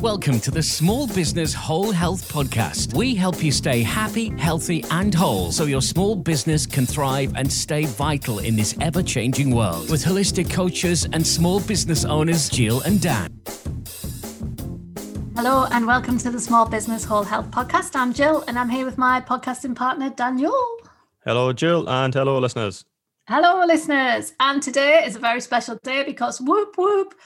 Welcome 0.00 0.38
to 0.42 0.52
the 0.52 0.62
Small 0.62 1.08
Business 1.08 1.52
Whole 1.52 1.90
Health 1.90 2.32
Podcast. 2.32 2.94
We 2.94 3.16
help 3.16 3.42
you 3.42 3.50
stay 3.50 3.82
happy, 3.82 4.28
healthy, 4.38 4.84
and 4.92 5.12
whole 5.12 5.50
so 5.50 5.64
your 5.64 5.82
small 5.82 6.14
business 6.14 6.66
can 6.66 6.86
thrive 6.86 7.32
and 7.34 7.52
stay 7.52 7.84
vital 7.84 8.38
in 8.38 8.54
this 8.54 8.76
ever 8.80 9.02
changing 9.02 9.52
world. 9.52 9.90
With 9.90 10.04
holistic 10.04 10.52
coaches 10.52 11.08
and 11.12 11.26
small 11.26 11.58
business 11.58 12.04
owners, 12.04 12.48
Jill 12.48 12.80
and 12.82 13.00
Dan. 13.02 13.40
Hello, 15.34 15.66
and 15.72 15.84
welcome 15.84 16.16
to 16.18 16.30
the 16.30 16.38
Small 16.38 16.64
Business 16.64 17.02
Whole 17.02 17.24
Health 17.24 17.50
Podcast. 17.50 17.96
I'm 17.96 18.12
Jill, 18.12 18.44
and 18.46 18.56
I'm 18.56 18.68
here 18.68 18.86
with 18.86 18.98
my 18.98 19.20
podcasting 19.20 19.74
partner, 19.74 20.10
Daniel. 20.10 20.54
Hello, 21.24 21.52
Jill, 21.52 21.90
and 21.90 22.14
hello, 22.14 22.38
listeners. 22.38 22.84
Hello, 23.26 23.66
listeners. 23.66 24.32
And 24.38 24.62
today 24.62 25.02
is 25.04 25.16
a 25.16 25.18
very 25.18 25.40
special 25.40 25.76
day 25.82 26.04
because 26.04 26.40
whoop 26.40 26.78
whoop 26.78 27.16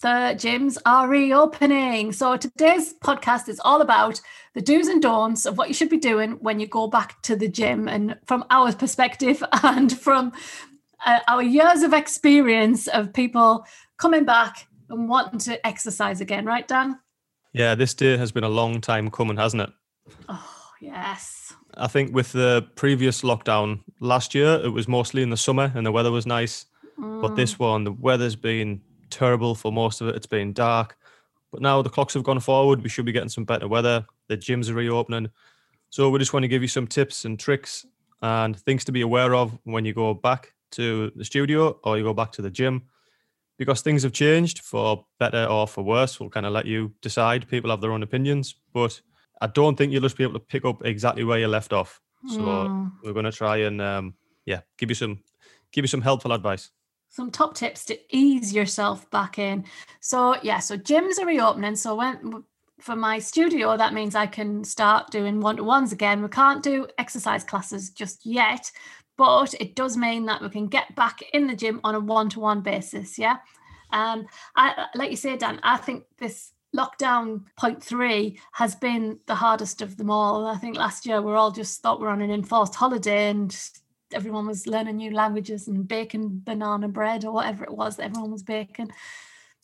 the 0.00 0.34
gyms 0.36 0.78
are 0.86 1.08
reopening. 1.08 2.12
So 2.12 2.36
today's 2.36 2.94
podcast 3.02 3.48
is 3.48 3.60
all 3.64 3.80
about 3.80 4.20
the 4.54 4.60
do's 4.60 4.86
and 4.86 5.02
don'ts 5.02 5.44
of 5.44 5.58
what 5.58 5.68
you 5.68 5.74
should 5.74 5.88
be 5.88 5.98
doing 5.98 6.32
when 6.40 6.60
you 6.60 6.66
go 6.66 6.86
back 6.86 7.20
to 7.22 7.34
the 7.34 7.48
gym. 7.48 7.88
And 7.88 8.16
from 8.24 8.44
our 8.50 8.72
perspective, 8.72 9.42
and 9.62 9.96
from 9.98 10.32
uh, 11.04 11.18
our 11.26 11.42
years 11.42 11.82
of 11.82 11.92
experience 11.92 12.86
of 12.86 13.12
people 13.12 13.66
coming 13.98 14.24
back 14.24 14.68
and 14.88 15.08
wanting 15.08 15.40
to 15.40 15.66
exercise 15.66 16.20
again, 16.20 16.44
right, 16.44 16.66
Dan? 16.66 16.98
Yeah, 17.52 17.74
this 17.74 17.94
day 17.94 18.16
has 18.16 18.30
been 18.30 18.44
a 18.44 18.48
long 18.48 18.80
time 18.80 19.10
coming, 19.10 19.36
hasn't 19.36 19.62
it? 19.62 19.70
Oh, 20.28 20.70
yes. 20.80 21.54
I 21.74 21.88
think 21.88 22.14
with 22.14 22.32
the 22.32 22.68
previous 22.76 23.22
lockdown 23.22 23.80
last 24.00 24.34
year, 24.34 24.60
it 24.62 24.68
was 24.68 24.86
mostly 24.86 25.22
in 25.22 25.30
the 25.30 25.36
summer 25.36 25.72
and 25.74 25.84
the 25.84 25.92
weather 25.92 26.12
was 26.12 26.26
nice. 26.26 26.66
Mm. 26.98 27.20
But 27.20 27.36
this 27.36 27.58
one, 27.58 27.84
the 27.84 27.92
weather's 27.92 28.36
been 28.36 28.80
terrible 29.10 29.54
for 29.54 29.72
most 29.72 30.00
of 30.00 30.08
it. 30.08 30.16
It's 30.16 30.26
been 30.26 30.52
dark. 30.52 30.96
But 31.50 31.62
now 31.62 31.80
the 31.82 31.90
clocks 31.90 32.14
have 32.14 32.24
gone 32.24 32.40
forward. 32.40 32.82
We 32.82 32.88
should 32.88 33.06
be 33.06 33.12
getting 33.12 33.28
some 33.28 33.44
better 33.44 33.68
weather. 33.68 34.06
The 34.28 34.36
gyms 34.36 34.70
are 34.70 34.74
reopening. 34.74 35.30
So 35.90 36.10
we 36.10 36.18
just 36.18 36.32
want 36.32 36.44
to 36.44 36.48
give 36.48 36.62
you 36.62 36.68
some 36.68 36.86
tips 36.86 37.24
and 37.24 37.38
tricks 37.38 37.86
and 38.20 38.58
things 38.60 38.84
to 38.84 38.92
be 38.92 39.00
aware 39.00 39.34
of 39.34 39.58
when 39.64 39.84
you 39.84 39.94
go 39.94 40.12
back 40.12 40.52
to 40.72 41.10
the 41.16 41.24
studio 41.24 41.78
or 41.84 41.96
you 41.96 42.04
go 42.04 42.12
back 42.12 42.32
to 42.32 42.42
the 42.42 42.50
gym 42.50 42.82
because 43.56 43.80
things 43.80 44.02
have 44.02 44.12
changed 44.12 44.60
for 44.60 45.06
better 45.18 45.44
or 45.46 45.66
for 45.66 45.82
worse. 45.82 46.20
We'll 46.20 46.28
kind 46.28 46.46
of 46.46 46.52
let 46.52 46.66
you 46.66 46.92
decide. 47.00 47.48
People 47.48 47.70
have 47.70 47.80
their 47.80 47.92
own 47.92 48.02
opinions, 48.02 48.54
but 48.74 49.00
I 49.40 49.46
don't 49.46 49.76
think 49.76 49.92
you'll 49.92 50.02
just 50.02 50.18
be 50.18 50.24
able 50.24 50.34
to 50.34 50.40
pick 50.40 50.64
up 50.64 50.84
exactly 50.84 51.24
where 51.24 51.38
you 51.38 51.48
left 51.48 51.72
off. 51.72 52.00
So 52.26 52.40
mm. 52.40 52.92
we're 53.02 53.12
going 53.12 53.24
to 53.24 53.32
try 53.32 53.58
and 53.58 53.80
um, 53.80 54.14
yeah, 54.44 54.60
give 54.76 54.90
you 54.90 54.94
some 54.94 55.20
give 55.72 55.84
you 55.84 55.88
some 55.88 56.02
helpful 56.02 56.32
advice 56.32 56.70
some 57.08 57.30
top 57.30 57.54
tips 57.54 57.84
to 57.86 57.98
ease 58.10 58.52
yourself 58.52 59.10
back 59.10 59.38
in. 59.38 59.64
So 60.00 60.36
yeah, 60.42 60.58
so 60.58 60.76
gyms 60.76 61.18
are 61.18 61.26
reopening. 61.26 61.76
So 61.76 61.96
when 61.96 62.44
for 62.80 62.94
my 62.94 63.18
studio, 63.18 63.76
that 63.76 63.94
means 63.94 64.14
I 64.14 64.26
can 64.26 64.62
start 64.62 65.10
doing 65.10 65.40
one-to-ones 65.40 65.92
again. 65.92 66.22
We 66.22 66.28
can't 66.28 66.62
do 66.62 66.86
exercise 66.96 67.42
classes 67.42 67.90
just 67.90 68.24
yet, 68.24 68.70
but 69.16 69.52
it 69.58 69.74
does 69.74 69.96
mean 69.96 70.26
that 70.26 70.40
we 70.40 70.48
can 70.48 70.68
get 70.68 70.94
back 70.94 71.20
in 71.32 71.48
the 71.48 71.56
gym 71.56 71.80
on 71.82 71.96
a 71.96 72.00
one-to-one 72.00 72.60
basis. 72.60 73.18
Yeah. 73.18 73.38
And 73.90 74.26
I 74.54 74.86
like 74.94 75.10
you 75.10 75.16
say, 75.16 75.36
Dan, 75.36 75.58
I 75.62 75.76
think 75.76 76.04
this 76.18 76.52
lockdown 76.76 77.44
point 77.56 77.82
three 77.82 78.38
has 78.52 78.74
been 78.74 79.18
the 79.26 79.34
hardest 79.34 79.80
of 79.80 79.96
them 79.96 80.10
all. 80.10 80.46
I 80.46 80.56
think 80.56 80.76
last 80.76 81.06
year 81.06 81.22
we 81.22 81.32
are 81.32 81.36
all 81.36 81.50
just 81.50 81.80
thought 81.80 81.98
we 81.98 82.04
we're 82.06 82.12
on 82.12 82.20
an 82.20 82.30
enforced 82.30 82.74
holiday 82.74 83.30
and 83.30 83.50
everyone 84.12 84.46
was 84.46 84.66
learning 84.66 84.96
new 84.96 85.12
languages 85.12 85.68
and 85.68 85.86
baking 85.86 86.40
banana 86.44 86.88
bread 86.88 87.24
or 87.24 87.32
whatever 87.32 87.64
it 87.64 87.72
was 87.72 87.96
that 87.96 88.04
everyone 88.06 88.32
was 88.32 88.42
baking. 88.42 88.90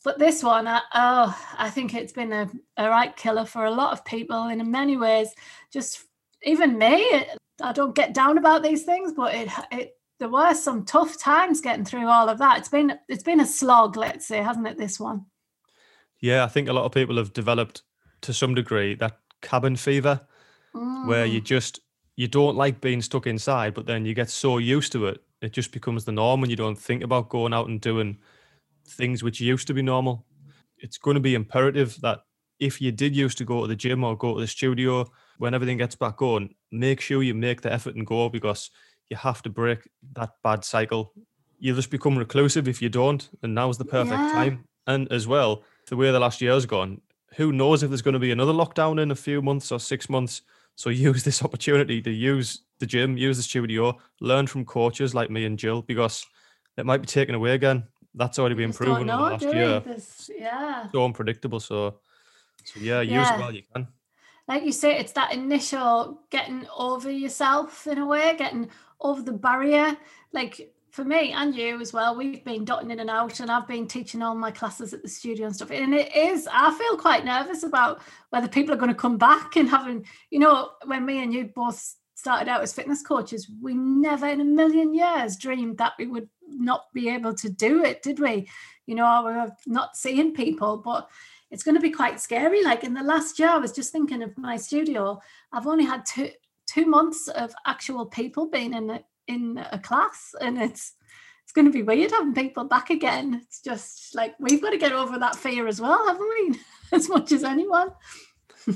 But 0.03 0.19
this 0.19 0.43
one, 0.43 0.67
I, 0.67 0.81
oh, 0.93 1.37
I 1.57 1.69
think 1.71 1.95
it's 1.95 2.13
been 2.13 2.31
a, 2.31 2.49
a 2.77 2.89
right 2.89 3.15
killer 3.15 3.45
for 3.45 3.65
a 3.65 3.71
lot 3.71 3.91
of 3.91 4.05
people. 4.05 4.47
In 4.47 4.69
many 4.69 4.97
ways, 4.97 5.29
just 5.73 6.05
even 6.43 6.77
me, 6.77 6.95
it, 6.95 7.37
I 7.61 7.71
don't 7.71 7.95
get 7.95 8.13
down 8.13 8.37
about 8.37 8.61
these 8.61 8.83
things, 8.83 9.13
but 9.13 9.33
it, 9.33 9.49
it 9.71 9.93
there 10.19 10.29
were 10.29 10.53
some 10.53 10.85
tough 10.85 11.17
times 11.17 11.59
getting 11.59 11.85
through 11.85 12.07
all 12.07 12.29
of 12.29 12.37
that. 12.37 12.59
It's 12.59 12.69
been 12.69 12.97
it's 13.09 13.23
been 13.23 13.39
a 13.39 13.47
slog, 13.47 13.97
let's 13.97 14.27
say, 14.27 14.37
hasn't 14.37 14.67
it? 14.67 14.77
This 14.77 14.99
one. 14.99 15.25
Yeah, 16.19 16.43
I 16.43 16.47
think 16.47 16.69
a 16.69 16.73
lot 16.73 16.85
of 16.85 16.91
people 16.91 17.17
have 17.17 17.33
developed 17.33 17.81
to 18.21 18.33
some 18.33 18.55
degree 18.55 18.95
that 18.95 19.17
cabin 19.41 19.75
fever, 19.75 20.21
mm. 20.73 21.07
where 21.07 21.25
you 21.25 21.41
mm. 21.41 21.45
just 21.45 21.79
you 22.15 22.27
don't 22.27 22.55
like 22.55 22.81
being 22.81 23.01
stuck 23.01 23.27
inside, 23.27 23.73
but 23.73 23.85
then 23.85 24.05
you 24.05 24.13
get 24.13 24.29
so 24.29 24.57
used 24.57 24.91
to 24.93 25.07
it, 25.07 25.21
it 25.41 25.51
just 25.51 25.71
becomes 25.71 26.05
the 26.05 26.11
norm 26.11 26.43
and 26.43 26.49
you 26.49 26.55
don't 26.55 26.79
think 26.79 27.03
about 27.03 27.29
going 27.29 27.53
out 27.53 27.67
and 27.67 27.81
doing 27.81 28.17
things 28.87 29.23
which 29.23 29.41
used 29.41 29.67
to 29.67 29.73
be 29.73 29.81
normal. 29.81 30.25
It's 30.77 30.97
going 30.97 31.15
to 31.15 31.21
be 31.21 31.35
imperative 31.35 31.99
that 32.01 32.19
if 32.59 32.81
you 32.81 32.91
did 32.91 33.15
used 33.15 33.37
to 33.39 33.45
go 33.45 33.61
to 33.61 33.67
the 33.67 33.75
gym 33.75 34.03
or 34.03 34.17
go 34.17 34.35
to 34.35 34.41
the 34.41 34.47
studio, 34.47 35.09
when 35.37 35.53
everything 35.53 35.77
gets 35.77 35.95
back 35.95 36.21
on, 36.21 36.49
make 36.71 37.01
sure 37.01 37.21
you 37.21 37.33
make 37.33 37.61
the 37.61 37.71
effort 37.71 37.95
and 37.95 38.07
go 38.07 38.29
because 38.29 38.71
you 39.09 39.17
have 39.17 39.41
to 39.43 39.49
break 39.49 39.89
that 40.13 40.31
bad 40.43 40.63
cycle. 40.63 41.13
You'll 41.59 41.75
just 41.75 41.91
become 41.91 42.17
reclusive 42.17 42.67
if 42.67 42.81
you 42.81 42.89
don't, 42.89 43.29
and 43.43 43.53
now's 43.53 43.77
the 43.77 43.85
perfect 43.85 44.19
yeah. 44.19 44.31
time. 44.31 44.65
And 44.87 45.11
as 45.11 45.27
well, 45.27 45.63
the 45.87 45.97
way 45.97 46.11
the 46.11 46.19
last 46.19 46.41
year's 46.41 46.65
gone, 46.65 47.01
who 47.35 47.51
knows 47.51 47.83
if 47.83 47.89
there's 47.89 48.01
going 48.01 48.13
to 48.13 48.19
be 48.19 48.31
another 48.31 48.53
lockdown 48.53 49.01
in 49.01 49.11
a 49.11 49.15
few 49.15 49.41
months 49.41 49.71
or 49.71 49.79
six 49.79 50.09
months? 50.09 50.41
So 50.75 50.89
use 50.89 51.23
this 51.23 51.41
opportunity 51.43 52.01
to 52.01 52.11
use 52.11 52.61
the 52.79 52.85
gym, 52.85 53.17
use 53.17 53.37
the 53.37 53.43
studio, 53.43 53.97
learn 54.19 54.47
from 54.47 54.65
coaches 54.65 55.15
like 55.15 55.29
me 55.29 55.45
and 55.45 55.57
Jill 55.57 55.81
because 55.81 56.25
it 56.77 56.85
might 56.85 57.01
be 57.01 57.07
taken 57.07 57.35
away 57.35 57.53
again. 57.53 57.85
That's 58.13 58.39
already 58.39 58.55
been 58.55 58.73
proven 58.73 59.01
in 59.01 59.07
the 59.07 59.15
last 59.15 59.43
year. 59.43 59.79
This, 59.79 60.29
yeah. 60.37 60.89
So 60.91 61.03
unpredictable. 61.03 61.59
So, 61.59 61.99
so 62.63 62.79
yeah, 62.79 63.01
use 63.01 63.11
yeah. 63.11 63.35
it 63.35 63.39
while 63.39 63.53
you 63.53 63.63
can. 63.73 63.87
Like 64.47 64.63
you 64.63 64.71
say, 64.71 64.97
it's 64.99 65.13
that 65.13 65.33
initial 65.33 66.21
getting 66.29 66.67
over 66.77 67.09
yourself 67.09 67.87
in 67.87 67.97
a 67.97 68.05
way, 68.05 68.35
getting 68.37 68.69
over 69.01 69.21
the 69.21 69.33
barrier. 69.33 69.97
Like 70.33 70.74
for 70.95 71.03
me 71.03 71.33
and 71.33 71.53
you 71.53 71.81
as 71.81 71.91
well, 71.91 72.15
we've 72.15 72.45
been 72.45 72.63
dotting 72.63 72.89
in 72.89 73.01
and 73.01 73.09
out, 73.09 73.41
and 73.41 73.51
I've 73.51 73.67
been 73.67 73.85
teaching 73.85 74.21
all 74.21 74.33
my 74.33 74.49
classes 74.49 74.93
at 74.93 75.01
the 75.01 75.09
studio 75.09 75.45
and 75.45 75.53
stuff. 75.53 75.69
And 75.69 75.93
it 75.93 76.15
is, 76.15 76.47
I 76.49 76.73
feel 76.73 76.95
quite 76.95 77.25
nervous 77.25 77.63
about 77.63 78.01
whether 78.29 78.47
people 78.47 78.73
are 78.73 78.77
going 78.77 78.93
to 78.93 78.95
come 78.95 79.17
back 79.17 79.57
and 79.57 79.69
having, 79.69 80.05
you 80.29 80.39
know, 80.39 80.71
when 80.85 81.05
me 81.05 81.21
and 81.21 81.33
you 81.33 81.51
both 81.53 81.97
started 82.15 82.47
out 82.47 82.61
as 82.61 82.71
fitness 82.71 83.03
coaches, 83.03 83.51
we 83.61 83.73
never 83.73 84.25
in 84.25 84.39
a 84.39 84.45
million 84.45 84.93
years 84.93 85.35
dreamed 85.35 85.79
that 85.79 85.91
we 85.99 86.07
would 86.07 86.29
not 86.47 86.85
be 86.93 87.09
able 87.09 87.33
to 87.33 87.49
do 87.49 87.83
it, 87.83 88.01
did 88.01 88.21
we? 88.21 88.47
You 88.85 88.95
know, 88.95 89.23
we 89.27 89.33
were 89.33 89.51
not 89.67 89.97
seeing 89.97 90.33
people, 90.33 90.77
but 90.77 91.09
it's 91.51 91.63
going 91.63 91.75
to 91.75 91.81
be 91.81 91.91
quite 91.91 92.21
scary. 92.21 92.63
Like 92.63 92.85
in 92.85 92.93
the 92.93 93.03
last 93.03 93.37
year, 93.37 93.49
I 93.49 93.57
was 93.57 93.73
just 93.73 93.91
thinking 93.91 94.23
of 94.23 94.37
my 94.37 94.55
studio. 94.55 95.19
I've 95.51 95.67
only 95.67 95.83
had 95.83 96.05
two 96.05 96.29
two 96.67 96.85
months 96.85 97.27
of 97.27 97.53
actual 97.67 98.05
people 98.05 98.49
being 98.49 98.73
in 98.73 98.89
it 98.89 99.05
in 99.27 99.63
a 99.71 99.79
class 99.79 100.33
and 100.39 100.61
it's 100.61 100.93
it's 101.43 101.51
going 101.51 101.65
to 101.65 101.71
be 101.71 101.83
weird 101.83 102.09
having 102.11 102.33
people 102.33 102.63
back 102.63 102.89
again. 102.89 103.41
It's 103.43 103.61
just 103.61 104.15
like 104.15 104.33
we've 104.39 104.61
got 104.61 104.71
to 104.71 104.77
get 104.77 104.91
over 104.91 105.19
that 105.19 105.35
fear 105.35 105.67
as 105.67 105.79
well 105.79 106.07
haven't 106.07 106.29
we? 106.29 106.59
As 106.91 107.09
much 107.09 107.31
as 107.31 107.43
anyone. 107.43 107.89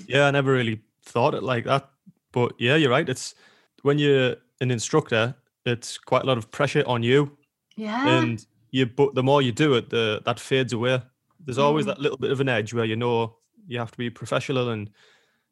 Yeah 0.08 0.28
i 0.28 0.32
never 0.32 0.52
really 0.52 0.82
thought 1.04 1.34
it 1.34 1.42
like 1.42 1.66
that 1.66 1.90
but 2.32 2.54
yeah 2.60 2.76
you're 2.76 2.92
right 2.92 3.10
it's 3.10 3.34
when 3.82 3.98
you're 3.98 4.36
an 4.62 4.70
instructor 4.70 5.36
it's 5.66 5.98
quite 5.98 6.24
a 6.24 6.26
lot 6.26 6.38
of 6.38 6.52
pressure 6.52 6.84
on 6.86 7.04
you. 7.04 7.38
Yeah. 7.76 8.08
And 8.08 8.46
you 8.72 8.86
but 8.86 9.16
the 9.16 9.24
more 9.24 9.42
you 9.42 9.52
do 9.52 9.76
it 9.76 9.90
the 9.90 10.22
that 10.26 10.40
fades 10.40 10.74
away. 10.74 11.02
There's 11.44 11.58
always 11.58 11.86
mm. 11.86 11.90
that 11.90 12.00
little 12.00 12.18
bit 12.18 12.32
of 12.32 12.42
an 12.42 12.50
edge 12.50 12.74
where 12.74 12.86
you 12.86 12.96
know 12.96 13.38
you 13.68 13.80
have 13.80 13.92
to 13.92 13.98
be 13.98 14.10
professional 14.10 14.70
and 14.70 14.90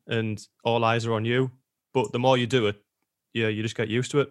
and 0.08 0.46
all 0.64 0.84
eyes 0.84 1.06
are 1.06 1.14
on 1.14 1.26
you 1.26 1.52
but 1.94 2.12
the 2.14 2.20
more 2.20 2.38
you 2.38 2.48
do 2.48 2.68
it 2.68 2.82
yeah 3.34 3.50
you 3.50 3.62
just 3.62 3.76
get 3.76 3.90
used 3.90 4.10
to 4.12 4.22
it 4.22 4.30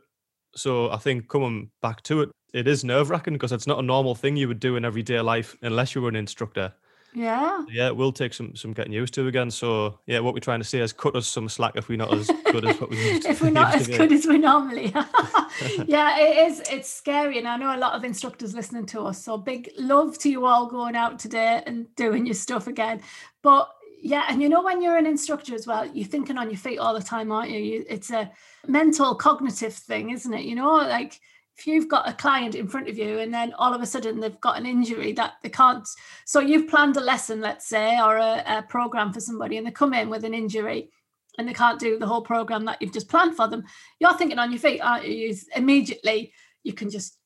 so 0.56 0.91
I 0.91 0.97
think 0.97 1.28
coming 1.28 1.71
back 1.83 2.03
to 2.05 2.22
it, 2.22 2.31
it 2.53 2.67
is 2.67 2.84
nerve 2.84 3.11
wracking 3.11 3.34
because 3.34 3.53
it's 3.53 3.67
not 3.67 3.78
a 3.78 3.83
normal 3.83 4.15
thing 4.15 4.37
you 4.37 4.49
would 4.49 4.61
do 4.61 4.77
in 4.77 4.84
everyday 4.84 5.21
life 5.21 5.56
unless 5.62 5.94
you 5.94 6.00
were 6.00 6.09
an 6.09 6.17
instructor. 6.17 6.72
Yeah. 7.17 7.65
Yeah, 7.71 7.87
it 7.87 7.97
will 7.97 8.12
take 8.12 8.34
some 8.34 8.55
some 8.55 8.75
getting 8.75 8.93
used 8.93 9.15
to 9.15 9.27
again. 9.27 9.50
So 9.50 10.01
yeah, 10.07 10.21
what 10.21 10.34
we're 10.34 10.41
trying 10.41 10.60
to 10.60 10.66
say 10.66 10.81
is 10.81 10.92
cut 10.92 11.16
us 11.16 11.27
some 11.27 11.48
slack 11.48 11.75
if 11.75 11.89
we're 11.89 11.97
not 11.97 12.13
as 12.13 12.31
good 12.53 12.66
as 12.66 12.78
what 12.78 12.91
we 12.91 12.97
used 12.98 13.27
If 13.27 13.41
we're 13.41 13.51
not 13.63 13.75
as 13.75 13.86
good 13.86 14.13
as 14.13 14.27
we 14.27 14.36
normally 14.36 14.92
yeah, 15.86 16.19
it 16.19 16.51
is 16.51 16.60
it's 16.71 16.92
scary. 16.92 17.39
And 17.39 17.48
I 17.48 17.57
know 17.57 17.75
a 17.75 17.78
lot 17.78 17.95
of 17.95 18.04
instructors 18.04 18.54
listening 18.54 18.84
to 18.86 19.01
us. 19.03 19.25
So 19.25 19.39
big 19.39 19.71
love 19.78 20.19
to 20.19 20.31
you 20.31 20.45
all 20.45 20.66
going 20.66 20.95
out 20.95 21.19
today 21.19 21.63
and 21.66 21.86
doing 21.97 22.27
your 22.27 22.34
stuff 22.34 22.66
again. 22.66 23.01
But 23.42 23.71
yeah, 24.07 24.27
and 24.29 24.41
you 24.41 24.49
know 24.49 24.63
when 24.63 24.81
you're 24.81 24.97
an 24.97 25.07
instructor 25.07 25.53
as 25.53 25.67
well, 25.67 25.85
you're 25.93 26.07
thinking 26.07 26.39
on 26.39 26.49
your 26.49 26.59
feet 26.59 26.79
all 26.79 26.95
the 26.95 27.03
time, 27.03 27.33
aren't 27.33 27.51
you? 27.51 27.59
you 27.59 27.85
it's 27.89 28.11
a 28.11 28.31
mental 28.67 29.17
cognitive 29.17 29.75
thing, 29.75 30.11
isn't 30.11 30.33
it? 30.33 30.45
You 30.45 30.55
know, 30.55 30.75
like 30.75 31.19
if 31.59 31.67
you've 31.67 31.89
got 31.89 32.09
a 32.09 32.13
client 32.13 32.55
in 32.55 32.69
front 32.69 32.89
of 32.89 32.97
you 32.97 33.19
and 33.19 33.35
then 33.35 33.53
all 33.55 33.75
of 33.75 33.83
a 33.83 33.87
sudden 33.87 34.21
they've 34.21 34.41
got 34.41 34.59
an 34.59 34.67
injury 34.67 35.13
that 35.15 35.35
they 35.43 35.49
can't 35.49 35.89
so 36.27 36.39
you've 36.39 36.69
planned 36.69 36.99
a 36.99 37.01
lesson 37.01 37.41
let's 37.41 37.67
say 37.67 37.99
or 37.99 38.19
a, 38.19 38.45
a, 38.47 38.63
program 38.69 39.11
for 39.11 39.21
somebody 39.21 39.57
and 39.57 39.67
they 39.67 39.71
come 39.71 39.95
in 39.95 40.11
with 40.11 40.23
an 40.25 40.35
injury 40.35 40.91
and 41.39 41.49
they 41.49 41.55
can't 41.55 41.81
do 41.81 41.99
the 41.99 42.07
whole 42.07 42.21
program 42.21 42.67
that 42.67 42.77
you've 42.83 42.93
just 42.93 43.09
planned 43.09 43.35
for 43.35 43.49
them 43.49 43.65
you're 44.01 44.13
thinking 44.19 44.39
on 44.39 44.53
your 44.53 44.61
feet 44.61 44.81
aren't 44.81 45.09
you 45.09 45.35
immediately 45.57 46.31
you 46.63 46.75
can 46.75 46.91
just 46.91 47.17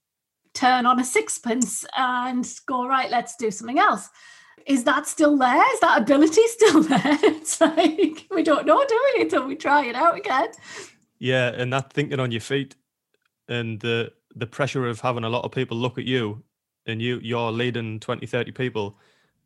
turn 0.54 0.86
on 0.86 1.00
a 1.00 1.04
sixpence 1.04 1.84
and 1.96 2.48
go 2.66 2.86
right 2.86 3.10
let's 3.10 3.34
do 3.34 3.50
something 3.50 3.80
else 3.80 4.08
is 4.66 4.84
that 4.84 5.06
still 5.06 5.36
there? 5.36 5.62
Is 5.74 5.80
that 5.80 6.00
ability 6.02 6.46
still 6.48 6.82
there? 6.82 7.18
It's 7.22 7.60
like 7.60 8.26
we 8.30 8.42
don't 8.42 8.66
know, 8.66 8.84
do 8.86 9.00
we, 9.16 9.22
until 9.22 9.46
we 9.46 9.56
try 9.56 9.86
it 9.86 9.94
out 9.96 10.16
again. 10.16 10.48
Yeah, 11.18 11.48
and 11.48 11.72
that 11.72 11.92
thinking 11.92 12.20
on 12.20 12.30
your 12.32 12.40
feet 12.40 12.76
and 13.48 13.80
the 13.80 14.12
the 14.36 14.46
pressure 14.46 14.86
of 14.86 15.00
having 15.00 15.24
a 15.24 15.28
lot 15.28 15.44
of 15.44 15.52
people 15.52 15.76
look 15.76 15.98
at 15.98 16.04
you 16.04 16.42
and 16.86 17.02
you 17.02 17.18
you're 17.22 17.52
leading 17.52 18.00
20, 18.00 18.26
30 18.26 18.52
people, 18.52 18.98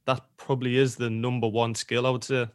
that 0.06 0.22
probably 0.36 0.76
is 0.78 0.96
the 0.96 1.10
number 1.10 1.48
one 1.48 1.74
skill 1.74 2.06
I 2.06 2.10
would 2.10 2.24
say, 2.24 2.48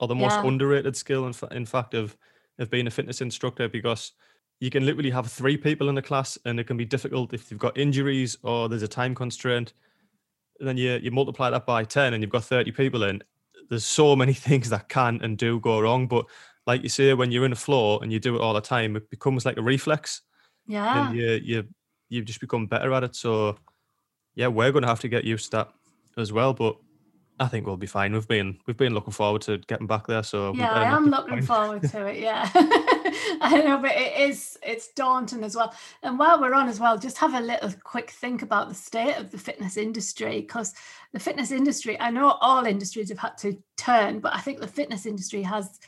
or 0.00 0.08
the 0.08 0.14
most 0.14 0.40
Yeah. 0.42 0.48
underrated 0.48 0.96
skill 0.96 1.26
in, 1.26 1.34
in 1.52 1.66
fact 1.66 1.94
of 1.94 2.16
of 2.58 2.70
being 2.70 2.86
a 2.86 2.90
fitness 2.90 3.20
instructor 3.22 3.68
because 3.68 4.12
you 4.60 4.70
can 4.70 4.84
literally 4.84 5.10
have 5.10 5.26
three 5.32 5.56
people 5.56 5.88
in 5.88 5.96
a 5.96 6.02
class 6.02 6.36
and 6.44 6.60
it 6.60 6.66
can 6.66 6.76
be 6.76 6.84
difficult 6.84 7.32
if 7.32 7.50
you've 7.50 7.60
got 7.60 7.78
injuries 7.78 8.36
or 8.42 8.68
there's 8.68 8.82
a 8.82 8.88
time 8.88 9.14
constraint. 9.14 9.72
And 10.60 10.68
then 10.68 10.76
you 10.76 10.98
you 11.02 11.10
multiply 11.10 11.50
that 11.50 11.66
by 11.66 11.84
10 11.84 12.14
and 12.14 12.22
you've 12.22 12.30
got 12.30 12.44
30 12.44 12.70
people 12.72 13.02
in. 13.02 13.22
There's 13.68 13.84
so 13.84 14.14
many 14.14 14.32
things 14.48 14.70
that 14.70 14.88
can 14.88 15.20
and 15.22 15.36
do 15.38 15.58
go 15.60 15.80
wrong. 15.80 16.06
But 16.06 16.26
like 16.66 16.82
you 16.82 16.88
say, 16.88 17.14
when 17.14 17.32
you're 17.32 17.46
in 17.46 17.52
a 17.52 17.56
floor 17.56 17.98
and 18.02 18.12
you 18.12 18.20
do 18.20 18.36
it 18.36 18.40
all 18.40 18.54
the 18.54 18.60
time, 18.60 18.94
it 18.96 19.08
becomes 19.10 19.44
like 19.46 19.56
a 19.56 19.62
reflex 19.62 20.22
Yeah. 20.66 21.08
and 21.08 21.16
you 21.18 21.40
you 21.42 21.68
you 22.10 22.22
just 22.22 22.40
become 22.40 22.66
better 22.66 22.92
at 22.92 23.04
it. 23.04 23.16
So 23.16 23.56
yeah, 24.34 24.48
we're 24.48 24.70
gonna 24.72 24.86
have 24.86 25.00
to 25.00 25.08
get 25.08 25.24
used 25.24 25.46
to 25.46 25.56
that 25.56 25.68
as 26.16 26.32
well. 26.32 26.52
But 26.52 26.76
I 27.40 27.48
think 27.48 27.66
we'll 27.66 27.78
be 27.78 27.86
fine. 27.86 28.12
We've 28.12 28.28
been 28.28 28.58
we've 28.66 28.76
been 28.76 28.92
looking 28.92 29.14
forward 29.14 29.40
to 29.42 29.56
getting 29.58 29.86
back 29.86 30.06
there. 30.06 30.22
So 30.22 30.52
yeah, 30.54 30.72
I 30.72 30.84
am 30.84 31.06
looking 31.06 31.40
forward 31.40 31.82
to 31.90 32.06
it. 32.06 32.18
Yeah, 32.18 32.48
I 32.54 33.62
know, 33.64 33.78
but 33.78 33.92
it 33.92 34.28
is 34.28 34.58
it's 34.62 34.88
daunting 34.92 35.42
as 35.42 35.56
well. 35.56 35.74
And 36.02 36.18
while 36.18 36.38
we're 36.38 36.52
on 36.52 36.68
as 36.68 36.78
well, 36.78 36.98
just 36.98 37.16
have 37.16 37.32
a 37.32 37.40
little 37.40 37.72
quick 37.82 38.10
think 38.10 38.42
about 38.42 38.68
the 38.68 38.74
state 38.74 39.16
of 39.16 39.30
the 39.30 39.38
fitness 39.38 39.78
industry 39.78 40.42
because 40.42 40.74
the 41.12 41.18
fitness 41.18 41.50
industry, 41.50 41.98
I 41.98 42.10
know 42.10 42.36
all 42.42 42.66
industries 42.66 43.08
have 43.08 43.18
had 43.18 43.38
to 43.38 43.56
turn, 43.78 44.20
but 44.20 44.34
I 44.34 44.40
think 44.40 44.60
the 44.60 44.68
fitness 44.68 45.06
industry 45.06 45.42
has 45.42 45.80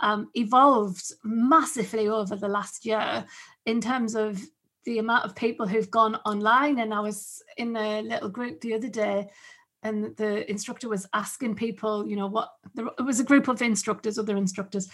um, 0.00 0.28
evolved 0.34 1.10
massively 1.24 2.08
over 2.08 2.36
the 2.36 2.48
last 2.48 2.84
year 2.84 3.24
in 3.64 3.80
terms 3.80 4.14
of 4.14 4.42
the 4.84 4.98
amount 4.98 5.24
of 5.24 5.34
people 5.34 5.66
who've 5.66 5.90
gone 5.90 6.16
online. 6.26 6.78
And 6.80 6.92
I 6.92 7.00
was 7.00 7.42
in 7.56 7.74
a 7.76 8.02
little 8.02 8.28
group 8.28 8.60
the 8.60 8.74
other 8.74 8.88
day 8.88 9.28
and 9.82 10.16
the 10.16 10.50
instructor 10.50 10.88
was 10.88 11.06
asking 11.12 11.54
people, 11.54 12.08
you 12.08 12.16
know, 12.16 12.26
what 12.26 12.50
there 12.74 12.86
it 12.98 13.02
was 13.02 13.20
a 13.20 13.24
group 13.24 13.48
of 13.48 13.62
instructors, 13.62 14.18
other 14.18 14.36
instructors, 14.36 14.88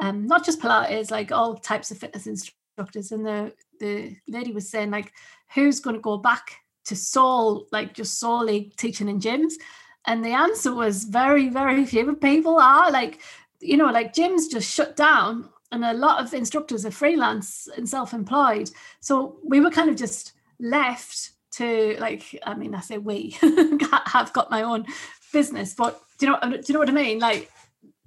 um, 0.00 0.26
not 0.26 0.44
just 0.44 0.60
Pilates, 0.60 1.10
like 1.10 1.32
all 1.32 1.56
types 1.56 1.90
of 1.90 1.98
fitness 1.98 2.26
instructors. 2.26 3.12
And 3.12 3.26
the 3.26 3.52
the 3.78 4.16
lady 4.28 4.52
was 4.52 4.70
saying, 4.70 4.90
like, 4.90 5.12
who's 5.54 5.80
going 5.80 5.96
to 5.96 6.02
go 6.02 6.16
back 6.16 6.56
to 6.86 6.96
sole, 6.96 7.66
like 7.72 7.94
just 7.94 8.18
solely 8.18 8.72
teaching 8.76 9.08
in 9.08 9.20
gyms? 9.20 9.52
And 10.06 10.24
the 10.24 10.30
answer 10.32 10.74
was 10.74 11.04
very, 11.04 11.48
very 11.48 11.84
few 11.84 12.16
people 12.16 12.58
are 12.58 12.90
like, 12.90 13.20
you 13.60 13.76
know, 13.76 13.90
like 13.90 14.14
gyms 14.14 14.50
just 14.50 14.72
shut 14.72 14.96
down, 14.96 15.48
and 15.70 15.84
a 15.84 15.92
lot 15.92 16.24
of 16.24 16.34
instructors 16.34 16.84
are 16.84 16.90
freelance 16.90 17.68
and 17.76 17.88
self-employed. 17.88 18.70
So 19.00 19.38
we 19.44 19.60
were 19.60 19.70
kind 19.70 19.90
of 19.90 19.96
just 19.96 20.32
left 20.58 21.32
to 21.52 21.96
like 22.00 22.38
i 22.44 22.54
mean 22.54 22.74
i 22.74 22.80
say 22.80 22.98
we 22.98 23.36
have 24.06 24.32
got 24.32 24.50
my 24.50 24.62
own 24.62 24.86
business 25.32 25.74
but 25.74 26.00
do 26.18 26.26
you 26.26 26.32
know 26.32 26.38
do 26.42 26.62
you 26.66 26.72
know 26.74 26.78
what 26.78 26.88
i 26.88 26.92
mean? 26.92 27.18
Like 27.18 27.50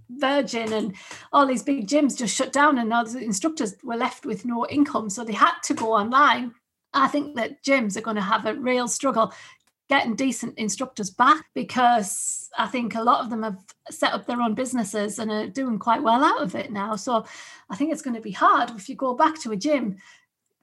virgin 0.10 0.72
and 0.72 0.96
all 1.34 1.46
these 1.46 1.64
big 1.64 1.88
gyms 1.88 2.18
just 2.18 2.36
shut 2.36 2.54
down 2.54 2.78
and 2.78 2.94
all 2.94 3.06
the 3.06 3.20
instructors 3.20 3.76
were 3.84 3.96
left 3.96 4.26
with 4.26 4.46
no 4.46 4.66
income 4.68 5.10
so 5.10 5.24
they 5.24 5.34
had 5.34 5.56
to 5.64 5.74
go 5.74 5.94
online. 5.94 6.54
I 6.94 7.08
think 7.08 7.36
that 7.36 7.64
gyms 7.64 7.98
are 7.98 8.02
going 8.02 8.16
to 8.16 8.22
have 8.22 8.46
a 8.46 8.54
real 8.54 8.88
struggle 8.88 9.34
getting 9.90 10.16
decent 10.16 10.58
instructors 10.58 11.12
back 11.12 11.46
because 11.54 12.50
i 12.58 12.66
think 12.66 12.96
a 12.96 13.04
lot 13.04 13.24
of 13.24 13.30
them 13.30 13.44
have 13.44 13.60
set 13.92 14.14
up 14.14 14.26
their 14.26 14.42
own 14.42 14.56
businesses 14.56 15.20
and 15.20 15.30
are 15.30 15.48
doing 15.48 15.78
quite 15.78 16.02
well 16.02 16.24
out 16.24 16.42
of 16.42 16.56
it 16.56 16.72
now. 16.72 16.96
So 16.96 17.26
i 17.70 17.76
think 17.76 17.92
it's 17.92 18.02
going 18.02 18.16
to 18.16 18.22
be 18.22 18.32
hard 18.32 18.72
if 18.72 18.88
you 18.88 18.96
go 18.96 19.14
back 19.14 19.40
to 19.42 19.52
a 19.52 19.58
gym 19.58 19.98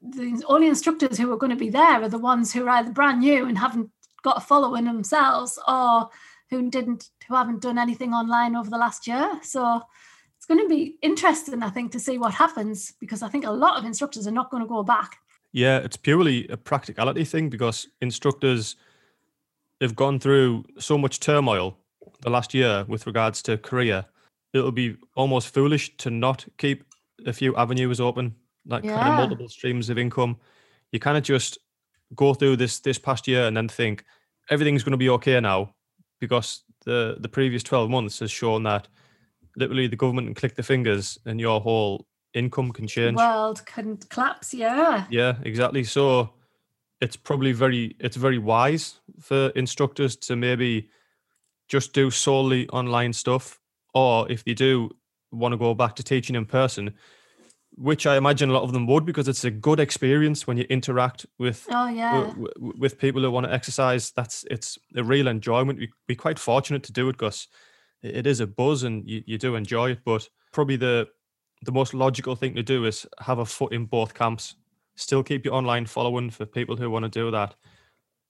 the 0.02 0.42
only 0.48 0.66
instructors 0.66 1.18
who 1.18 1.32
are 1.32 1.36
going 1.36 1.50
to 1.50 1.56
be 1.56 1.70
there 1.70 2.02
are 2.02 2.08
the 2.08 2.18
ones 2.18 2.52
who 2.52 2.66
are 2.66 2.70
either 2.70 2.90
brand 2.90 3.20
new 3.20 3.46
and 3.46 3.58
haven't 3.58 3.90
got 4.22 4.36
a 4.36 4.40
following 4.40 4.84
themselves 4.84 5.58
or 5.68 6.08
who 6.50 6.70
didn't 6.70 7.10
who 7.28 7.34
haven't 7.34 7.62
done 7.62 7.78
anything 7.78 8.12
online 8.12 8.56
over 8.56 8.68
the 8.68 8.78
last 8.78 9.06
year. 9.06 9.38
So 9.42 9.82
it's 10.36 10.46
going 10.46 10.60
to 10.60 10.68
be 10.68 10.96
interesting 11.02 11.62
i 11.62 11.70
think 11.70 11.92
to 11.92 12.00
see 12.00 12.18
what 12.18 12.34
happens 12.34 12.94
because 12.98 13.22
i 13.22 13.28
think 13.28 13.46
a 13.46 13.50
lot 13.50 13.78
of 13.78 13.84
instructors 13.84 14.26
are 14.26 14.32
not 14.32 14.50
going 14.50 14.62
to 14.62 14.68
go 14.68 14.82
back. 14.82 15.18
Yeah, 15.52 15.78
it's 15.78 15.98
purely 15.98 16.48
a 16.48 16.56
practicality 16.56 17.24
thing 17.24 17.50
because 17.50 17.86
instructors 18.00 18.76
have 19.82 19.94
gone 19.94 20.18
through 20.18 20.64
so 20.78 20.96
much 20.96 21.20
turmoil 21.20 21.76
the 22.22 22.30
last 22.30 22.54
year 22.54 22.84
with 22.88 23.06
regards 23.06 23.42
to 23.42 23.58
career. 23.58 24.06
It'll 24.54 24.72
be 24.72 24.96
almost 25.14 25.52
foolish 25.52 25.94
to 25.98 26.10
not 26.10 26.46
keep 26.56 26.84
a 27.26 27.32
few 27.32 27.54
avenues 27.56 28.00
open, 28.00 28.34
like 28.66 28.84
kind 28.84 29.08
of 29.08 29.14
multiple 29.14 29.48
streams 29.48 29.90
of 29.90 29.98
income. 29.98 30.36
You 30.92 31.00
kind 31.00 31.16
of 31.16 31.22
just 31.22 31.58
go 32.14 32.34
through 32.34 32.56
this 32.56 32.80
this 32.80 32.98
past 32.98 33.26
year 33.26 33.46
and 33.46 33.56
then 33.56 33.68
think 33.68 34.04
everything's 34.50 34.82
going 34.82 34.92
to 34.92 34.98
be 34.98 35.08
okay 35.10 35.40
now 35.40 35.74
because 36.20 36.64
the 36.84 37.16
the 37.20 37.28
previous 37.28 37.62
12 37.62 37.90
months 37.90 38.18
has 38.20 38.30
shown 38.30 38.62
that 38.64 38.88
literally 39.56 39.86
the 39.86 39.96
government 39.96 40.26
can 40.28 40.34
click 40.34 40.54
the 40.54 40.62
fingers 40.62 41.18
and 41.26 41.40
your 41.40 41.60
whole 41.60 42.06
income 42.34 42.72
can 42.72 42.86
change. 42.86 43.16
world 43.16 43.64
can 43.66 43.96
collapse 44.08 44.54
yeah 44.54 45.06
Yeah, 45.10 45.36
exactly. 45.44 45.84
So 45.84 46.30
it's 47.00 47.16
probably 47.16 47.52
very 47.52 47.96
it's 47.98 48.16
very 48.16 48.38
wise 48.38 49.00
for 49.20 49.48
instructors 49.50 50.16
to 50.16 50.36
maybe 50.36 50.88
just 51.68 51.92
do 51.92 52.10
solely 52.10 52.68
online 52.68 53.12
stuff, 53.12 53.58
or 53.94 54.30
if 54.30 54.44
they 54.44 54.54
do 54.54 54.90
want 55.30 55.52
to 55.52 55.58
go 55.58 55.74
back 55.74 55.96
to 55.96 56.02
teaching 56.02 56.36
in 56.36 56.44
person, 56.44 56.94
which 57.76 58.06
I 58.06 58.16
imagine 58.16 58.50
a 58.50 58.52
lot 58.52 58.62
of 58.64 58.72
them 58.72 58.86
would 58.86 59.04
because 59.06 59.28
it's 59.28 59.44
a 59.44 59.50
good 59.50 59.80
experience 59.80 60.46
when 60.46 60.56
you 60.58 60.64
interact 60.68 61.26
with 61.38 61.66
oh 61.70 61.88
yeah 61.88 62.24
w- 62.26 62.48
w- 62.54 62.74
with 62.78 62.98
people 62.98 63.22
who 63.22 63.30
want 63.30 63.46
to 63.46 63.52
exercise. 63.52 64.10
That's 64.12 64.44
it's 64.50 64.78
a 64.96 65.02
real 65.02 65.28
enjoyment. 65.28 65.78
We 65.78 65.90
we 66.08 66.14
quite 66.14 66.38
fortunate 66.38 66.82
to 66.84 66.92
do 66.92 67.08
it 67.08 67.12
because 67.12 67.48
it 68.02 68.26
is 68.26 68.40
a 68.40 68.46
buzz 68.46 68.82
and 68.82 69.08
you, 69.08 69.22
you 69.26 69.38
do 69.38 69.54
enjoy 69.54 69.92
it. 69.92 70.00
But 70.04 70.28
probably 70.52 70.76
the 70.76 71.08
the 71.64 71.72
most 71.72 71.94
logical 71.94 72.36
thing 72.36 72.54
to 72.56 72.62
do 72.62 72.84
is 72.84 73.06
have 73.20 73.38
a 73.38 73.46
foot 73.46 73.72
in 73.72 73.86
both 73.86 74.14
camps. 74.14 74.56
Still 74.96 75.22
keep 75.22 75.44
your 75.44 75.54
online 75.54 75.86
following 75.86 76.30
for 76.30 76.44
people 76.44 76.76
who 76.76 76.90
want 76.90 77.04
to 77.04 77.08
do 77.08 77.30
that, 77.30 77.54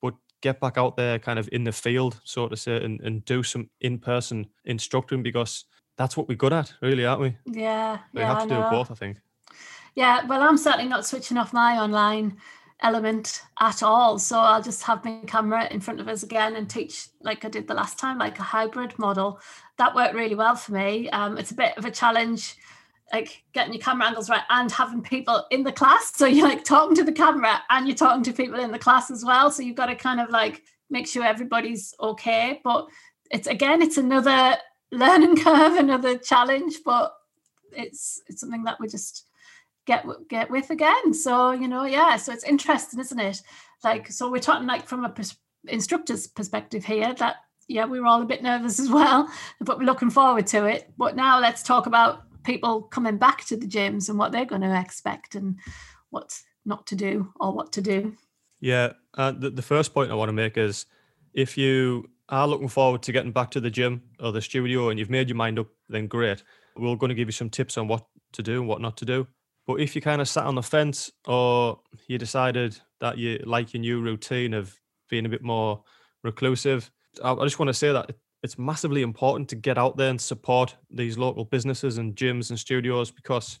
but 0.01 0.13
get 0.41 0.59
back 0.61 0.77
out 0.77 0.95
there, 0.95 1.19
kind 1.19 1.37
of 1.39 1.49
in 1.51 1.63
the 1.65 1.71
field, 1.73 2.21
so 2.23 2.47
to 2.47 2.55
say, 2.55 2.81
and, 2.81 3.01
and 3.01 3.25
do 3.25 3.43
some 3.43 3.69
in 3.81 3.99
person 3.99 4.45
instructing 4.63 5.23
because 5.23 5.65
that's 5.97 6.15
what 6.15 6.29
we're 6.29 6.35
good 6.37 6.53
at, 6.53 6.73
really, 6.81 7.05
aren't 7.05 7.21
we? 7.21 7.37
yeah 7.47 7.97
We 8.13 8.21
yeah 8.21 8.27
have 8.27 8.47
to 8.47 8.55
do 8.55 8.61
both, 8.69 8.91
I 8.91 8.95
think. 8.95 9.17
Yeah, 9.95 10.25
well, 10.25 10.41
I'm 10.41 10.57
certainly 10.57 10.89
not 10.89 11.05
switching 11.05 11.37
off 11.37 11.53
my 11.53 11.77
online 11.77 12.37
element 12.81 13.41
at 13.59 13.81
all. 13.81 14.19
So 14.19 14.37
I'll 14.37 14.61
just 14.61 14.83
have 14.83 15.03
my 15.05 15.21
camera 15.25 15.67
in 15.71 15.79
front 15.79 15.99
of 15.99 16.07
us 16.07 16.23
again 16.23 16.55
and 16.55 16.69
teach 16.69 17.07
like 17.21 17.45
I 17.45 17.49
did 17.49 17.67
the 17.67 17.73
last 17.73 17.97
time, 17.97 18.17
like 18.17 18.39
a 18.39 18.43
hybrid 18.43 18.97
model. 18.99 19.39
That 19.77 19.95
worked 19.95 20.15
really 20.15 20.35
well 20.35 20.55
for 20.55 20.73
me. 20.73 21.09
Um, 21.09 21.37
it's 21.37 21.51
a 21.51 21.55
bit 21.55 21.77
of 21.77 21.85
a 21.85 21.91
challenge, 21.91 22.55
like 23.11 23.43
getting 23.53 23.73
your 23.73 23.81
camera 23.81 24.07
angles 24.07 24.29
right 24.29 24.43
and 24.49 24.71
having 24.71 25.01
people 25.01 25.45
in 25.49 25.63
the 25.63 25.71
class. 25.71 26.11
So 26.15 26.25
you're 26.25 26.47
like 26.47 26.63
talking 26.63 26.95
to 26.97 27.03
the 27.03 27.11
camera 27.11 27.61
and 27.69 27.87
you're 27.87 27.95
talking 27.95 28.23
to 28.23 28.33
people 28.33 28.59
in 28.59 28.71
the 28.71 28.79
class 28.79 29.09
as 29.09 29.23
well. 29.23 29.49
So 29.49 29.63
you've 29.63 29.77
got 29.77 29.87
to 29.87 29.95
kind 29.95 30.19
of 30.19 30.29
like 30.29 30.63
make 30.89 31.07
sure 31.07 31.23
everybody's 31.23 31.93
okay. 31.99 32.59
But 32.63 32.87
it's 33.31 33.47
again, 33.47 33.81
it's 33.81 33.97
another 33.97 34.57
learning 34.91 35.37
curve, 35.43 35.77
another 35.77 36.17
challenge, 36.17 36.79
but 36.83 37.13
it's 37.71 38.21
it's 38.27 38.41
something 38.41 38.63
that 38.65 38.79
we're 38.79 38.87
just 38.87 39.25
get 39.85 40.05
get 40.29 40.49
with 40.49 40.69
again. 40.69 41.13
So 41.13 41.51
you 41.51 41.67
know, 41.67 41.85
yeah. 41.85 42.17
So 42.17 42.33
it's 42.33 42.43
interesting, 42.43 42.99
isn't 42.99 43.19
it? 43.19 43.41
Like, 43.83 44.11
so 44.11 44.31
we're 44.31 44.39
talking 44.39 44.67
like 44.67 44.87
from 44.87 45.03
a 45.03 45.09
pers- 45.09 45.37
instructor's 45.67 46.27
perspective 46.27 46.85
here. 46.85 47.13
That 47.15 47.37
yeah, 47.67 47.85
we 47.85 47.99
were 47.99 48.07
all 48.07 48.21
a 48.21 48.25
bit 48.25 48.43
nervous 48.43 48.79
as 48.79 48.89
well, 48.89 49.29
but 49.59 49.77
we're 49.77 49.85
looking 49.85 50.09
forward 50.09 50.47
to 50.47 50.65
it. 50.65 50.91
But 50.97 51.15
now 51.15 51.39
let's 51.39 51.63
talk 51.63 51.85
about 51.85 52.23
people 52.43 52.83
coming 52.83 53.17
back 53.17 53.45
to 53.45 53.57
the 53.57 53.67
gyms 53.67 54.09
and 54.09 54.19
what 54.19 54.31
they're 54.31 54.45
going 54.45 54.61
to 54.61 54.79
expect 54.79 55.35
and 55.35 55.57
what 56.09 56.39
not 56.65 56.85
to 56.87 56.95
do 56.95 57.31
or 57.39 57.53
what 57.53 57.71
to 57.73 57.81
do. 57.81 58.15
Yeah, 58.59 58.93
uh, 59.17 59.31
the, 59.31 59.49
the 59.49 59.61
first 59.61 59.93
point 59.93 60.11
I 60.11 60.15
want 60.15 60.29
to 60.29 60.33
make 60.33 60.57
is 60.57 60.85
if 61.33 61.57
you 61.57 62.09
are 62.29 62.47
looking 62.47 62.69
forward 62.69 63.03
to 63.03 63.11
getting 63.11 63.31
back 63.31 63.51
to 63.51 63.59
the 63.59 63.69
gym 63.69 64.01
or 64.19 64.31
the 64.31 64.41
studio 64.41 64.89
and 64.89 64.97
you've 64.97 65.09
made 65.09 65.29
your 65.29 65.35
mind 65.35 65.59
up, 65.59 65.67
then 65.89 66.07
great. 66.07 66.43
We're 66.75 66.95
going 66.95 67.09
to 67.09 67.15
give 67.15 67.27
you 67.27 67.33
some 67.33 67.49
tips 67.49 67.77
on 67.77 67.87
what 67.87 68.05
to 68.33 68.41
do 68.41 68.59
and 68.59 68.67
what 68.67 68.81
not 68.81 68.97
to 68.97 69.05
do. 69.05 69.27
But 69.65 69.79
if 69.79 69.95
you 69.95 70.01
kind 70.01 70.21
of 70.21 70.27
sat 70.27 70.45
on 70.45 70.55
the 70.55 70.63
fence 70.63 71.11
or 71.25 71.79
you 72.07 72.17
decided 72.17 72.77
that 72.99 73.17
you 73.17 73.41
like 73.45 73.73
your 73.73 73.81
new 73.81 74.01
routine 74.01 74.53
of 74.53 74.77
being 75.09 75.25
a 75.25 75.29
bit 75.29 75.41
more 75.41 75.83
reclusive, 76.23 76.91
I, 77.23 77.35
just 77.43 77.59
want 77.59 77.69
to 77.69 77.73
say 77.73 77.91
that 77.93 78.11
it's 78.41 78.57
massively 78.57 79.03
important 79.03 79.47
to 79.49 79.55
get 79.55 79.77
out 79.77 79.95
there 79.95 80.09
and 80.09 80.19
support 80.19 80.75
these 80.89 81.17
local 81.17 81.45
businesses 81.45 81.97
and 81.97 82.15
gyms 82.15 82.49
and 82.49 82.59
studios 82.59 83.09
because 83.09 83.59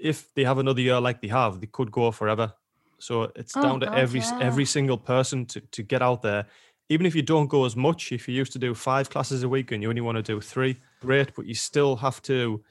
if 0.00 0.32
they 0.34 0.44
have 0.44 0.58
another 0.58 0.80
year 0.80 1.00
like 1.00 1.20
they 1.20 1.28
have, 1.28 1.60
they 1.60 1.66
could 1.66 1.92
go 1.92 2.10
forever. 2.10 2.52
So 2.98 3.30
it's 3.36 3.56
Oh, 3.56 3.62
down 3.62 3.80
to 3.80 3.86
God, 3.86 3.98
every 3.98 4.20
yeah. 4.20 4.38
every 4.40 4.64
single 4.64 4.96
person 4.96 5.44
to, 5.46 5.60
to 5.60 5.82
get 5.82 6.02
out 6.02 6.22
there 6.22 6.46
even 6.92 7.06
if 7.06 7.14
you 7.14 7.22
don't 7.22 7.46
go 7.46 7.64
as 7.64 7.74
much, 7.74 8.12
if 8.12 8.28
you 8.28 8.34
used 8.34 8.52
to 8.52 8.58
do 8.58 8.74
five 8.74 9.08
classes 9.08 9.42
a 9.42 9.48
week 9.48 9.72
and 9.72 9.82
you 9.82 9.88
only 9.88 10.02
want 10.02 10.16
to 10.16 10.22
do 10.22 10.40
three, 10.42 10.78
great, 11.00 11.34
but 11.34 11.46
you 11.46 11.54
still 11.54 11.96
have 11.96 12.20
to 12.22 12.62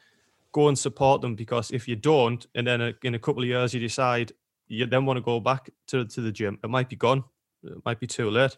go 0.52 0.68
and 0.68 0.78
support 0.78 1.22
them 1.22 1.36
because 1.36 1.72
if 1.72 1.88
you 1.88 1.96
don't, 1.96 2.46
and 2.56 2.68
then 2.68 2.82
uh, 2.82 2.92
in 3.04 3.16
a 3.16 3.20
couple 3.20 3.42
of 3.42 3.48
years 3.48 3.74
you 3.74 3.80
decide 3.80 4.32
you 4.68 4.86
then 4.86 5.06
want 5.06 5.18
to 5.18 5.22
go 5.22 5.40
back 5.40 5.70
to, 5.88 6.06
to 6.06 6.22
the 6.22 6.32
gym, 6.32 6.58
it 6.64 6.70
might 6.70 6.90
be 6.90 6.96
gone, 6.96 7.24
it 7.64 7.84
might 7.86 8.00
be 8.00 8.08
too 8.08 8.30
late. 8.30 8.58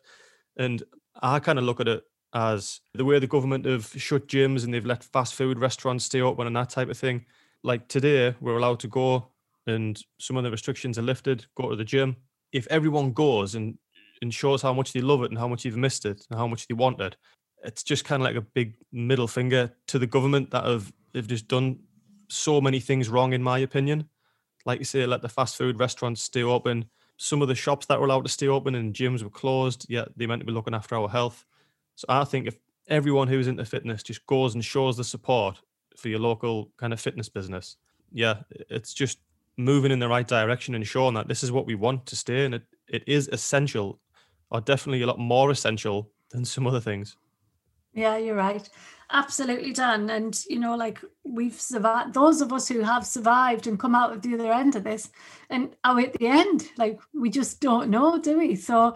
And 0.58 0.84
I 1.22 1.40
kind 1.40 1.58
of 1.58 1.66
look 1.66 1.80
at 1.80 1.88
it 1.88 2.04
as 2.34 2.82
the 2.94 3.06
way 3.06 3.20
the 3.20 3.28
government 3.28 3.66
have 3.66 3.88
shut 3.98 4.28
gyms 4.28 4.64
and 4.64 4.74
they've 4.74 4.86
let 4.86 5.04
fast 5.04 5.36
food 5.36 5.60
restaurants 5.60 6.06
stay 6.06 6.22
open 6.22 6.48
and 6.48 6.56
that 6.56 6.70
type 6.70 6.90
of 6.90 6.98
thing. 6.98 7.26
Like 7.64 7.88
today, 7.88 8.36
we're 8.42 8.58
allowed 8.58 8.80
to 8.82 8.88
go 8.88 9.28
and 9.68 10.00
some 10.20 10.38
of 10.38 10.44
the 10.44 10.52
restrictions 10.52 10.98
are 10.98 11.04
lifted, 11.04 11.46
go 11.56 11.70
to 11.70 11.76
the 11.76 11.84
gym. 11.84 12.16
If 12.52 12.68
everyone 12.68 13.14
goes 13.14 13.56
and, 13.56 13.78
and 14.22 14.34
shows 14.34 14.62
how 14.62 14.74
much 14.74 14.94
they 14.94 15.02
love 15.02 15.24
it 15.24 15.32
and 15.32 15.38
how 15.38 15.48
much 15.48 15.64
they've 15.64 15.78
missed 15.78 16.06
it 16.06 16.26
and 16.30 16.40
how 16.40 16.48
much 16.48 16.68
they 16.68 16.74
want 16.74 17.02
it, 17.02 17.16
it's 17.64 17.84
just 17.84 18.06
kind 18.06 18.22
of 18.22 18.26
like 18.26 18.36
a 18.36 18.42
big 18.42 18.76
middle 18.92 19.28
finger 19.28 19.72
to 19.88 19.98
the 19.98 20.08
government 20.08 20.52
that 20.52 20.66
have 20.66 20.92
they've 21.14 21.28
just 21.28 21.48
done 21.48 21.80
so 22.30 22.60
many 22.60 22.80
things 22.80 23.10
wrong, 23.10 23.34
in 23.34 23.44
my 23.44 23.60
opinion. 23.60 24.10
Like 24.66 24.80
you 24.80 24.86
say, 24.86 25.06
let 25.06 25.22
the 25.22 25.30
fast 25.30 25.58
food 25.58 25.80
restaurants 25.80 26.22
stay 26.22 26.44
open. 26.44 26.86
Some 27.18 27.42
of 27.42 27.48
the 27.48 27.56
shops 27.56 27.86
that 27.88 28.00
were 28.00 28.06
allowed 28.06 28.26
to 28.26 28.32
stay 28.32 28.48
open 28.48 28.76
and 28.76 28.94
gyms 28.94 29.24
were 29.24 29.30
closed, 29.30 29.86
yet 29.90 30.10
they 30.16 30.26
meant 30.26 30.42
to 30.42 30.46
be 30.46 30.52
looking 30.52 30.74
after 30.74 30.96
our 30.96 31.10
health. 31.10 31.46
So 31.96 32.06
I 32.10 32.24
think 32.24 32.48
if 32.48 32.58
everyone 32.88 33.28
who's 33.28 33.48
into 33.48 33.66
fitness 33.66 34.04
just 34.04 34.26
goes 34.26 34.56
and 34.56 34.66
shows 34.66 34.98
the 34.98 35.04
support 35.04 35.62
for 35.96 36.10
your 36.10 36.20
local 36.20 36.72
kind 36.78 36.92
of 36.92 37.00
fitness 37.00 37.30
business, 37.30 37.78
yeah, 38.12 38.38
it's 38.70 38.94
just 38.94 39.20
moving 39.58 39.92
in 39.92 40.00
the 40.00 40.08
right 40.08 40.28
direction 40.28 40.76
and 40.76 40.88
showing 40.88 41.14
that 41.14 41.28
this 41.28 41.44
is 41.44 41.52
what 41.52 41.68
we 41.68 41.76
want 41.76 42.06
to 42.08 42.16
stay 42.16 42.46
and 42.46 42.56
it, 42.56 42.64
it 42.88 43.04
is 43.06 43.28
essential 43.28 44.00
or 44.50 44.62
definitely 44.62 45.02
a 45.02 45.08
lot 45.08 45.20
more 45.20 45.52
essential 45.52 46.10
than 46.32 46.44
some 46.44 46.66
other 46.66 46.80
things. 46.80 47.16
Yeah, 47.94 48.18
you're 48.18 48.36
right. 48.36 48.68
Absolutely 49.12 49.74
Dan. 49.74 50.10
And, 50.10 50.44
you 50.50 50.60
know, 50.60 50.76
like 50.76 51.00
we've 51.24 51.60
survived, 51.60 52.14
those 52.14 52.42
of 52.42 52.52
us 52.52 52.68
who 52.68 52.82
have 52.82 53.06
survived 53.06 53.68
and 53.68 53.80
come 53.80 53.94
out 53.94 54.12
of 54.12 54.22
the 54.22 54.34
other 54.34 54.52
end 54.52 54.76
of 54.76 54.84
this 54.84 55.10
and 55.50 55.76
are 55.84 56.00
at 56.00 56.14
the 56.14 56.28
end, 56.28 56.68
like 56.78 57.00
we 57.14 57.30
just 57.30 57.62
don't 57.62 57.90
know, 57.90 58.18
do 58.18 58.40
we? 58.40 58.56
So, 58.56 58.96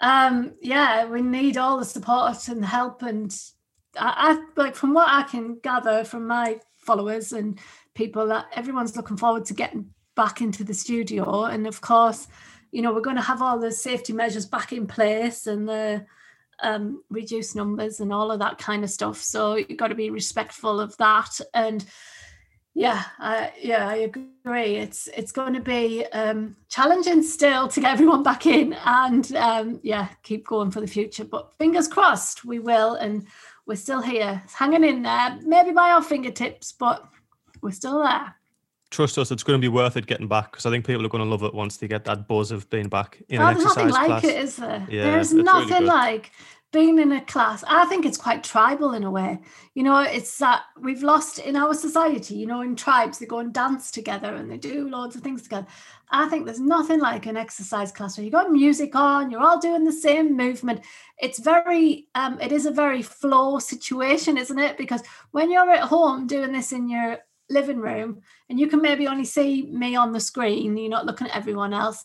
um, 0.00 0.52
yeah, 0.60 1.06
we 1.06 1.22
need 1.22 1.56
all 1.56 1.78
the 1.78 1.84
support 1.84 2.46
and 2.48 2.64
help. 2.64 3.02
And 3.02 3.36
I, 3.98 4.38
I 4.56 4.60
like 4.60 4.76
from 4.76 4.94
what 4.94 5.08
I 5.08 5.24
can 5.24 5.58
gather 5.60 6.04
from 6.04 6.28
my 6.28 6.60
followers 6.76 7.32
and 7.32 7.58
people 7.94 8.28
that 8.28 8.46
everyone's 8.54 8.96
looking 8.96 9.16
forward 9.16 9.46
to 9.46 9.54
getting 9.54 9.90
back 10.14 10.40
into 10.40 10.62
the 10.62 10.74
studio. 10.74 11.44
And 11.44 11.66
of 11.66 11.80
course, 11.80 12.28
you 12.70 12.82
know, 12.82 12.94
we're 12.94 13.00
going 13.00 13.16
to 13.16 13.22
have 13.22 13.42
all 13.42 13.58
the 13.58 13.72
safety 13.72 14.12
measures 14.12 14.46
back 14.46 14.72
in 14.72 14.86
place 14.86 15.48
and 15.48 15.68
the, 15.68 16.06
um, 16.62 17.02
reduce 17.10 17.54
numbers 17.54 18.00
and 18.00 18.12
all 18.12 18.30
of 18.30 18.38
that 18.40 18.58
kind 18.58 18.84
of 18.84 18.90
stuff. 18.90 19.18
So 19.18 19.56
you've 19.56 19.78
got 19.78 19.88
to 19.88 19.94
be 19.94 20.10
respectful 20.10 20.80
of 20.80 20.96
that. 20.98 21.40
And 21.54 21.84
yeah, 22.74 23.02
I, 23.18 23.52
yeah, 23.60 23.88
I 23.88 23.96
agree. 23.96 24.76
It's 24.76 25.08
it's 25.08 25.32
going 25.32 25.54
to 25.54 25.60
be 25.60 26.06
um, 26.06 26.56
challenging 26.68 27.22
still 27.22 27.66
to 27.68 27.80
get 27.80 27.92
everyone 27.92 28.22
back 28.22 28.46
in, 28.46 28.74
and 28.84 29.34
um, 29.34 29.80
yeah, 29.82 30.08
keep 30.22 30.46
going 30.46 30.70
for 30.70 30.80
the 30.80 30.86
future. 30.86 31.24
But 31.24 31.52
fingers 31.58 31.88
crossed, 31.88 32.44
we 32.44 32.60
will, 32.60 32.94
and 32.94 33.26
we're 33.66 33.74
still 33.74 34.00
here, 34.00 34.42
hanging 34.54 34.84
in 34.84 35.02
there. 35.02 35.38
Maybe 35.42 35.72
by 35.72 35.90
our 35.90 36.02
fingertips, 36.02 36.72
but 36.72 37.08
we're 37.60 37.72
still 37.72 38.02
there 38.02 38.34
trust 38.90 39.18
us, 39.18 39.30
it's 39.30 39.42
going 39.42 39.58
to 39.58 39.64
be 39.64 39.68
worth 39.68 39.96
it 39.96 40.06
getting 40.06 40.28
back 40.28 40.50
because 40.50 40.66
I 40.66 40.70
think 40.70 40.84
people 40.84 41.04
are 41.06 41.08
going 41.08 41.24
to 41.24 41.30
love 41.30 41.42
it 41.42 41.54
once 41.54 41.76
they 41.76 41.88
get 41.88 42.04
that 42.04 42.28
buzz 42.28 42.50
of 42.50 42.68
being 42.70 42.88
back 42.88 43.22
in 43.28 43.40
oh, 43.40 43.46
an 43.46 43.56
exercise 43.56 43.76
nothing 43.76 43.92
like 43.92 44.06
class. 44.06 44.24
it, 44.24 44.36
is 44.36 44.56
there? 44.56 44.86
Yeah, 44.90 45.04
There's 45.04 45.32
nothing 45.32 45.68
really 45.68 45.86
like 45.86 46.32
being 46.72 46.98
in 46.98 47.10
a 47.10 47.20
class. 47.22 47.64
I 47.66 47.84
think 47.86 48.06
it's 48.06 48.18
quite 48.18 48.44
tribal 48.44 48.92
in 48.92 49.02
a 49.02 49.10
way. 49.10 49.40
You 49.74 49.82
know, 49.82 50.00
it's 50.00 50.38
that 50.38 50.62
we've 50.80 51.02
lost 51.02 51.38
in 51.38 51.56
our 51.56 51.74
society. 51.74 52.34
You 52.34 52.46
know, 52.46 52.60
in 52.60 52.76
tribes 52.76 53.18
they 53.18 53.26
go 53.26 53.38
and 53.38 53.52
dance 53.52 53.90
together 53.90 54.34
and 54.34 54.50
they 54.50 54.56
do 54.56 54.88
loads 54.88 55.16
of 55.16 55.22
things 55.22 55.42
together. 55.42 55.66
I 56.12 56.28
think 56.28 56.44
there's 56.44 56.60
nothing 56.60 57.00
like 57.00 57.26
an 57.26 57.36
exercise 57.36 57.92
class 57.92 58.16
where 58.16 58.24
you 58.24 58.30
got 58.32 58.50
music 58.50 58.94
on, 58.96 59.30
you're 59.30 59.42
all 59.42 59.60
doing 59.60 59.84
the 59.84 59.92
same 59.92 60.36
movement. 60.36 60.80
It's 61.18 61.38
very, 61.38 62.08
um, 62.16 62.40
it 62.40 62.50
is 62.50 62.66
a 62.66 62.72
very 62.72 63.02
flow 63.02 63.60
situation, 63.60 64.36
isn't 64.36 64.58
it? 64.58 64.76
Because 64.76 65.02
when 65.30 65.50
you're 65.50 65.70
at 65.70 65.84
home 65.88 66.26
doing 66.26 66.52
this 66.52 66.72
in 66.72 66.88
your 66.88 67.18
living 67.50 67.78
room 67.78 68.20
and 68.48 68.58
you 68.58 68.66
can 68.66 68.80
maybe 68.80 69.06
only 69.06 69.24
see 69.24 69.62
me 69.62 69.96
on 69.96 70.12
the 70.12 70.20
screen 70.20 70.76
you're 70.76 70.88
not 70.88 71.06
looking 71.06 71.26
at 71.26 71.36
everyone 71.36 71.74
else 71.74 72.04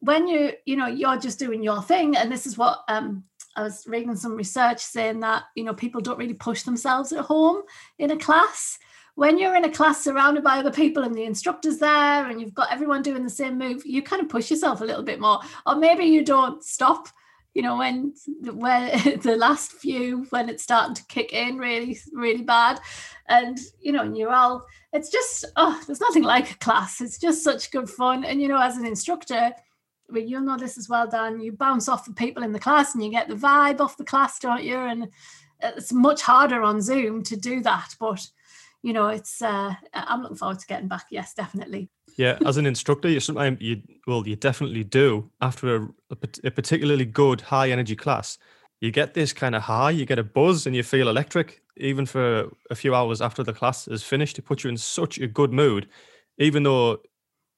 when 0.00 0.26
you 0.26 0.52
you 0.64 0.76
know 0.76 0.86
you're 0.86 1.18
just 1.18 1.38
doing 1.38 1.62
your 1.62 1.82
thing 1.82 2.16
and 2.16 2.30
this 2.30 2.46
is 2.46 2.56
what 2.56 2.80
um 2.88 3.24
I 3.56 3.64
was 3.64 3.84
reading 3.86 4.16
some 4.16 4.36
research 4.36 4.80
saying 4.80 5.20
that 5.20 5.44
you 5.54 5.64
know 5.64 5.74
people 5.74 6.00
don't 6.00 6.18
really 6.18 6.34
push 6.34 6.62
themselves 6.62 7.12
at 7.12 7.24
home 7.24 7.62
in 7.98 8.10
a 8.10 8.16
class. 8.16 8.78
When 9.16 9.38
you're 9.38 9.56
in 9.56 9.64
a 9.64 9.70
class 9.70 10.02
surrounded 10.02 10.44
by 10.44 10.58
other 10.58 10.70
people 10.70 11.02
and 11.02 11.14
the 11.14 11.24
instructor's 11.24 11.78
there 11.78 12.30
and 12.30 12.40
you've 12.40 12.54
got 12.54 12.72
everyone 12.72 13.02
doing 13.02 13.24
the 13.24 13.28
same 13.28 13.58
move, 13.58 13.84
you 13.84 14.02
kind 14.02 14.22
of 14.22 14.28
push 14.28 14.50
yourself 14.50 14.80
a 14.80 14.84
little 14.84 15.02
bit 15.02 15.20
more. 15.20 15.40
Or 15.66 15.74
maybe 15.74 16.04
you 16.04 16.24
don't 16.24 16.62
stop 16.64 17.08
you 17.54 17.62
know 17.62 17.76
when 17.76 18.14
where 18.54 18.90
the 19.22 19.36
last 19.36 19.72
few 19.72 20.26
when 20.30 20.48
it's 20.48 20.62
starting 20.62 20.94
to 20.94 21.04
kick 21.06 21.32
in 21.32 21.58
really 21.58 21.98
really 22.12 22.42
bad. 22.42 22.80
And 23.28 23.58
you 23.80 23.92
know 23.92 24.02
and 24.02 24.16
you're 24.16 24.34
all 24.34 24.66
it's 24.92 25.10
just 25.10 25.44
oh 25.56 25.80
there's 25.86 26.00
nothing 26.00 26.22
like 26.22 26.50
a 26.50 26.58
class. 26.58 27.00
It's 27.00 27.18
just 27.18 27.42
such 27.42 27.70
good 27.70 27.88
fun. 27.88 28.24
And 28.24 28.40
you 28.40 28.48
know 28.48 28.60
as 28.60 28.76
an 28.76 28.86
instructor 28.86 29.52
well, 30.08 30.22
you'll 30.22 30.42
know 30.42 30.56
this 30.56 30.76
as 30.76 30.88
well 30.88 31.06
dan 31.06 31.40
you 31.40 31.52
bounce 31.52 31.88
off 31.88 32.04
the 32.04 32.12
people 32.12 32.42
in 32.42 32.52
the 32.52 32.58
class 32.58 32.94
and 32.94 33.04
you 33.04 33.10
get 33.10 33.28
the 33.28 33.34
vibe 33.34 33.80
off 33.80 33.96
the 33.96 34.04
class 34.04 34.38
don't 34.38 34.64
you? 34.64 34.76
And 34.76 35.08
it's 35.62 35.92
much 35.92 36.22
harder 36.22 36.62
on 36.62 36.80
zoom 36.80 37.22
to 37.24 37.36
do 37.36 37.60
that. 37.62 37.94
But 37.98 38.26
you 38.82 38.94
know 38.94 39.08
it's 39.08 39.42
uh 39.42 39.74
i'm 39.92 40.22
looking 40.22 40.36
forward 40.36 40.58
to 40.58 40.66
getting 40.66 40.88
back. 40.88 41.06
Yes 41.10 41.34
definitely 41.34 41.90
yeah, 42.16 42.38
as 42.46 42.56
an 42.56 42.66
instructor, 42.66 43.08
you 43.08 43.20
sometimes 43.20 43.60
you 43.60 43.82
well, 44.06 44.26
you 44.26 44.36
definitely 44.36 44.84
do 44.84 45.30
after 45.40 45.76
a, 45.76 45.88
a, 46.44 46.50
particularly 46.50 47.04
good 47.04 47.40
high 47.40 47.70
energy 47.70 47.96
class. 47.96 48.38
You 48.80 48.90
get 48.90 49.14
this 49.14 49.32
kind 49.32 49.54
of 49.54 49.62
high, 49.62 49.90
you 49.90 50.06
get 50.06 50.18
a 50.18 50.24
buzz, 50.24 50.66
and 50.66 50.74
you 50.74 50.82
feel 50.82 51.08
electric. 51.08 51.62
Even 51.76 52.06
for 52.06 52.50
a 52.70 52.74
few 52.74 52.94
hours 52.94 53.20
after 53.20 53.42
the 53.42 53.52
class 53.52 53.88
is 53.88 54.02
finished, 54.02 54.38
it 54.38 54.42
puts 54.42 54.64
you 54.64 54.70
in 54.70 54.76
such 54.76 55.18
a 55.18 55.26
good 55.26 55.52
mood, 55.52 55.88
even 56.38 56.62
though 56.62 56.98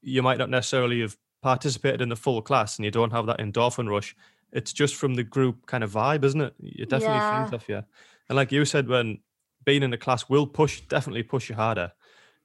you 0.02 0.22
might 0.22 0.38
not 0.38 0.50
necessarily 0.50 1.00
have 1.00 1.16
participated 1.42 2.00
in 2.00 2.08
the 2.08 2.16
full 2.16 2.40
class 2.42 2.76
and 2.76 2.84
you 2.84 2.90
don't 2.90 3.12
have 3.12 3.26
that 3.26 3.38
endorphin 3.38 3.88
rush. 3.88 4.16
It's 4.52 4.72
just 4.72 4.94
from 4.94 5.14
the 5.14 5.24
group 5.24 5.66
kind 5.66 5.82
of 5.82 5.92
vibe, 5.92 6.24
isn't 6.24 6.40
it? 6.40 6.54
You 6.60 6.86
definitely 6.86 7.16
yeah. 7.16 7.40
feel 7.40 7.48
stuff, 7.48 7.68
yeah. 7.68 7.82
And 8.28 8.36
like 8.36 8.52
you 8.52 8.64
said, 8.64 8.88
when 8.88 9.18
being 9.64 9.82
in 9.82 9.92
a 9.92 9.98
class 9.98 10.28
will 10.28 10.46
push, 10.46 10.80
definitely 10.82 11.22
push 11.22 11.48
you 11.48 11.54
harder. 11.54 11.92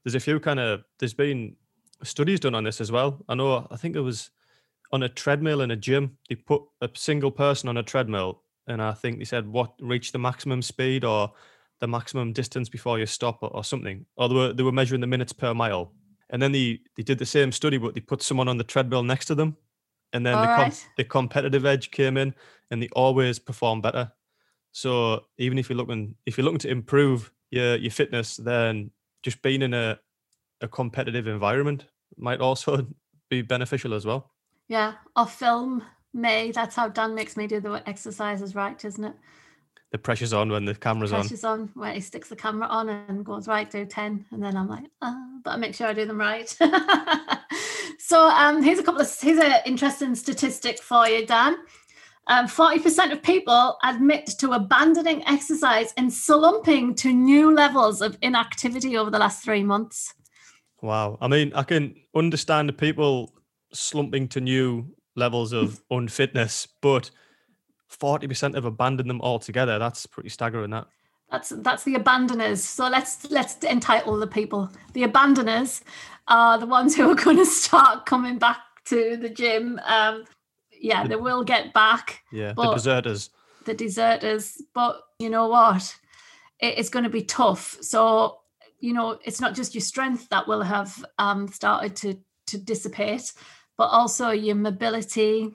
There's 0.04 0.16
a 0.16 0.20
few 0.20 0.40
kind 0.40 0.60
of 0.60 0.84
there's 1.00 1.14
been 1.14 1.56
studies 2.04 2.40
done 2.40 2.56
on 2.56 2.64
this 2.64 2.82
as 2.82 2.92
well. 2.92 3.24
I 3.28 3.36
know, 3.36 3.68
I 3.72 3.78
think 3.78 3.96
it 3.96 4.02
was 4.02 4.30
on 4.92 5.04
a 5.04 5.10
treadmill 5.10 5.62
in 5.62 5.72
a 5.72 5.76
gym. 5.76 6.18
They 6.30 6.36
put 6.36 6.62
a 6.82 6.90
single 6.94 7.32
person 7.32 7.70
on 7.70 7.78
a 7.78 7.84
treadmill, 7.84 8.44
and 8.68 8.82
I 8.82 8.94
think 8.94 9.20
they 9.20 9.26
said 9.26 9.48
what 9.48 9.74
reach 9.80 10.12
the 10.12 10.20
maximum 10.20 10.62
speed 10.62 11.04
or 11.04 11.32
the 11.80 11.88
maximum 11.88 12.34
distance 12.34 12.70
before 12.70 13.00
you 13.00 13.06
stop 13.06 13.40
or, 13.42 13.50
or 13.50 13.64
something. 13.64 14.06
Or 14.16 14.30
they 14.30 14.36
were 14.36 14.54
they 14.54 14.64
were 14.64 14.72
measuring 14.72 15.02
the 15.02 15.08
minutes 15.08 15.34
per 15.34 15.54
mile. 15.54 15.94
And 16.30 16.42
then 16.42 16.52
they 16.52 16.80
they 16.96 17.04
did 17.04 17.20
the 17.20 17.26
same 17.26 17.52
study, 17.52 17.78
but 17.78 17.94
they 17.94 18.02
put 18.02 18.22
someone 18.22 18.48
on 18.48 18.58
the 18.58 18.64
treadmill 18.64 19.04
next 19.04 19.26
to 19.26 19.36
them, 19.36 19.58
and 20.14 20.26
then 20.26 20.36
the, 20.40 20.48
com- 20.48 20.90
the 20.98 21.04
competitive 21.04 21.66
edge 21.66 21.92
came 21.92 22.18
in, 22.18 22.34
and 22.72 22.82
they 22.82 22.90
always 22.90 23.40
perform 23.40 23.82
better. 23.82 24.12
So 24.72 25.26
even 25.38 25.58
if 25.58 25.70
you're 25.70 25.78
looking 25.78 26.16
if 26.26 26.38
you're 26.38 26.46
looking 26.46 26.60
to 26.60 26.70
improve 26.70 27.32
your 27.52 27.76
your 27.78 27.92
fitness, 27.92 28.38
then 28.38 28.92
just 29.24 29.42
being 29.42 29.62
in 29.62 29.74
a 29.74 30.00
a 30.62 30.68
competitive 30.68 31.28
environment 31.28 31.86
might 32.18 32.40
also 32.40 32.88
be 33.30 33.42
beneficial 33.42 33.94
as 33.94 34.06
well. 34.06 34.32
Yeah, 34.68 34.94
or 35.16 35.26
film 35.26 35.84
me. 36.14 36.52
That's 36.54 36.76
how 36.76 36.90
Dan 36.90 37.16
makes 37.16 37.38
me 37.38 37.48
do 37.48 37.60
the 37.60 37.82
exercises, 37.88 38.56
right? 38.56 38.84
Isn't 38.84 39.06
it? 39.06 39.14
The 39.92 39.98
pressure's 39.98 40.34
on 40.34 40.50
when 40.52 40.66
the 40.66 40.76
camera's 40.76 41.12
the 41.12 41.18
pressure's 41.18 41.46
on. 41.46 41.62
on 41.62 41.70
where 41.74 41.94
he 41.94 42.02
sticks 42.02 42.28
the 42.28 42.36
camera 42.36 42.68
on 42.68 42.90
and 42.90 43.26
goes 43.26 43.48
right 43.48 43.70
do 43.70 43.86
ten, 43.86 44.26
and 44.32 44.44
then 44.44 44.58
I'm 44.58 44.68
like, 44.68 44.84
oh, 45.02 45.40
but 45.44 45.52
I 45.52 45.58
make 45.58 45.76
sure 45.76 45.88
I 45.88 45.94
do 45.94 46.06
them 46.06 46.20
right. 46.20 46.50
so 48.00 48.28
um, 48.28 48.62
here's 48.62 48.80
a 48.80 48.84
couple 48.84 49.00
of 49.00 49.18
here's 49.22 49.40
an 49.40 49.54
interesting 49.66 50.14
statistic 50.16 50.80
for 50.80 51.08
you, 51.08 51.26
Dan. 51.26 51.56
Um, 52.30 52.46
40% 52.48 53.14
of 53.14 53.24
people 53.24 53.78
admit 53.86 54.26
to 54.40 54.52
abandoning 54.52 55.26
exercise 55.26 55.94
and 55.96 56.12
slumping 56.12 56.94
to 56.96 57.14
new 57.14 57.56
levels 57.56 58.02
of 58.02 58.18
inactivity 58.22 58.98
over 58.98 59.10
the 59.10 59.20
last 59.20 59.46
three 59.46 59.64
months. 59.64 60.14
Wow. 60.82 61.18
I 61.22 61.28
mean, 61.28 61.52
I 61.56 61.64
can 61.64 61.96
understand 62.16 62.70
the 62.70 62.74
people 62.74 63.34
slumping 63.74 64.28
to 64.30 64.42
new 64.42 64.88
levels 65.16 65.54
of 65.54 65.82
unfitness, 65.92 66.68
but 66.82 67.10
40% 67.90 68.56
have 68.56 68.66
abandoned 68.66 69.10
them 69.10 69.22
altogether. 69.22 69.80
That's 69.80 70.06
pretty 70.06 70.30
staggering 70.30 70.72
that. 70.72 70.88
That's 71.30 71.50
that's 71.50 71.84
the 71.84 71.96
abandoners. 71.96 72.64
So 72.64 72.88
let's 72.88 73.30
let's 73.30 73.62
entitle 73.66 74.18
the 74.18 74.28
people. 74.28 74.72
The 74.94 75.04
abandoners 75.04 75.82
are 76.30 76.58
the 76.58 76.66
ones 76.66 76.96
who 76.96 77.10
are 77.10 77.16
going 77.16 77.36
to 77.36 77.46
start 77.46 78.06
coming 78.06 78.38
back 78.38 78.60
to 78.86 79.18
the 79.18 79.30
gym. 79.30 79.80
Um, 79.86 80.24
yeah, 80.80 81.06
they 81.06 81.18
will 81.18 81.44
get 81.44 81.74
back. 81.74 82.22
Yeah, 82.32 82.54
the 82.54 82.74
deserters. 82.74 83.30
the 83.66 83.74
deserters. 83.74 84.62
But 84.74 85.02
you 85.20 85.30
know 85.30 85.48
what? 85.48 85.96
It 86.60 86.78
is 86.78 86.90
going 86.90 87.04
to 87.04 87.10
be 87.10 87.24
tough. 87.24 87.78
So, 87.82 88.40
you 88.80 88.94
know, 88.94 89.18
it's 89.24 89.42
not 89.42 89.56
just 89.56 89.74
your 89.74 89.82
strength 89.82 90.30
that 90.30 90.48
will 90.48 90.62
have 90.62 91.04
um, 91.18 91.48
started 91.48 91.96
to 91.98 92.20
to 92.48 92.58
dissipate, 92.58 93.34
but 93.78 93.86
also 93.86 94.30
your 94.30 94.56
mobility, 94.56 95.52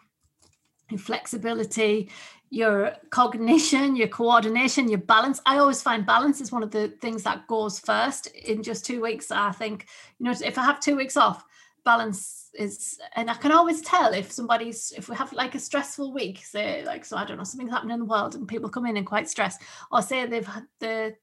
your 0.90 0.98
flexibility, 0.98 2.10
your 2.50 2.92
cognition, 3.08 3.96
your 3.96 4.08
coordination, 4.08 4.88
your 4.88 4.98
balance. 4.98 5.40
I 5.46 5.56
always 5.56 5.80
find 5.80 6.04
balance 6.04 6.42
is 6.42 6.52
one 6.52 6.62
of 6.62 6.70
the 6.70 6.88
things 7.00 7.22
that 7.22 7.46
goes 7.46 7.78
first 7.78 8.26
in 8.26 8.62
just 8.62 8.84
two 8.84 9.00
weeks. 9.00 9.30
I 9.30 9.52
think, 9.52 9.86
you 10.18 10.24
know, 10.24 10.34
if 10.44 10.58
I 10.58 10.64
have 10.64 10.80
two 10.80 10.96
weeks 10.96 11.16
off, 11.16 11.42
balance 11.84 12.50
is 12.54 13.00
and 13.16 13.30
i 13.30 13.34
can 13.34 13.50
always 13.50 13.80
tell 13.80 14.12
if 14.12 14.30
somebody's 14.30 14.92
if 14.96 15.08
we 15.08 15.16
have 15.16 15.32
like 15.32 15.54
a 15.54 15.58
stressful 15.58 16.12
week 16.12 16.38
say 16.44 16.84
like 16.84 17.04
so 17.04 17.16
i 17.16 17.24
don't 17.24 17.38
know 17.38 17.44
something's 17.44 17.70
happening 17.70 17.94
in 17.94 18.00
the 18.00 18.06
world 18.06 18.34
and 18.34 18.46
people 18.46 18.68
come 18.68 18.86
in 18.86 18.96
and 18.96 19.06
quite 19.06 19.28
stressed 19.28 19.60
or 19.90 20.02
say 20.02 20.26
they've 20.26 20.46
had 20.46 20.64
the 20.80 21.14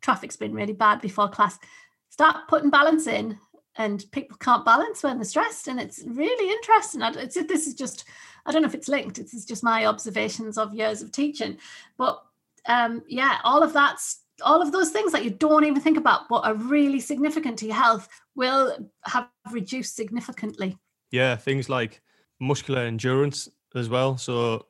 traffic's 0.00 0.36
been 0.36 0.52
really 0.52 0.72
bad 0.72 1.00
before 1.00 1.28
class 1.28 1.58
start 2.10 2.48
putting 2.48 2.70
balance 2.70 3.06
in 3.06 3.38
and 3.76 4.04
people 4.12 4.36
can't 4.38 4.64
balance 4.64 5.02
when 5.02 5.18
they're 5.18 5.24
stressed 5.24 5.68
and 5.68 5.80
it's 5.80 6.02
really 6.06 6.50
interesting 6.52 7.02
I- 7.02 7.12
it's, 7.12 7.34
this 7.34 7.66
is 7.66 7.74
just 7.74 8.04
i 8.46 8.52
don't 8.52 8.62
know 8.62 8.68
if 8.68 8.74
it's 8.74 8.88
linked 8.88 9.18
it's 9.18 9.44
just 9.44 9.62
my 9.62 9.86
observations 9.86 10.58
of 10.58 10.74
years 10.74 11.02
of 11.02 11.12
teaching 11.12 11.58
but 11.96 12.22
um 12.66 13.02
yeah 13.08 13.38
all 13.44 13.62
of 13.62 13.72
that's 13.72 14.22
all 14.42 14.62
of 14.62 14.70
those 14.72 14.90
things 14.90 15.12
that 15.12 15.24
you 15.24 15.30
don't 15.30 15.64
even 15.64 15.80
think 15.80 15.96
about 15.96 16.28
but 16.28 16.44
are 16.44 16.54
really 16.54 17.00
significant 17.00 17.58
to 17.58 17.66
your 17.66 17.74
health 17.74 18.08
will 18.36 18.90
have 19.04 19.28
reduced 19.50 19.96
significantly 19.96 20.78
Yeah, 21.10 21.36
things 21.36 21.68
like 21.68 22.00
muscular 22.38 22.82
endurance 22.82 23.48
as 23.74 23.88
well. 23.88 24.16
So 24.16 24.66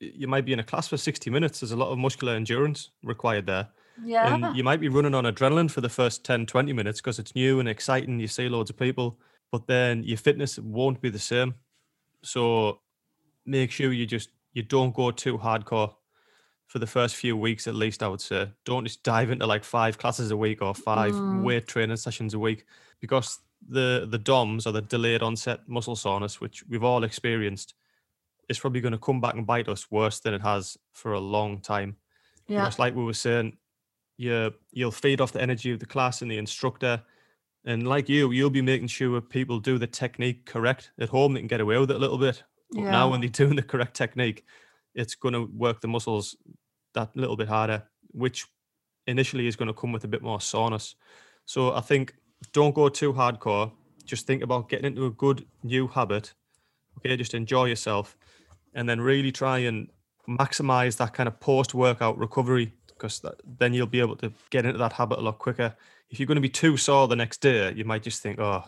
you 0.00 0.28
might 0.28 0.44
be 0.44 0.52
in 0.52 0.60
a 0.60 0.64
class 0.64 0.88
for 0.88 0.96
60 0.96 1.30
minutes. 1.30 1.60
There's 1.60 1.72
a 1.72 1.76
lot 1.76 1.90
of 1.90 1.98
muscular 1.98 2.34
endurance 2.34 2.90
required 3.02 3.46
there. 3.46 3.68
Yeah 4.04 4.26
And 4.26 4.56
you 4.56 4.64
might 4.64 4.80
be 4.80 4.88
running 4.88 5.14
on 5.14 5.24
adrenaline 5.24 5.70
for 5.70 5.80
the 5.80 5.88
first 5.88 6.24
10, 6.24 6.46
20 6.46 6.72
minutes 6.72 7.00
because 7.00 7.18
it's 7.18 7.34
new 7.34 7.60
and 7.60 7.68
exciting. 7.68 8.18
You 8.20 8.28
see 8.28 8.48
loads 8.48 8.70
of 8.70 8.76
people, 8.76 9.18
but 9.52 9.66
then 9.66 10.02
your 10.04 10.18
fitness 10.18 10.58
won't 10.58 11.00
be 11.00 11.10
the 11.10 11.18
same. 11.18 11.54
So 12.22 12.80
make 13.44 13.70
sure 13.70 13.92
you 13.92 14.06
just 14.06 14.30
you 14.52 14.62
don't 14.62 14.94
go 14.94 15.10
too 15.10 15.38
hardcore 15.38 15.94
for 16.66 16.78
the 16.80 16.86
first 16.86 17.16
few 17.16 17.36
weeks 17.36 17.66
at 17.68 17.74
least, 17.74 18.02
I 18.02 18.08
would 18.08 18.20
say. 18.20 18.50
Don't 18.64 18.84
just 18.84 19.02
dive 19.02 19.30
into 19.30 19.46
like 19.46 19.64
five 19.64 19.98
classes 19.98 20.30
a 20.30 20.36
week 20.36 20.62
or 20.62 20.74
five 20.74 21.14
Mm. 21.14 21.42
weight 21.42 21.66
training 21.68 21.96
sessions 21.96 22.34
a 22.34 22.38
week 22.38 22.64
because 23.00 23.38
the 23.68 24.06
the 24.10 24.18
DOMS 24.18 24.66
or 24.66 24.72
the 24.72 24.82
delayed 24.82 25.22
onset 25.22 25.60
muscle 25.68 25.96
soreness, 25.96 26.40
which 26.40 26.64
we've 26.68 26.84
all 26.84 27.04
experienced, 27.04 27.74
is 28.48 28.58
probably 28.58 28.80
going 28.80 28.92
to 28.92 28.98
come 28.98 29.20
back 29.20 29.34
and 29.34 29.46
bite 29.46 29.68
us 29.68 29.90
worse 29.90 30.20
than 30.20 30.34
it 30.34 30.42
has 30.42 30.76
for 30.92 31.12
a 31.12 31.20
long 31.20 31.60
time. 31.60 31.96
yeah 32.48 32.64
Just 32.66 32.78
like 32.78 32.94
we 32.94 33.04
were 33.04 33.12
saying, 33.14 33.58
you 34.16 34.52
you'll 34.72 34.90
feed 34.90 35.20
off 35.20 35.32
the 35.32 35.42
energy 35.42 35.72
of 35.72 35.78
the 35.78 35.86
class 35.86 36.22
and 36.22 36.30
the 36.30 36.38
instructor. 36.38 37.02
And 37.64 37.86
like 37.86 38.08
you, 38.08 38.30
you'll 38.30 38.50
be 38.50 38.62
making 38.62 38.88
sure 38.88 39.20
people 39.20 39.58
do 39.58 39.76
the 39.76 39.86
technique 39.88 40.46
correct. 40.46 40.92
At 41.00 41.08
home, 41.08 41.34
they 41.34 41.40
can 41.40 41.48
get 41.48 41.60
away 41.60 41.78
with 41.78 41.90
it 41.90 41.96
a 41.96 41.98
little 41.98 42.18
bit. 42.18 42.42
But 42.70 42.84
Yeah. 42.84 42.90
now 42.92 43.10
when 43.10 43.20
they're 43.20 43.28
doing 43.44 43.56
the 43.56 43.62
correct 43.62 43.94
technique, 43.94 44.44
it's 44.94 45.14
going 45.14 45.34
to 45.34 45.46
work 45.52 45.80
the 45.80 45.88
muscles 45.88 46.36
that 46.94 47.14
little 47.16 47.36
bit 47.36 47.48
harder, 47.48 47.82
which 48.12 48.46
initially 49.06 49.46
is 49.46 49.56
going 49.56 49.68
to 49.68 49.74
come 49.74 49.92
with 49.92 50.04
a 50.04 50.08
bit 50.08 50.22
more 50.22 50.40
soreness. 50.40 50.94
So 51.44 51.74
I 51.74 51.80
think 51.80 52.14
don't 52.52 52.74
go 52.74 52.88
too 52.88 53.12
hardcore. 53.12 53.72
Just 54.04 54.26
think 54.26 54.42
about 54.42 54.68
getting 54.68 54.86
into 54.86 55.06
a 55.06 55.10
good 55.10 55.46
new 55.62 55.88
habit. 55.88 56.32
Okay, 56.98 57.16
just 57.16 57.34
enjoy 57.34 57.66
yourself, 57.66 58.16
and 58.74 58.88
then 58.88 59.00
really 59.00 59.32
try 59.32 59.58
and 59.58 59.88
maximize 60.28 60.96
that 60.96 61.12
kind 61.12 61.28
of 61.28 61.38
post-workout 61.40 62.16
recovery 62.18 62.72
because 62.96 63.22
then 63.58 63.74
you'll 63.74 63.86
be 63.86 64.00
able 64.00 64.16
to 64.16 64.32
get 64.50 64.66
into 64.66 64.78
that 64.78 64.92
habit 64.92 65.18
a 65.18 65.22
lot 65.22 65.38
quicker. 65.38 65.76
If 66.10 66.18
you're 66.18 66.26
going 66.26 66.36
to 66.36 66.42
be 66.42 66.48
too 66.48 66.76
sore 66.76 67.08
the 67.08 67.16
next 67.16 67.40
day, 67.40 67.72
you 67.72 67.84
might 67.84 68.02
just 68.02 68.22
think, 68.22 68.38
"Oh, 68.38 68.64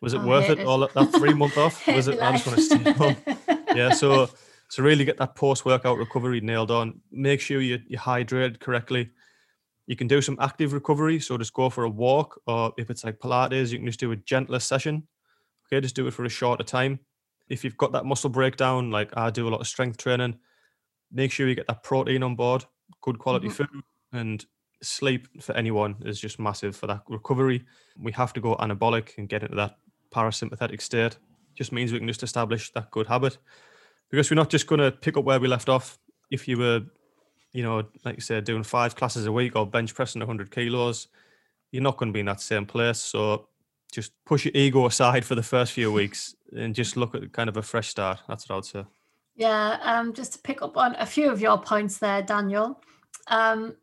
was 0.00 0.14
it 0.14 0.20
I 0.20 0.26
worth 0.26 0.50
it? 0.50 0.58
it. 0.60 0.66
All 0.66 0.78
that, 0.78 1.12
three 1.12 1.34
month 1.34 1.56
off? 1.56 1.86
Was 1.88 2.08
it? 2.08 2.20
I 2.20 2.32
just 2.32 2.46
want 2.46 2.58
to 2.58 2.64
stay 2.64 2.92
home." 2.92 3.16
yeah 3.74 3.90
so 3.90 4.28
so 4.68 4.82
really 4.82 5.04
get 5.04 5.18
that 5.18 5.34
post 5.34 5.64
workout 5.64 5.98
recovery 5.98 6.40
nailed 6.40 6.70
on 6.70 7.00
make 7.10 7.40
sure 7.40 7.60
you, 7.60 7.80
you 7.86 7.98
hydrate 7.98 8.60
correctly 8.60 9.10
you 9.86 9.96
can 9.96 10.06
do 10.06 10.22
some 10.22 10.36
active 10.40 10.72
recovery 10.72 11.20
so 11.20 11.36
just 11.36 11.52
go 11.52 11.68
for 11.68 11.84
a 11.84 11.90
walk 11.90 12.40
or 12.46 12.72
if 12.78 12.90
it's 12.90 13.04
like 13.04 13.18
pilates 13.18 13.70
you 13.70 13.78
can 13.78 13.86
just 13.86 14.00
do 14.00 14.12
a 14.12 14.16
gentler 14.16 14.58
session 14.58 15.06
okay 15.66 15.80
just 15.80 15.96
do 15.96 16.06
it 16.06 16.14
for 16.14 16.24
a 16.24 16.28
shorter 16.28 16.64
time 16.64 16.98
if 17.48 17.64
you've 17.64 17.76
got 17.76 17.92
that 17.92 18.06
muscle 18.06 18.30
breakdown 18.30 18.90
like 18.90 19.14
i 19.16 19.30
do 19.30 19.48
a 19.48 19.50
lot 19.50 19.60
of 19.60 19.66
strength 19.66 19.98
training 19.98 20.38
make 21.12 21.30
sure 21.30 21.48
you 21.48 21.54
get 21.54 21.66
that 21.66 21.82
protein 21.82 22.22
on 22.22 22.34
board 22.34 22.64
good 23.00 23.18
quality 23.18 23.48
Mhm. 23.48 23.52
food 23.56 23.82
and 24.12 24.46
sleep 24.82 25.28
for 25.42 25.54
anyone 25.56 25.96
is 26.04 26.20
just 26.20 26.38
massive 26.38 26.76
for 26.76 26.86
that 26.86 27.02
recovery. 27.08 27.64
We 27.98 28.12
have 28.12 28.32
to 28.34 28.40
go 28.40 28.56
anabolic 28.56 29.16
and 29.18 29.28
get 29.28 29.42
into 29.42 29.56
that 29.56 29.78
parasympathetic 30.10 30.80
state. 30.80 31.18
Just 31.54 31.72
means 31.72 31.92
we 31.92 31.98
can 31.98 32.08
just 32.08 32.22
establish 32.22 32.70
that 32.72 32.90
good 32.90 33.06
habit. 33.06 33.38
Because 34.10 34.30
we're 34.30 34.36
not 34.36 34.50
just 34.50 34.66
going 34.66 34.80
to 34.80 34.92
pick 34.92 35.16
up 35.16 35.24
where 35.24 35.40
we 35.40 35.48
left 35.48 35.68
off. 35.68 35.98
If 36.30 36.46
you 36.48 36.58
were 36.58 36.82
you 37.52 37.62
know 37.62 37.88
like 38.04 38.16
you 38.16 38.20
said 38.20 38.44
doing 38.44 38.64
five 38.64 38.96
classes 38.96 39.26
a 39.26 39.32
week 39.32 39.54
or 39.54 39.64
bench 39.64 39.94
pressing 39.94 40.20
100 40.20 40.50
kilos 40.50 41.06
you're 41.70 41.82
not 41.84 41.96
going 41.96 42.08
to 42.08 42.12
be 42.12 42.18
in 42.20 42.26
that 42.26 42.40
same 42.40 42.66
place. 42.66 42.98
So 43.00 43.48
just 43.92 44.12
push 44.24 44.44
your 44.44 44.52
ego 44.56 44.86
aside 44.86 45.24
for 45.24 45.34
the 45.36 45.42
first 45.42 45.72
few 45.72 45.92
weeks 45.92 46.34
and 46.56 46.74
just 46.74 46.96
look 46.96 47.14
at 47.14 47.32
kind 47.32 47.48
of 47.48 47.56
a 47.56 47.62
fresh 47.62 47.88
start. 47.88 48.18
That's 48.28 48.48
what 48.48 48.54
i 48.54 48.56
would 48.56 48.64
say 48.64 48.84
Yeah, 49.36 49.78
um, 49.82 50.12
just 50.12 50.32
to 50.34 50.38
pick 50.38 50.62
up 50.62 50.76
on 50.76 50.94
a 50.96 51.06
few 51.06 51.30
of 51.30 51.40
your 51.40 51.58
points 51.58 51.98
there, 51.98 52.22
Daniel. 52.22 52.80
Um, 53.28 53.76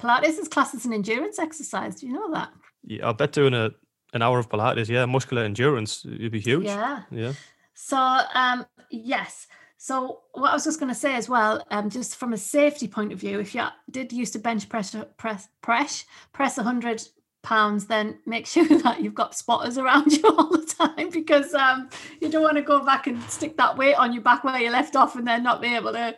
Pilates 0.00 0.38
is 0.38 0.48
classed 0.48 0.74
as 0.74 0.84
an 0.84 0.92
endurance 0.92 1.38
exercise. 1.38 1.96
Do 2.00 2.06
you 2.06 2.12
know 2.12 2.32
that? 2.32 2.50
yeah, 2.84 3.08
i 3.08 3.12
bet 3.12 3.32
doing 3.32 3.54
a 3.54 3.70
an 4.12 4.22
hour 4.22 4.38
of 4.38 4.48
pilates 4.48 4.88
yeah 4.88 5.06
muscular 5.06 5.44
endurance 5.44 6.04
it'd 6.04 6.32
be 6.32 6.40
huge 6.40 6.64
Yeah. 6.64 7.02
yeah 7.10 7.32
So, 7.74 7.96
um, 7.96 8.66
yes. 8.90 9.46
So, 9.78 10.20
what 10.32 10.50
I 10.50 10.54
was 10.54 10.64
just 10.64 10.78
going 10.78 10.92
to 10.92 10.98
say 10.98 11.14
as 11.16 11.28
well, 11.28 11.64
um, 11.70 11.90
just 11.90 12.16
from 12.16 12.32
a 12.32 12.36
safety 12.36 12.86
point 12.86 13.12
of 13.12 13.18
view, 13.18 13.40
if 13.40 13.54
you 13.54 13.64
did 13.90 14.12
used 14.12 14.32
to 14.34 14.38
bench 14.38 14.68
press 14.68 14.94
press 15.16 15.48
press 15.62 16.04
press 16.32 16.56
hundred 16.56 17.02
pounds, 17.42 17.86
then 17.86 18.18
make 18.26 18.46
sure 18.46 18.64
that 18.82 19.00
you've 19.02 19.14
got 19.14 19.34
spotters 19.34 19.78
around 19.78 20.12
you 20.12 20.22
all 20.28 20.50
the 20.50 20.64
time 20.66 21.10
because 21.10 21.54
um, 21.54 21.88
you 22.20 22.30
don't 22.30 22.42
want 22.42 22.56
to 22.56 22.62
go 22.62 22.84
back 22.84 23.06
and 23.06 23.22
stick 23.24 23.56
that 23.56 23.76
weight 23.76 23.94
on 23.94 24.12
your 24.12 24.22
back 24.22 24.44
where 24.44 24.58
you 24.58 24.70
left 24.70 24.96
off 24.96 25.16
and 25.16 25.26
then 25.26 25.42
not 25.42 25.60
be 25.60 25.74
able 25.74 25.92
to 25.92 26.14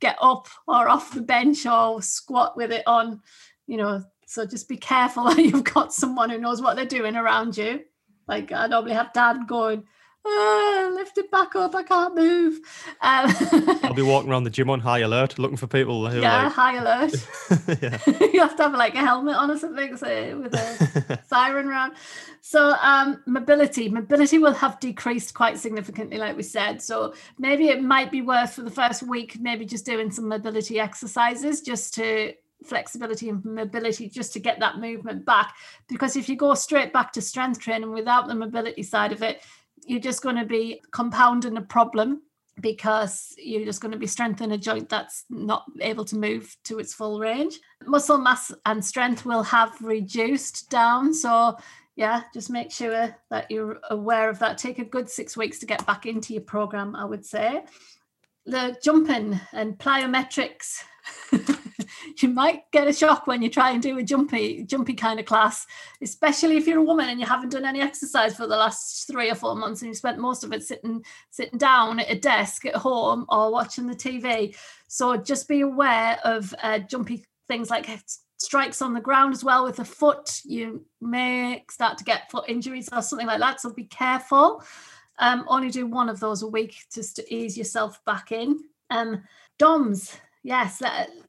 get 0.00 0.16
up 0.20 0.48
or 0.66 0.88
off 0.88 1.14
the 1.14 1.22
bench 1.22 1.66
or 1.66 2.02
squat 2.02 2.56
with 2.56 2.72
it 2.72 2.82
on. 2.86 3.20
You 3.66 3.78
know, 3.78 4.04
so 4.26 4.44
just 4.44 4.68
be 4.68 4.76
careful 4.76 5.24
that 5.28 5.38
you've 5.38 5.64
got 5.64 5.94
someone 5.94 6.30
who 6.30 6.38
knows 6.38 6.60
what 6.60 6.76
they're 6.76 6.84
doing 6.84 7.16
around 7.16 7.56
you. 7.56 7.80
Like 8.28 8.52
I 8.52 8.66
normally 8.66 8.94
have 8.94 9.12
dad 9.12 9.46
going, 9.46 9.84
ah, 10.26 10.90
lift 10.94 11.18
it 11.18 11.30
back 11.30 11.54
up, 11.56 11.74
I 11.74 11.82
can't 11.82 12.14
move. 12.14 12.58
Um, 13.00 13.30
i'll 13.82 13.94
be 13.94 14.02
walking 14.02 14.30
around 14.30 14.44
the 14.44 14.50
gym 14.50 14.70
on 14.70 14.80
high 14.80 15.00
alert 15.00 15.38
looking 15.38 15.56
for 15.56 15.66
people 15.66 16.08
who 16.08 16.20
yeah, 16.20 16.46
are 16.46 16.50
high 16.50 16.76
alert. 16.76 17.14
yeah 17.82 17.98
you 18.32 18.40
have 18.40 18.56
to 18.56 18.64
have 18.64 18.74
like 18.74 18.94
a 18.94 18.98
helmet 18.98 19.34
on 19.34 19.50
or 19.50 19.58
something 19.58 19.96
so 19.96 20.38
with 20.38 20.54
a 20.54 21.22
siren 21.28 21.66
around. 21.68 21.94
So 22.40 22.74
um, 22.80 23.22
mobility, 23.26 23.88
mobility 23.88 24.38
will 24.38 24.54
have 24.54 24.78
decreased 24.78 25.34
quite 25.34 25.58
significantly, 25.58 26.18
like 26.18 26.36
we 26.36 26.42
said. 26.42 26.80
So 26.82 27.14
maybe 27.38 27.68
it 27.68 27.82
might 27.82 28.10
be 28.10 28.22
worth 28.22 28.54
for 28.54 28.62
the 28.62 28.70
first 28.70 29.02
week, 29.02 29.38
maybe 29.40 29.64
just 29.64 29.86
doing 29.86 30.10
some 30.10 30.28
mobility 30.28 30.78
exercises 30.78 31.60
just 31.60 31.94
to 31.94 32.34
flexibility 32.64 33.28
and 33.28 33.44
mobility 33.44 34.08
just 34.08 34.32
to 34.32 34.38
get 34.38 34.58
that 34.60 34.78
movement 34.78 35.24
back 35.26 35.54
because 35.88 36.16
if 36.16 36.26
you 36.26 36.36
go 36.36 36.54
straight 36.54 36.90
back 36.90 37.12
to 37.12 37.20
strength 37.20 37.60
training 37.60 37.92
without 37.92 38.28
the 38.28 38.34
mobility 38.34 38.82
side 38.82 39.12
of 39.12 39.22
it 39.22 39.42
you're 39.86 40.00
just 40.00 40.22
going 40.22 40.36
to 40.36 40.44
be 40.44 40.80
compounding 40.90 41.56
a 41.56 41.62
problem 41.62 42.22
because 42.60 43.34
you're 43.38 43.64
just 43.64 43.80
going 43.80 43.92
to 43.92 43.98
be 43.98 44.06
strengthening 44.06 44.52
a 44.52 44.58
joint 44.58 44.88
that's 44.88 45.24
not 45.28 45.64
able 45.80 46.04
to 46.06 46.16
move 46.16 46.56
to 46.64 46.78
its 46.78 46.94
full 46.94 47.20
range. 47.20 47.60
Muscle 47.86 48.18
mass 48.18 48.52
and 48.64 48.84
strength 48.84 49.26
will 49.26 49.42
have 49.42 49.80
reduced 49.82 50.70
down. 50.70 51.12
So, 51.12 51.58
yeah, 51.96 52.22
just 52.32 52.50
make 52.50 52.70
sure 52.70 53.14
that 53.30 53.50
you're 53.50 53.78
aware 53.90 54.30
of 54.30 54.38
that. 54.38 54.58
Take 54.58 54.78
a 54.78 54.84
good 54.84 55.08
six 55.08 55.36
weeks 55.36 55.58
to 55.60 55.66
get 55.66 55.84
back 55.86 56.06
into 56.06 56.32
your 56.32 56.42
program, 56.42 56.96
I 56.96 57.04
would 57.04 57.24
say. 57.24 57.64
The 58.46 58.76
jumping 58.82 59.38
and 59.52 59.76
plyometrics. 59.78 60.82
you 62.22 62.28
might 62.28 62.70
get 62.72 62.88
a 62.88 62.92
shock 62.92 63.26
when 63.26 63.42
you 63.42 63.50
try 63.50 63.70
and 63.70 63.82
do 63.82 63.98
a 63.98 64.02
jumpy, 64.02 64.64
jumpy 64.64 64.94
kind 64.94 65.20
of 65.20 65.26
class, 65.26 65.66
especially 66.02 66.56
if 66.56 66.66
you're 66.66 66.78
a 66.78 66.84
woman 66.84 67.08
and 67.08 67.20
you 67.20 67.26
haven't 67.26 67.50
done 67.50 67.64
any 67.64 67.80
exercise 67.80 68.36
for 68.36 68.46
the 68.46 68.56
last 68.56 69.06
three 69.06 69.30
or 69.30 69.34
four 69.34 69.56
months 69.56 69.82
and 69.82 69.88
you 69.88 69.94
spent 69.94 70.18
most 70.18 70.44
of 70.44 70.52
it 70.52 70.62
sitting 70.62 71.04
sitting 71.30 71.58
down 71.58 72.00
at 72.00 72.10
a 72.10 72.18
desk 72.18 72.66
at 72.66 72.74
home 72.74 73.26
or 73.28 73.52
watching 73.52 73.86
the 73.86 73.94
TV. 73.94 74.56
So 74.88 75.16
just 75.16 75.48
be 75.48 75.60
aware 75.60 76.18
of 76.24 76.54
uh, 76.62 76.80
jumpy 76.80 77.24
things 77.48 77.70
like 77.70 77.88
strikes 78.38 78.82
on 78.82 78.94
the 78.94 79.00
ground 79.00 79.32
as 79.32 79.44
well 79.44 79.64
with 79.64 79.76
the 79.76 79.84
foot. 79.84 80.40
You 80.44 80.84
may 81.00 81.64
start 81.70 81.98
to 81.98 82.04
get 82.04 82.30
foot 82.30 82.48
injuries 82.48 82.88
or 82.92 83.02
something 83.02 83.26
like 83.26 83.40
that. 83.40 83.60
So 83.60 83.72
be 83.72 83.84
careful. 83.84 84.62
Um, 85.18 85.44
only 85.48 85.70
do 85.70 85.86
one 85.86 86.08
of 86.08 86.20
those 86.20 86.42
a 86.42 86.46
week 86.46 86.76
just 86.92 87.16
to 87.16 87.34
ease 87.34 87.56
yourself 87.56 88.04
back 88.04 88.32
in. 88.32 88.60
Um, 88.90 89.22
DOMS, 89.58 90.16
yes, 90.42 90.82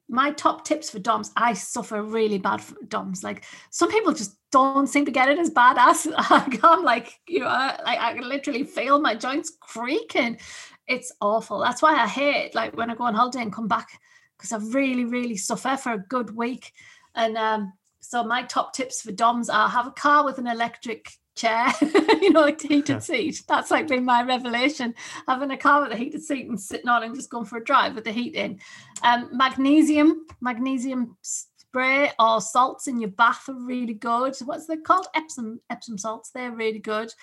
my 0.09 0.31
top 0.31 0.65
tips 0.65 0.89
for 0.89 0.99
DOMS. 0.99 1.31
I 1.35 1.53
suffer 1.53 2.01
really 2.01 2.37
bad 2.37 2.61
for 2.61 2.75
DOMS. 2.87 3.23
Like 3.23 3.43
some 3.69 3.89
people 3.89 4.13
just 4.13 4.37
don't 4.51 4.87
seem 4.87 5.05
to 5.05 5.11
get 5.11 5.29
it 5.29 5.39
as 5.39 5.49
bad 5.49 5.77
as 5.77 6.07
I'm 6.17 6.83
like, 6.83 7.19
you 7.27 7.41
know, 7.41 7.45
like 7.47 7.99
I 7.99 8.13
can 8.13 8.27
literally 8.27 8.63
feel 8.63 9.01
my 9.01 9.15
joints 9.15 9.51
creaking. 9.59 10.39
It's 10.87 11.11
awful. 11.19 11.59
That's 11.59 11.81
why 11.81 11.95
I 11.95 12.07
hate 12.07 12.55
like 12.55 12.75
when 12.77 12.89
I 12.89 12.95
go 12.95 13.03
on 13.03 13.15
holiday 13.15 13.41
and 13.41 13.53
come 13.53 13.67
back 13.67 13.89
because 14.37 14.51
I 14.53 14.57
really, 14.57 15.05
really 15.05 15.37
suffer 15.37 15.75
for 15.75 15.93
a 15.93 16.05
good 16.09 16.35
week. 16.35 16.71
And 17.15 17.37
um, 17.37 17.73
so 17.99 18.23
my 18.23 18.43
top 18.43 18.73
tips 18.73 19.01
for 19.01 19.11
DOMs 19.11 19.49
are 19.49 19.67
have 19.67 19.87
a 19.87 19.91
car 19.91 20.23
with 20.23 20.37
an 20.37 20.47
electric 20.47 21.11
chair, 21.37 21.71
you 22.21 22.31
know, 22.31 22.41
like 22.41 22.61
heated 22.61 22.89
yeah. 22.89 22.99
seat. 22.99 23.43
That's 23.47 23.71
like 23.71 23.87
been 23.87 24.03
my 24.03 24.23
revelation. 24.23 24.93
Having 25.27 25.51
a 25.51 25.57
car 25.57 25.83
with 25.83 25.91
a 25.91 25.95
heated 25.95 26.23
seat 26.23 26.47
and 26.47 26.59
sitting 26.59 26.89
on 26.89 27.03
and 27.03 27.15
just 27.15 27.29
going 27.29 27.45
for 27.45 27.57
a 27.57 27.63
drive 27.63 27.95
with 27.95 28.03
the 28.03 28.11
heat 28.11 28.35
in. 28.35 28.59
Um, 29.03 29.29
magnesium, 29.31 30.25
magnesium 30.41 31.15
spray 31.21 32.11
or 32.19 32.41
salts 32.41 32.87
in 32.87 32.99
your 32.99 33.11
bath 33.11 33.47
are 33.47 33.53
really 33.53 33.93
good. 33.93 34.35
What's 34.43 34.65
they 34.65 34.77
called? 34.77 35.07
Epsom 35.15 35.61
Epsom 35.69 35.97
salts. 35.97 36.31
They're 36.31 36.51
really 36.51 36.79
good. 36.79 37.13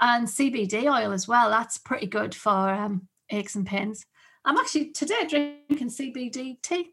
And 0.00 0.26
CBD 0.26 0.84
oil 0.84 1.12
as 1.12 1.26
well. 1.26 1.50
That's 1.50 1.78
pretty 1.78 2.06
good 2.06 2.34
for 2.34 2.70
um, 2.70 3.08
aches 3.30 3.56
and 3.56 3.66
pains. 3.66 4.06
I'm 4.44 4.56
actually 4.56 4.92
today 4.92 5.26
drinking 5.28 5.88
CBD 5.88 6.62
tea. 6.62 6.92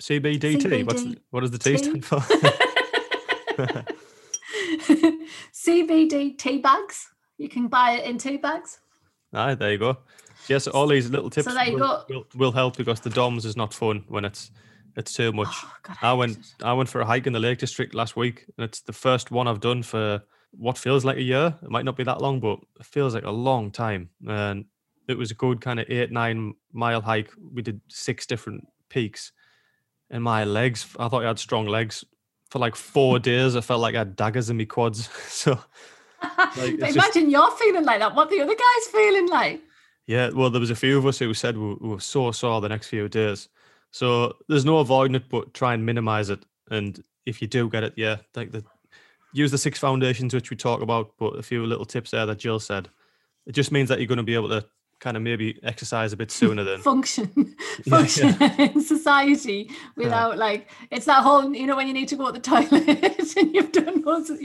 CBD, 0.00 0.60
tea. 0.60 0.82
What's 0.82 1.04
what 1.30 1.40
does 1.40 1.50
the 1.50 1.58
tea, 1.58 1.76
tea? 1.76 2.00
stand 2.00 2.04
for? 2.04 2.22
CBD 5.52 6.36
tea 6.36 6.58
bags. 6.58 7.08
You 7.38 7.48
can 7.48 7.68
buy 7.68 7.92
it 7.92 8.04
in 8.04 8.18
tea 8.18 8.36
bags. 8.36 8.78
Ah, 9.32 9.54
there 9.54 9.72
you 9.72 9.78
go. 9.78 9.98
Yes, 10.48 10.66
all 10.66 10.86
these 10.86 11.10
little 11.10 11.30
tips 11.30 11.46
so 11.46 11.72
will. 11.72 12.04
Will, 12.08 12.26
will, 12.34 12.52
help 12.52 12.76
because 12.76 13.00
the 13.00 13.10
DOMS 13.10 13.44
is 13.44 13.56
not 13.56 13.74
fun 13.74 14.04
when 14.08 14.24
it's 14.24 14.50
it's 14.96 15.12
too 15.12 15.32
much. 15.32 15.48
Oh, 15.50 15.72
God, 15.82 15.96
I, 16.02 16.10
I 16.10 16.12
went 16.14 16.38
it. 16.38 16.46
I 16.62 16.72
went 16.72 16.88
for 16.88 17.00
a 17.00 17.04
hike 17.04 17.26
in 17.26 17.32
the 17.32 17.40
Lake 17.40 17.58
District 17.58 17.94
last 17.94 18.16
week, 18.16 18.46
and 18.56 18.64
it's 18.64 18.80
the 18.80 18.92
first 18.92 19.30
one 19.30 19.48
I've 19.48 19.60
done 19.60 19.82
for 19.82 20.22
what 20.52 20.78
feels 20.78 21.04
like 21.04 21.16
a 21.16 21.22
year. 21.22 21.54
It 21.62 21.70
might 21.70 21.84
not 21.84 21.96
be 21.96 22.04
that 22.04 22.20
long, 22.20 22.40
but 22.40 22.58
it 22.80 22.86
feels 22.86 23.14
like 23.14 23.24
a 23.24 23.30
long 23.30 23.70
time. 23.70 24.10
And 24.26 24.64
it 25.08 25.18
was 25.18 25.30
a 25.30 25.34
good 25.34 25.60
kind 25.60 25.80
of 25.80 25.90
eight 25.90 26.10
nine 26.10 26.54
mile 26.72 27.02
hike. 27.02 27.30
We 27.52 27.62
did 27.62 27.80
six 27.88 28.26
different 28.26 28.66
peaks, 28.88 29.32
and 30.10 30.22
my 30.22 30.44
legs. 30.44 30.86
I 30.98 31.08
thought 31.08 31.24
I 31.24 31.28
had 31.28 31.38
strong 31.38 31.66
legs 31.66 32.04
for 32.50 32.58
like 32.58 32.76
four 32.76 33.18
days. 33.18 33.56
I 33.56 33.60
felt 33.60 33.80
like 33.80 33.94
I 33.94 33.98
had 33.98 34.16
daggers 34.16 34.50
in 34.50 34.56
my 34.56 34.64
quads. 34.64 35.08
so, 35.28 35.58
like, 36.56 36.74
imagine 36.74 36.94
just, 36.94 37.16
you're 37.28 37.50
feeling 37.52 37.84
like 37.84 38.00
that. 38.00 38.14
What 38.14 38.30
the 38.30 38.40
other 38.40 38.54
guys 38.54 38.86
feeling 38.92 39.28
like? 39.28 39.62
Yeah, 40.06 40.30
well, 40.30 40.50
there 40.50 40.60
was 40.60 40.70
a 40.70 40.76
few 40.76 40.98
of 40.98 41.06
us 41.06 41.18
who 41.18 41.34
said 41.34 41.58
we, 41.58 41.74
we 41.74 41.88
were 41.88 42.00
so 42.00 42.30
sore 42.30 42.60
the 42.60 42.68
next 42.68 42.88
few 42.88 43.08
days. 43.08 43.48
So 43.90 44.36
there's 44.48 44.64
no 44.64 44.78
avoiding 44.78 45.16
it, 45.16 45.28
but 45.28 45.54
try 45.54 45.74
and 45.74 45.84
minimize 45.84 46.30
it. 46.30 46.44
And 46.70 47.02
if 47.24 47.40
you 47.40 47.48
do 47.48 47.68
get 47.68 47.82
it, 47.82 47.94
yeah, 47.96 48.16
like 48.34 48.52
the 48.52 48.64
use 49.32 49.50
the 49.50 49.58
six 49.58 49.78
foundations 49.78 50.32
which 50.32 50.50
we 50.50 50.56
talk 50.56 50.80
about, 50.80 51.12
but 51.18 51.36
a 51.36 51.42
few 51.42 51.64
little 51.66 51.84
tips 51.84 52.10
there 52.10 52.26
that 52.26 52.38
Jill 52.38 52.60
said. 52.60 52.88
It 53.46 53.52
just 53.52 53.70
means 53.70 53.88
that 53.88 53.98
you're 53.98 54.08
going 54.08 54.16
to 54.16 54.24
be 54.24 54.34
able 54.34 54.48
to 54.48 54.66
kind 55.00 55.16
of 55.16 55.22
maybe 55.22 55.58
exercise 55.62 56.12
a 56.12 56.16
bit 56.16 56.30
sooner 56.40 56.64
than 56.64 56.80
function 56.80 57.54
function 57.88 58.34
yeah, 58.40 58.54
yeah. 58.58 58.64
in 58.66 58.80
society 58.80 59.70
without 59.96 60.32
yeah. 60.32 60.40
like 60.40 60.70
it's 60.90 61.06
that 61.06 61.22
whole 61.22 61.54
you 61.54 61.66
know 61.66 61.76
when 61.76 61.86
you 61.86 61.94
need 61.94 62.08
to 62.08 62.16
go 62.16 62.26
to 62.26 62.32
the 62.32 62.40
toilet 62.40 63.36
and 63.36 63.54
you've 63.54 63.72
done 63.72 64.02
most 64.04 64.30
of 64.30 64.38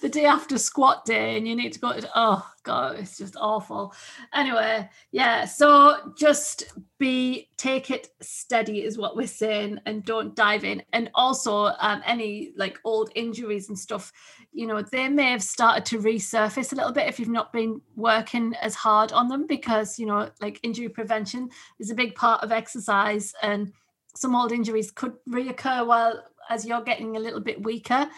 the 0.00 0.08
day 0.08 0.24
after 0.24 0.58
squat 0.58 1.04
day 1.04 1.36
and 1.36 1.46
you 1.46 1.54
need 1.54 1.72
to 1.72 1.78
go 1.78 1.92
to 1.98 2.10
oh 2.14 2.46
god 2.62 2.96
it's 2.98 3.18
just 3.18 3.36
awful. 3.36 3.94
Anyway 4.34 4.88
yeah 5.12 5.44
so 5.44 6.12
just 6.16 6.72
be 6.98 7.48
take 7.56 7.90
it 7.90 8.08
steady 8.20 8.84
is 8.84 8.98
what 8.98 9.16
we're 9.16 9.26
saying 9.26 9.78
and 9.86 10.04
don't 10.04 10.36
dive 10.36 10.64
in. 10.64 10.82
And 10.92 11.10
also 11.14 11.72
um, 11.78 12.02
any 12.06 12.52
like 12.56 12.78
old 12.84 13.10
injuries 13.14 13.68
and 13.68 13.78
stuff 13.78 14.12
you 14.52 14.66
know 14.66 14.82
they 14.82 15.08
may 15.08 15.30
have 15.30 15.42
started 15.42 15.84
to 15.86 15.98
resurface 15.98 16.72
a 16.72 16.76
little 16.76 16.92
bit 16.92 17.08
if 17.08 17.18
you've 17.18 17.28
not 17.28 17.52
been 17.52 17.80
working 17.96 18.54
as 18.60 18.74
hard 18.74 19.12
on 19.12 19.28
them 19.28 19.46
because 19.46 19.98
you 19.98 20.06
know 20.06 20.28
like 20.40 20.60
injury 20.62 20.88
prevention 20.88 21.48
is 21.78 21.90
a 21.90 21.94
big 21.94 22.14
part 22.14 22.42
of 22.42 22.52
exercise 22.52 23.32
and 23.42 23.72
some 24.16 24.34
old 24.34 24.52
injuries 24.52 24.90
could 24.90 25.14
reoccur 25.28 25.86
while 25.86 26.22
as 26.48 26.66
you're 26.66 26.82
getting 26.82 27.16
a 27.16 27.20
little 27.20 27.40
bit 27.40 27.62
weaker 27.62 28.08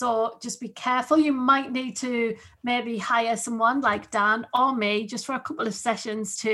so 0.00 0.38
just 0.42 0.60
be 0.60 0.68
careful 0.70 1.18
you 1.18 1.32
might 1.32 1.72
need 1.72 1.94
to 1.94 2.34
maybe 2.64 2.96
hire 2.96 3.36
someone 3.36 3.82
like 3.82 4.10
dan 4.10 4.46
or 4.54 4.74
me 4.74 5.06
just 5.06 5.26
for 5.26 5.34
a 5.34 5.40
couple 5.40 5.66
of 5.66 5.74
sessions 5.74 6.38
to 6.38 6.50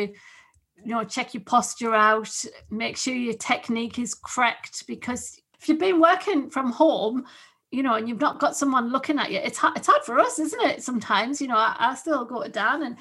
you 0.84 0.92
know 0.94 1.04
check 1.04 1.32
your 1.32 1.44
posture 1.44 1.94
out 1.94 2.44
make 2.70 2.96
sure 2.96 3.14
your 3.14 3.34
technique 3.34 4.00
is 4.00 4.14
correct 4.14 4.84
because 4.88 5.40
if 5.60 5.68
you've 5.68 5.78
been 5.78 6.00
working 6.00 6.50
from 6.50 6.72
home 6.72 7.24
you 7.72 7.82
know, 7.82 7.94
and 7.94 8.08
you've 8.08 8.20
not 8.20 8.38
got 8.38 8.56
someone 8.56 8.90
looking 8.90 9.18
at 9.18 9.30
you, 9.30 9.38
it's 9.38 9.58
hard, 9.58 9.76
it's 9.76 9.88
hard 9.88 10.02
for 10.04 10.18
us, 10.18 10.38
isn't 10.38 10.62
it? 10.62 10.82
Sometimes, 10.82 11.40
you 11.40 11.48
know, 11.48 11.56
I, 11.56 11.74
I 11.78 11.94
still 11.94 12.24
go 12.24 12.42
to 12.42 12.48
Dan 12.48 12.82
and, 12.84 12.96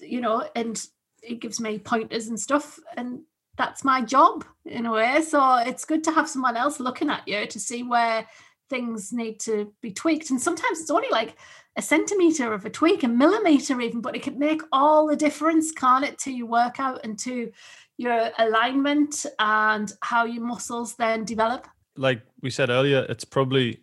you 0.00 0.20
know, 0.20 0.46
and 0.54 0.84
he 1.22 1.36
gives 1.36 1.60
me 1.60 1.78
pointers 1.78 2.26
and 2.26 2.38
stuff. 2.38 2.80
And 2.96 3.20
that's 3.56 3.84
my 3.84 4.02
job 4.02 4.44
in 4.66 4.86
a 4.86 4.92
way. 4.92 5.22
So 5.22 5.58
it's 5.58 5.84
good 5.84 6.02
to 6.04 6.12
have 6.12 6.28
someone 6.28 6.56
else 6.56 6.80
looking 6.80 7.10
at 7.10 7.26
you 7.26 7.46
to 7.46 7.60
see 7.60 7.82
where 7.82 8.26
things 8.68 9.12
need 9.12 9.40
to 9.40 9.72
be 9.80 9.92
tweaked. 9.92 10.30
And 10.30 10.40
sometimes 10.40 10.80
it's 10.80 10.90
only 10.90 11.08
like 11.10 11.36
a 11.76 11.82
centimeter 11.82 12.52
of 12.52 12.64
a 12.64 12.70
tweak, 12.70 13.02
a 13.02 13.08
millimeter 13.08 13.80
even, 13.80 14.00
but 14.00 14.16
it 14.16 14.22
can 14.22 14.38
make 14.38 14.62
all 14.72 15.06
the 15.06 15.16
difference, 15.16 15.72
can't 15.72 16.04
it, 16.04 16.18
to 16.18 16.32
your 16.32 16.46
workout 16.46 17.00
and 17.04 17.18
to 17.20 17.50
your 17.96 18.30
alignment 18.38 19.26
and 19.38 19.92
how 20.02 20.24
your 20.24 20.44
muscles 20.44 20.94
then 20.96 21.24
develop. 21.24 21.66
Like 21.96 22.22
we 22.42 22.50
said 22.50 22.70
earlier, 22.70 23.06
it's 23.08 23.24
probably 23.24 23.80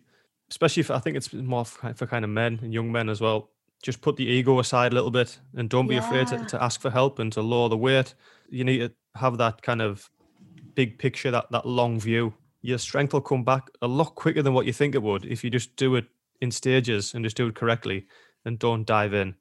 especially 0.50 0.80
if 0.80 0.90
I 0.90 0.98
think 0.98 1.16
it's 1.16 1.32
more 1.32 1.64
for, 1.64 2.06
kind 2.06 2.24
of 2.24 2.30
men 2.30 2.58
and 2.62 2.72
young 2.72 2.92
men 2.92 3.08
as 3.08 3.20
well. 3.20 3.50
Just 3.82 4.00
put 4.00 4.16
the 4.16 4.24
ego 4.24 4.58
aside 4.58 4.92
a 4.92 4.94
little 4.94 5.10
bit 5.10 5.38
and 5.54 5.68
don't 5.68 5.86
be 5.86 5.94
yeah. 5.94 6.06
afraid 6.06 6.26
to, 6.28 6.44
to 6.46 6.62
ask 6.62 6.80
for 6.80 6.90
help 6.90 7.18
and 7.18 7.32
to 7.32 7.42
lower 7.42 7.68
the 7.68 7.76
weight. 7.76 8.14
You 8.48 8.64
need 8.64 8.78
to 8.78 8.92
have 9.14 9.38
that 9.38 9.62
kind 9.62 9.82
of 9.82 10.08
big 10.74 10.98
picture, 10.98 11.30
that 11.30 11.50
that 11.50 11.66
long 11.66 12.00
view. 12.00 12.34
Your 12.66 12.78
strength 12.78 13.12
will 13.12 13.20
come 13.20 13.44
back 13.44 13.70
a 13.80 13.86
lot 13.86 14.14
quicker 14.14 14.42
than 14.42 14.54
what 14.54 14.66
you 14.66 14.72
think 14.72 14.94
it 14.94 15.02
would 15.02 15.24
if 15.24 15.44
you 15.44 15.50
just 15.50 15.76
do 15.76 15.94
it 15.94 16.06
in 16.40 16.50
stages 16.50 17.14
and 17.14 17.24
just 17.24 17.36
do 17.36 17.46
it 17.46 17.54
correctly 17.54 18.06
and 18.44 18.58
don't 18.58 18.86
dive 18.86 19.14
in. 19.14 19.34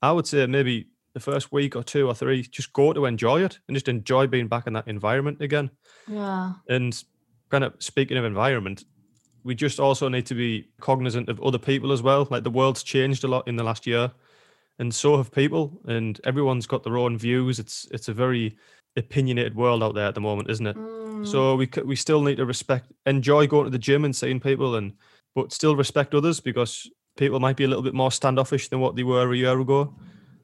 I 0.00 0.12
would 0.12 0.26
say 0.26 0.46
maybe 0.46 0.86
the 1.12 1.20
first 1.20 1.50
week 1.50 1.74
or 1.74 1.82
two 1.82 2.06
or 2.06 2.14
three, 2.14 2.42
just 2.42 2.72
go 2.72 2.92
to 2.92 3.06
enjoy 3.06 3.42
it 3.42 3.58
and 3.66 3.74
just 3.74 3.88
enjoy 3.88 4.26
being 4.26 4.46
back 4.46 4.66
in 4.66 4.72
that 4.74 4.86
environment 4.86 5.40
again. 5.40 5.70
Yeah. 6.06 6.52
And 6.68 7.02
kind 7.50 7.64
of 7.64 7.74
speaking 7.80 8.16
of 8.16 8.24
environment, 8.24 8.84
we 9.42 9.54
just 9.54 9.80
also 9.80 10.08
need 10.08 10.26
to 10.26 10.34
be 10.34 10.68
cognizant 10.80 11.28
of 11.28 11.40
other 11.42 11.58
people 11.58 11.90
as 11.90 12.02
well. 12.02 12.28
Like 12.30 12.44
the 12.44 12.50
world's 12.50 12.82
changed 12.82 13.24
a 13.24 13.28
lot 13.28 13.48
in 13.48 13.56
the 13.56 13.64
last 13.64 13.86
year, 13.86 14.12
and 14.78 14.94
so 14.94 15.16
have 15.16 15.32
people, 15.32 15.80
and 15.86 16.20
everyone's 16.24 16.66
got 16.66 16.84
their 16.84 16.98
own 16.98 17.18
views. 17.18 17.58
It's 17.58 17.88
it's 17.90 18.08
a 18.08 18.12
very 18.12 18.56
opinionated 18.98 19.54
world 19.54 19.82
out 19.82 19.94
there 19.94 20.06
at 20.06 20.14
the 20.14 20.20
moment, 20.20 20.50
isn't 20.50 20.66
it? 20.66 20.76
Mm. 20.76 21.26
So 21.26 21.56
we 21.56 21.68
we 21.84 21.96
still 21.96 22.22
need 22.22 22.36
to 22.36 22.46
respect, 22.46 22.92
enjoy 23.06 23.46
going 23.46 23.64
to 23.64 23.70
the 23.70 23.78
gym 23.78 24.04
and 24.04 24.14
seeing 24.14 24.40
people, 24.40 24.76
and 24.76 24.94
but 25.34 25.52
still 25.52 25.76
respect 25.76 26.14
others 26.14 26.40
because 26.40 26.90
people 27.16 27.40
might 27.40 27.56
be 27.56 27.64
a 27.64 27.68
little 27.68 27.82
bit 27.82 27.94
more 27.94 28.12
standoffish 28.12 28.68
than 28.68 28.80
what 28.80 28.96
they 28.96 29.02
were 29.02 29.32
a 29.32 29.36
year 29.36 29.58
ago. 29.58 29.94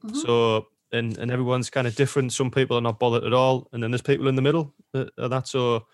Mm-hmm. 0.05 0.17
So 0.17 0.67
and 0.93 1.19
and 1.19 1.31
everyone's 1.31 1.71
kind 1.71 1.87
of 1.87 1.95
different. 1.97 2.33
Some 2.33 2.51
people 2.51 2.77
are 2.77 2.83
not 2.83 2.99
bothered 2.99 3.25
at 3.25 3.33
all, 3.33 3.69
and 3.73 3.83
then 3.83 3.90
there's 3.90 4.03
people 4.03 4.29
in 4.29 4.37
the 4.37 4.43
middle. 4.43 4.75
Uh, 4.95 5.29
that's 5.29 5.51
so 5.51 5.87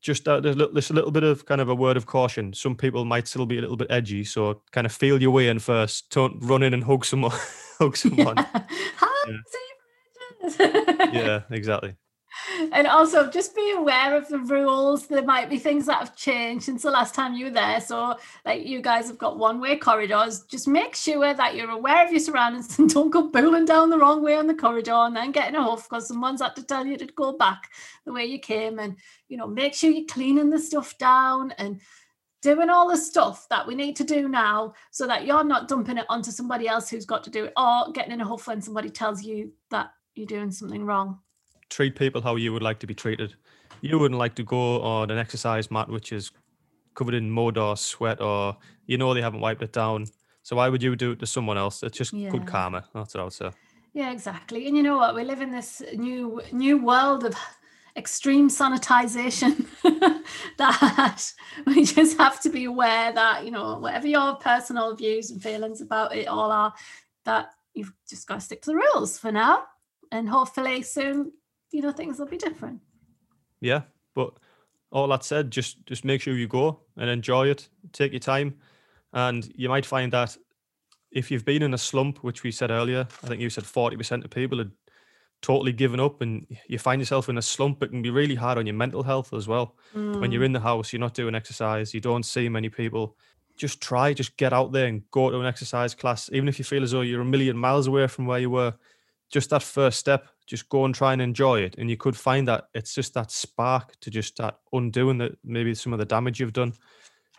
just 0.00 0.24
there's, 0.24 0.56
there's 0.56 0.90
a 0.90 0.94
little 0.94 1.10
bit 1.10 1.24
of 1.24 1.44
kind 1.44 1.60
of 1.60 1.68
a 1.68 1.74
word 1.74 1.96
of 1.96 2.06
caution. 2.06 2.52
Some 2.52 2.76
people 2.76 3.04
might 3.04 3.26
still 3.26 3.46
be 3.46 3.58
a 3.58 3.60
little 3.60 3.76
bit 3.76 3.88
edgy, 3.90 4.24
so 4.24 4.62
kind 4.70 4.86
of 4.86 4.92
feel 4.92 5.20
your 5.20 5.32
way 5.32 5.48
in 5.48 5.58
first. 5.58 6.10
Don't 6.10 6.38
run 6.40 6.62
in 6.62 6.74
and 6.74 6.84
hug 6.84 7.04
someone. 7.04 7.32
hug 7.78 7.96
someone. 7.96 8.36
Yeah. 8.36 8.64
yeah, 9.26 9.36
exactly 11.50 11.96
and 12.72 12.86
also 12.86 13.30
just 13.30 13.54
be 13.54 13.72
aware 13.72 14.16
of 14.16 14.28
the 14.28 14.38
rules. 14.38 15.06
There 15.06 15.22
might 15.22 15.48
be 15.48 15.58
things 15.58 15.86
that 15.86 15.98
have 15.98 16.16
changed 16.16 16.64
since 16.64 16.82
the 16.82 16.90
last 16.90 17.14
time 17.14 17.34
you 17.34 17.46
were 17.46 17.50
there. 17.50 17.80
So, 17.80 18.16
like 18.44 18.66
you 18.66 18.80
guys 18.80 19.08
have 19.08 19.18
got 19.18 19.38
one 19.38 19.60
way 19.60 19.76
corridors. 19.76 20.44
Just 20.44 20.68
make 20.68 20.94
sure 20.94 21.32
that 21.34 21.54
you're 21.54 21.70
aware 21.70 22.04
of 22.04 22.12
your 22.12 22.20
surroundings 22.20 22.78
and 22.78 22.92
don't 22.92 23.10
go 23.10 23.28
bowling 23.28 23.64
down 23.64 23.90
the 23.90 23.98
wrong 23.98 24.22
way 24.22 24.36
on 24.36 24.46
the 24.46 24.54
corridor 24.54 24.92
and 24.92 25.16
then 25.16 25.32
getting 25.32 25.56
a 25.56 25.62
huff 25.62 25.88
because 25.88 26.08
someone's 26.08 26.42
had 26.42 26.56
to 26.56 26.64
tell 26.64 26.86
you 26.86 26.96
to 26.96 27.06
go 27.06 27.32
back 27.32 27.70
the 28.04 28.12
way 28.12 28.24
you 28.24 28.38
came. 28.38 28.78
And, 28.78 28.96
you 29.28 29.36
know, 29.36 29.46
make 29.46 29.74
sure 29.74 29.90
you're 29.90 30.06
cleaning 30.06 30.50
the 30.50 30.58
stuff 30.58 30.96
down 30.98 31.52
and 31.52 31.80
doing 32.40 32.70
all 32.70 32.88
the 32.88 32.96
stuff 32.96 33.46
that 33.50 33.66
we 33.66 33.74
need 33.74 33.96
to 33.96 34.04
do 34.04 34.28
now 34.28 34.72
so 34.92 35.08
that 35.08 35.26
you're 35.26 35.42
not 35.42 35.66
dumping 35.66 35.98
it 35.98 36.06
onto 36.08 36.30
somebody 36.30 36.68
else 36.68 36.88
who's 36.88 37.04
got 37.04 37.24
to 37.24 37.30
do 37.30 37.46
it 37.46 37.52
or 37.56 37.90
getting 37.92 38.12
in 38.12 38.20
a 38.20 38.24
huff 38.24 38.46
when 38.46 38.62
somebody 38.62 38.90
tells 38.90 39.24
you 39.24 39.50
that 39.70 39.90
you're 40.18 40.26
doing 40.26 40.50
something 40.50 40.84
wrong 40.84 41.20
treat 41.68 41.96
people 41.96 42.20
how 42.20 42.36
you 42.36 42.52
would 42.52 42.62
like 42.62 42.78
to 42.80 42.86
be 42.86 42.94
treated. 42.94 43.34
You 43.80 43.98
wouldn't 43.98 44.18
like 44.18 44.34
to 44.36 44.42
go 44.42 44.80
on 44.82 45.10
an 45.10 45.18
exercise 45.18 45.70
mat 45.70 45.88
which 45.88 46.12
is 46.12 46.32
covered 46.94 47.14
in 47.14 47.30
mud 47.30 47.56
or 47.58 47.76
sweat 47.76 48.20
or 48.20 48.56
you 48.86 48.98
know 48.98 49.14
they 49.14 49.22
haven't 49.22 49.40
wiped 49.40 49.62
it 49.62 49.72
down. 49.72 50.06
So 50.42 50.56
why 50.56 50.68
would 50.68 50.82
you 50.82 50.96
do 50.96 51.12
it 51.12 51.20
to 51.20 51.26
someone 51.26 51.58
else? 51.58 51.82
It's 51.82 51.96
just 51.96 52.12
yeah. 52.12 52.30
good 52.30 52.46
karma. 52.46 52.88
That's 52.94 53.14
what 53.14 53.20
I 53.20 53.24
would 53.24 53.32
say. 53.32 53.50
Yeah, 53.92 54.10
exactly. 54.10 54.66
And 54.66 54.76
you 54.76 54.82
know 54.82 54.96
what? 54.96 55.14
We 55.14 55.24
live 55.24 55.40
in 55.40 55.50
this 55.50 55.82
new 55.94 56.40
new 56.52 56.82
world 56.82 57.24
of 57.24 57.34
extreme 57.96 58.48
sanitization 58.48 59.66
that 60.58 61.32
we 61.66 61.84
just 61.84 62.16
have 62.18 62.40
to 62.40 62.48
be 62.48 62.64
aware 62.64 63.12
that 63.12 63.44
you 63.44 63.50
know 63.50 63.78
whatever 63.78 64.06
your 64.06 64.36
personal 64.36 64.94
views 64.94 65.30
and 65.30 65.42
feelings 65.42 65.80
about 65.80 66.14
it 66.14 66.28
all 66.28 66.52
are 66.52 66.72
that 67.24 67.50
you've 67.74 67.92
just 68.08 68.28
got 68.28 68.36
to 68.36 68.40
stick 68.40 68.62
to 68.62 68.70
the 68.70 68.76
rules 68.76 69.18
for 69.18 69.32
now 69.32 69.64
and 70.12 70.28
hopefully 70.28 70.82
soon 70.82 71.32
you 71.70 71.82
know 71.82 71.92
things 71.92 72.18
will 72.18 72.26
be 72.26 72.36
different 72.36 72.80
yeah 73.60 73.82
but 74.14 74.32
all 74.90 75.08
that 75.08 75.24
said 75.24 75.50
just 75.50 75.84
just 75.86 76.04
make 76.04 76.20
sure 76.20 76.34
you 76.34 76.48
go 76.48 76.80
and 76.96 77.10
enjoy 77.10 77.48
it 77.48 77.68
take 77.92 78.12
your 78.12 78.20
time 78.20 78.54
and 79.12 79.52
you 79.54 79.68
might 79.68 79.86
find 79.86 80.12
that 80.12 80.36
if 81.10 81.30
you've 81.30 81.44
been 81.44 81.62
in 81.62 81.74
a 81.74 81.78
slump 81.78 82.18
which 82.18 82.42
we 82.42 82.50
said 82.50 82.70
earlier 82.70 83.06
i 83.22 83.26
think 83.26 83.40
you 83.40 83.50
said 83.50 83.64
40% 83.64 84.24
of 84.24 84.30
people 84.30 84.58
had 84.58 84.70
totally 85.40 85.72
given 85.72 86.00
up 86.00 86.20
and 86.20 86.46
you 86.66 86.78
find 86.78 87.00
yourself 87.00 87.28
in 87.28 87.38
a 87.38 87.42
slump, 87.42 87.82
it 87.82 87.88
can 87.88 88.02
be 88.02 88.10
really 88.10 88.34
hard 88.34 88.58
on 88.58 88.66
your 88.66 88.74
mental 88.74 89.02
health 89.02 89.32
as 89.32 89.46
well. 89.46 89.76
Mm. 89.94 90.20
When 90.20 90.32
you're 90.32 90.42
mm. 90.42 90.46
in 90.46 90.52
the 90.52 90.60
house, 90.60 90.92
you're 90.92 91.00
not 91.00 91.14
doing 91.14 91.34
exercise, 91.34 91.94
you 91.94 92.00
don't 92.00 92.24
see 92.24 92.48
many 92.48 92.68
people. 92.68 93.16
Just 93.56 93.80
try, 93.80 94.12
just 94.12 94.36
get 94.36 94.52
out 94.52 94.72
there 94.72 94.86
and 94.86 95.02
go 95.10 95.30
to 95.30 95.40
an 95.40 95.46
exercise 95.46 95.94
class. 95.94 96.30
Even 96.32 96.48
if 96.48 96.58
you 96.58 96.64
feel 96.64 96.82
as 96.82 96.92
though 96.92 97.00
you're 97.00 97.20
a 97.20 97.24
million 97.24 97.56
miles 97.56 97.86
away 97.86 98.06
from 98.06 98.26
where 98.26 98.38
you 98.38 98.50
were, 98.50 98.74
just 99.30 99.50
that 99.50 99.62
first 99.62 99.98
step, 99.98 100.28
just 100.46 100.68
go 100.68 100.84
and 100.84 100.94
try 100.94 101.12
and 101.12 101.20
enjoy 101.20 101.60
it. 101.60 101.76
And 101.78 101.90
you 101.90 101.96
could 101.96 102.16
find 102.16 102.48
that 102.48 102.68
it's 102.74 102.94
just 102.94 103.14
that 103.14 103.30
spark 103.30 103.98
to 104.00 104.10
just 104.10 104.36
that 104.38 104.58
undoing 104.72 105.18
that 105.18 105.36
maybe 105.44 105.74
some 105.74 105.92
of 105.92 105.98
the 105.98 106.04
damage 106.04 106.40
you've 106.40 106.52
done. 106.52 106.72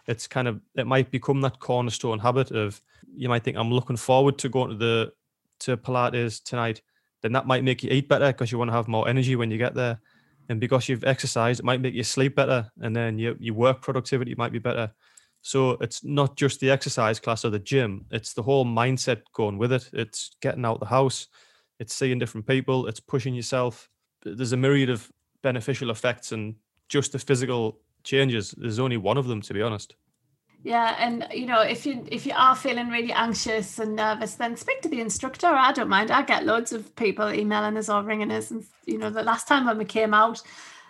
It's 0.08 0.28
kind 0.28 0.48
of 0.48 0.62
it 0.76 0.88
might 0.88 1.12
become 1.12 1.42
that 1.42 1.60
cornerstone 1.60 2.20
habit 2.20 2.52
of 2.52 2.82
you 3.16 3.30
might 3.30 3.44
think 3.44 3.58
I'm 3.58 3.72
looking 3.72 3.98
forward 3.98 4.38
to 4.40 4.50
going 4.50 4.70
to 4.70 4.76
the 4.76 5.12
to 5.60 5.78
Pilates 5.78 6.44
tonight 6.44 6.82
then 7.22 7.34
that 7.34 7.48
might 7.48 7.64
make 7.64 7.84
you 7.84 7.90
eat 7.92 8.08
better 8.08 8.28
because 8.28 8.52
you 8.52 8.58
want 8.58 8.70
to 8.70 8.76
have 8.76 8.88
more 8.88 9.08
energy 9.08 9.36
when 9.36 9.52
you 9.52 9.58
get 9.58 9.76
there. 9.76 10.00
And 10.48 10.60
because 10.60 10.90
you've 10.90 11.04
exercised, 11.04 11.60
it 11.60 11.66
might 11.66 11.82
make 11.82 11.94
you 11.94 12.04
sleep 12.04 12.36
better. 12.36 12.70
And 12.82 12.96
then 12.96 13.20
your, 13.20 13.36
your 13.40 13.56
work 13.56 13.82
productivity 13.82 14.36
might 14.36 14.52
be 14.52 14.60
better. 14.60 14.92
So 15.42 15.72
it's 15.82 16.04
not 16.04 16.38
just 16.38 16.60
the 16.60 16.72
exercise 16.72 17.20
class 17.20 17.46
or 17.46 17.50
the 17.50 17.60
gym, 17.60 18.06
it's 18.12 18.34
the 18.34 18.44
whole 18.44 18.66
mindset 18.66 19.22
going 19.34 19.58
with 19.58 19.72
it. 19.72 19.90
It's 19.94 20.32
getting 20.42 20.66
out 20.66 20.80
the 20.80 20.86
house, 20.86 21.28
it's 21.80 21.96
seeing 21.96 22.20
different 22.20 22.46
people, 22.46 22.88
it's 22.88 23.00
pushing 23.00 23.34
yourself. 23.34 23.90
There's 24.24 24.52
a 24.52 24.58
myriad 24.58 24.90
of 24.90 25.12
beneficial 25.42 25.90
effects, 25.90 26.32
and 26.32 26.56
just 26.90 27.14
the 27.14 27.20
physical 27.20 27.80
changes, 28.04 28.52
there's 28.58 28.80
only 28.80 28.98
one 28.98 29.18
of 29.18 29.28
them, 29.28 29.42
to 29.42 29.54
be 29.54 29.62
honest. 29.62 29.96
Yeah, 30.62 30.96
and 31.00 31.26
you 31.34 31.46
know, 31.46 31.62
if 31.62 31.86
you 31.86 32.06
if 32.12 32.26
you 32.26 32.34
are 32.36 32.56
feeling 32.56 32.90
really 32.90 33.14
anxious 33.14 33.80
and 33.80 33.96
nervous, 33.96 34.36
then 34.36 34.58
speak 34.58 34.82
to 34.82 34.90
the 34.90 35.00
instructor. 35.00 35.48
I 35.48 35.72
don't 35.72 35.88
mind. 35.88 36.12
I 36.12 36.22
get 36.22 36.46
loads 36.46 36.74
of 36.74 36.94
people 36.98 37.32
emailing 37.32 37.78
us 37.78 37.88
or 37.88 38.04
ringing 38.04 38.32
us, 38.32 38.52
and 38.52 38.66
you 38.86 38.98
know, 38.98 39.10
the 39.10 39.24
last 39.24 39.48
time 39.48 39.66
when 39.66 39.78
we 39.78 39.86
came 39.86 40.14
out, 40.14 40.42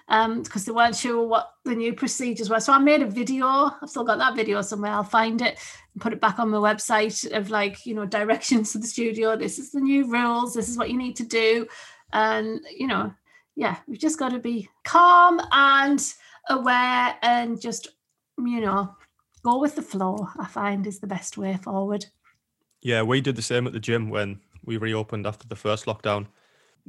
um, 0.10 0.44
because 0.44 0.66
they 0.66 0.72
weren't 0.72 0.96
sure 0.96 1.26
what 1.26 1.54
the 1.66 1.76
new 1.76 1.94
procedures 1.94 2.50
were. 2.50 2.60
So 2.60 2.74
I 2.74 2.80
made 2.80 3.02
a 3.02 3.08
video. 3.08 3.46
I've 3.46 3.90
still 3.90 4.04
got 4.04 4.18
that 4.18 4.36
video 4.36 4.62
somewhere. 4.62 4.92
I'll 4.92 5.04
find 5.04 5.42
it 5.42 5.58
and 5.94 6.02
put 6.02 6.14
it 6.14 6.20
back 6.22 6.40
on 6.40 6.50
my 6.50 6.58
website 6.58 7.32
of 7.32 7.50
like 7.50 7.86
you 7.86 7.96
know 7.96 8.06
directions 8.06 8.74
to 8.74 8.80
the 8.80 8.88
studio. 8.88 9.38
This 9.38 9.60
is 9.60 9.72
the 9.72 9.80
new 9.80 10.12
rules. 10.12 10.54
This 10.54 10.70
is 10.70 10.78
what 10.78 10.90
you 10.90 10.98
need 10.98 11.16
to 11.18 11.26
do, 11.26 11.68
and 12.12 12.60
you 12.76 12.88
know, 12.88 13.14
yeah, 13.56 13.78
we've 13.88 14.00
just 14.00 14.20
got 14.20 14.30
to 14.30 14.40
be 14.40 14.68
calm 14.84 15.40
and 15.52 16.04
aware 16.50 17.16
and 17.22 17.62
just 17.62 17.88
you 18.38 18.62
know 18.62 18.96
go 19.44 19.60
with 19.60 19.76
the 19.76 19.82
flow, 19.82 20.28
I 20.38 20.46
find 20.46 20.86
is 20.86 21.00
the 21.00 21.08
best 21.08 21.38
way 21.38 21.58
forward. 21.58 22.06
Yeah, 22.82 23.04
we 23.04 23.22
did 23.22 23.36
the 23.36 23.42
same 23.42 23.68
at 23.68 23.74
the 23.74 23.80
gym 23.80 24.10
when 24.10 24.40
we 24.64 24.78
reopened 24.78 25.26
after 25.28 25.48
the 25.48 25.56
first 25.56 25.86
lockdown. 25.86 26.28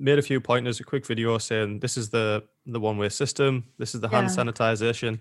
Made 0.00 0.18
a 0.18 0.22
few 0.22 0.40
pointers, 0.40 0.80
a 0.80 0.84
quick 0.84 1.06
video 1.06 1.36
saying 1.38 1.80
this 1.80 1.96
is 1.96 2.10
the 2.10 2.44
the 2.66 2.80
one 2.80 2.96
way 2.96 3.08
system, 3.08 3.64
this 3.78 3.94
is 3.94 4.00
the 4.00 4.08
hand 4.08 4.28
yeah. 4.30 4.36
sanitization. 4.42 5.20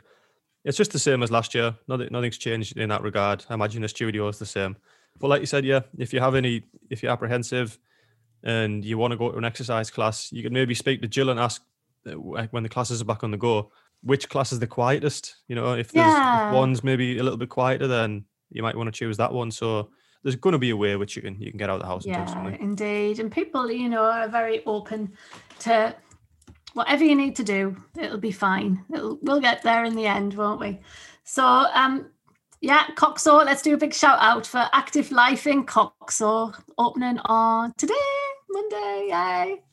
It's 0.64 0.78
just 0.78 0.92
the 0.92 1.00
same 1.00 1.24
as 1.24 1.32
last 1.32 1.54
year. 1.56 1.76
Nothing, 1.88 2.10
nothing's 2.12 2.38
changed 2.38 2.78
in 2.78 2.90
that 2.90 3.02
regard. 3.02 3.46
I 3.50 3.54
imagine 3.54 3.82
the 3.82 3.88
studio 3.88 4.28
is 4.28 4.40
the 4.40 4.46
same. 4.46 4.76
But 5.20 5.28
like 5.28 5.42
you 5.42 5.48
said, 5.48 5.66
yeah, 5.66 5.82
if 5.98 6.14
you 6.14 6.20
have 6.20 6.36
any, 6.36 6.64
if 6.90 7.02
you're 7.02 7.12
apprehensive 7.12 7.78
and 8.44 8.84
you 8.84 8.98
want 8.98 9.12
to 9.12 9.18
go 9.18 9.32
to 9.32 9.38
an 9.38 9.46
exercise 9.46 9.90
class, 9.90 10.32
you 10.32 10.44
can 10.44 10.54
maybe 10.54 10.74
speak 10.74 11.02
to 11.02 11.08
Jill 11.08 11.30
and 11.30 11.40
ask 11.40 11.62
uh, 12.08 12.12
when 12.52 12.64
the 12.64 12.70
classes 12.70 13.02
are 13.02 13.06
back 13.06 13.24
on 13.24 13.32
the 13.32 13.38
go 13.38 13.72
which 14.02 14.30
class 14.30 14.52
is 14.52 14.60
the 14.60 14.68
quietest. 14.68 15.36
You 15.48 15.56
know, 15.56 15.74
if 15.74 15.92
there's 15.92 16.08
yeah. 16.08 16.50
if 16.50 16.56
one's 16.56 16.84
maybe 16.84 17.18
a 17.18 17.24
little 17.24 17.38
bit 17.38 17.50
quieter, 17.50 17.88
then 17.88 18.26
you 18.50 18.64
might 18.64 18.76
want 18.76 18.88
to 18.88 18.98
choose 18.98 19.18
that 19.18 19.34
one. 19.34 19.52
So 19.52 19.90
there's 20.24 20.36
going 20.36 20.54
to 20.54 20.60
be 20.60 20.70
a 20.70 20.78
way 20.78 20.96
which 20.96 21.16
you 21.16 21.22
can 21.22 21.40
you 21.40 21.52
can 21.52 21.58
get 21.58 21.70
out 21.70 21.76
of 21.76 21.82
the 21.82 21.88
house. 21.88 22.06
Yeah, 22.06 22.56
indeed. 22.60 23.20
And 23.20 23.32
people, 23.32 23.72
you 23.72 23.90
know, 23.90 24.04
are 24.04 24.28
very 24.28 24.64
open 24.66 25.14
to 25.60 25.96
whatever 26.74 27.04
you 27.04 27.16
need 27.16 27.36
to 27.38 27.44
do. 27.44 27.76
It'll 27.98 28.18
be 28.18 28.32
fine. 28.32 28.84
It'll, 28.94 29.18
we'll 29.22 29.42
get 29.42 29.64
there 29.64 29.84
in 29.86 29.96
the 29.96 30.08
end, 30.08 30.34
won't 30.36 30.60
we? 30.60 30.80
So, 31.24 31.44
um, 31.46 32.08
yeah, 32.62 32.88
Coxhoe. 32.96 33.44
Let's 33.46 33.62
do 33.62 33.74
a 33.74 33.78
big 33.78 33.94
shout 33.94 34.20
out 34.20 34.46
for 34.46 34.68
Active 34.74 35.12
Life 35.12 35.48
in 35.48 35.66
Coxhoe 35.66 36.52
opening 36.78 37.20
on 37.26 37.74
today, 37.78 37.94
Monday. 38.50 39.08
Yay! 39.10 39.64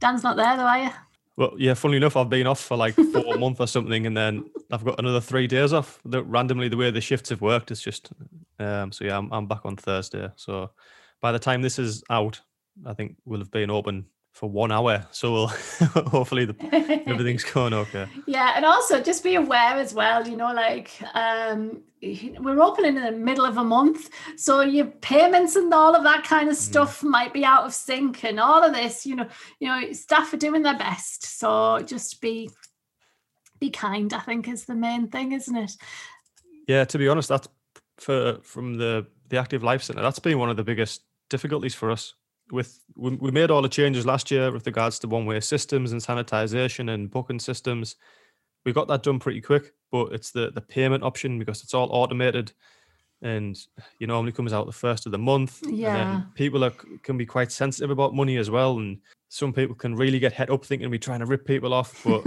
Dan's 0.00 0.22
not 0.22 0.36
there 0.36 0.56
though, 0.56 0.64
are 0.64 0.84
you? 0.84 0.90
Well, 1.36 1.54
yeah, 1.58 1.74
funnily 1.74 1.96
enough, 1.96 2.16
I've 2.16 2.30
been 2.30 2.46
off 2.46 2.60
for 2.60 2.76
like 2.76 2.94
four 2.94 3.36
months 3.38 3.60
or 3.60 3.66
something, 3.66 4.06
and 4.06 4.16
then 4.16 4.44
I've 4.70 4.84
got 4.84 5.00
another 5.00 5.20
three 5.20 5.48
days 5.48 5.72
off. 5.72 5.98
The, 6.04 6.22
randomly, 6.22 6.68
the 6.68 6.76
way 6.76 6.90
the 6.90 7.00
shifts 7.00 7.30
have 7.30 7.40
worked, 7.40 7.70
it's 7.70 7.82
just 7.82 8.12
um, 8.58 8.92
so 8.92 9.04
yeah, 9.04 9.18
I'm, 9.18 9.32
I'm 9.32 9.46
back 9.46 9.60
on 9.64 9.76
Thursday. 9.76 10.28
So 10.36 10.70
by 11.20 11.32
the 11.32 11.38
time 11.38 11.62
this 11.62 11.78
is 11.78 12.04
out, 12.08 12.40
I 12.86 12.94
think 12.94 13.16
we'll 13.24 13.40
have 13.40 13.50
been 13.50 13.70
open 13.70 14.06
for 14.34 14.50
one 14.50 14.72
hour. 14.72 15.06
So 15.12 15.32
we'll 15.32 15.46
hopefully 16.08 16.44
the, 16.44 17.02
everything's 17.06 17.44
going 17.52 17.72
okay. 17.72 18.06
Yeah, 18.26 18.52
and 18.56 18.64
also 18.64 19.00
just 19.00 19.22
be 19.22 19.36
aware 19.36 19.76
as 19.76 19.94
well. 19.94 20.28
You 20.28 20.36
know, 20.36 20.52
like 20.52 20.90
um, 21.14 21.82
we're 22.02 22.60
opening 22.60 22.96
in 22.96 23.02
the 23.02 23.12
middle 23.12 23.44
of 23.44 23.56
a 23.56 23.64
month, 23.64 24.10
so 24.36 24.60
your 24.60 24.86
payments 24.86 25.54
and 25.56 25.72
all 25.72 25.94
of 25.94 26.02
that 26.02 26.24
kind 26.24 26.48
of 26.48 26.56
mm. 26.56 26.60
stuff 26.60 27.00
mm. 27.00 27.10
might 27.10 27.32
be 27.32 27.44
out 27.44 27.64
of 27.64 27.72
sync, 27.72 28.24
and 28.24 28.40
all 28.40 28.62
of 28.62 28.74
this. 28.74 29.06
You 29.06 29.16
know, 29.16 29.28
you 29.60 29.68
know, 29.68 29.92
staff 29.92 30.32
are 30.34 30.36
doing 30.36 30.62
their 30.62 30.76
best, 30.76 31.38
so 31.38 31.80
just 31.80 32.20
be 32.20 32.50
be 33.60 33.70
kind. 33.70 34.12
I 34.12 34.20
think 34.20 34.48
is 34.48 34.64
the 34.64 34.74
main 34.74 35.08
thing, 35.08 35.30
isn't 35.32 35.56
it? 35.56 35.76
Yeah, 36.66 36.84
to 36.86 36.98
be 36.98 37.08
honest, 37.08 37.28
that's 37.28 37.48
for 37.98 38.40
from 38.42 38.78
the 38.78 39.06
the 39.28 39.38
active 39.38 39.62
life 39.62 39.84
center. 39.84 40.02
That's 40.02 40.18
been 40.18 40.40
one 40.40 40.50
of 40.50 40.56
the 40.56 40.64
biggest 40.64 41.02
difficulties 41.30 41.74
for 41.74 41.92
us 41.92 42.14
with 42.54 42.80
we, 42.96 43.16
we 43.16 43.30
made 43.30 43.50
all 43.50 43.62
the 43.62 43.68
changes 43.68 44.06
last 44.06 44.30
year 44.30 44.50
with 44.50 44.66
regards 44.66 44.98
to 45.00 45.08
one 45.08 45.26
way 45.26 45.40
systems 45.40 45.92
and 45.92 46.00
sanitization 46.00 46.92
and 46.92 47.10
booking 47.10 47.40
systems. 47.40 47.96
We 48.64 48.72
got 48.72 48.88
that 48.88 49.02
done 49.02 49.18
pretty 49.18 49.42
quick, 49.42 49.72
but 49.92 50.12
it's 50.12 50.30
the 50.30 50.50
the 50.52 50.60
payment 50.62 51.02
option 51.02 51.38
because 51.38 51.62
it's 51.62 51.74
all 51.74 51.88
automated 51.90 52.52
and 53.22 53.58
you 53.98 54.06
normally 54.06 54.32
comes 54.32 54.52
out 54.52 54.66
the 54.66 54.72
first 54.72 55.06
of 55.06 55.12
the 55.12 55.18
month. 55.18 55.60
Yeah. 55.66 56.22
people 56.34 56.64
are 56.64 56.72
can 57.02 57.16
be 57.16 57.26
quite 57.26 57.50
sensitive 57.50 57.90
about 57.90 58.14
money 58.14 58.36
as 58.36 58.50
well. 58.50 58.78
And 58.78 58.98
some 59.28 59.52
people 59.52 59.74
can 59.74 59.96
really 59.96 60.18
get 60.18 60.32
head 60.32 60.50
up 60.50 60.64
thinking 60.64 60.90
we're 60.90 60.98
trying 60.98 61.20
to 61.20 61.26
rip 61.26 61.46
people 61.46 61.74
off. 61.74 62.02
But 62.04 62.24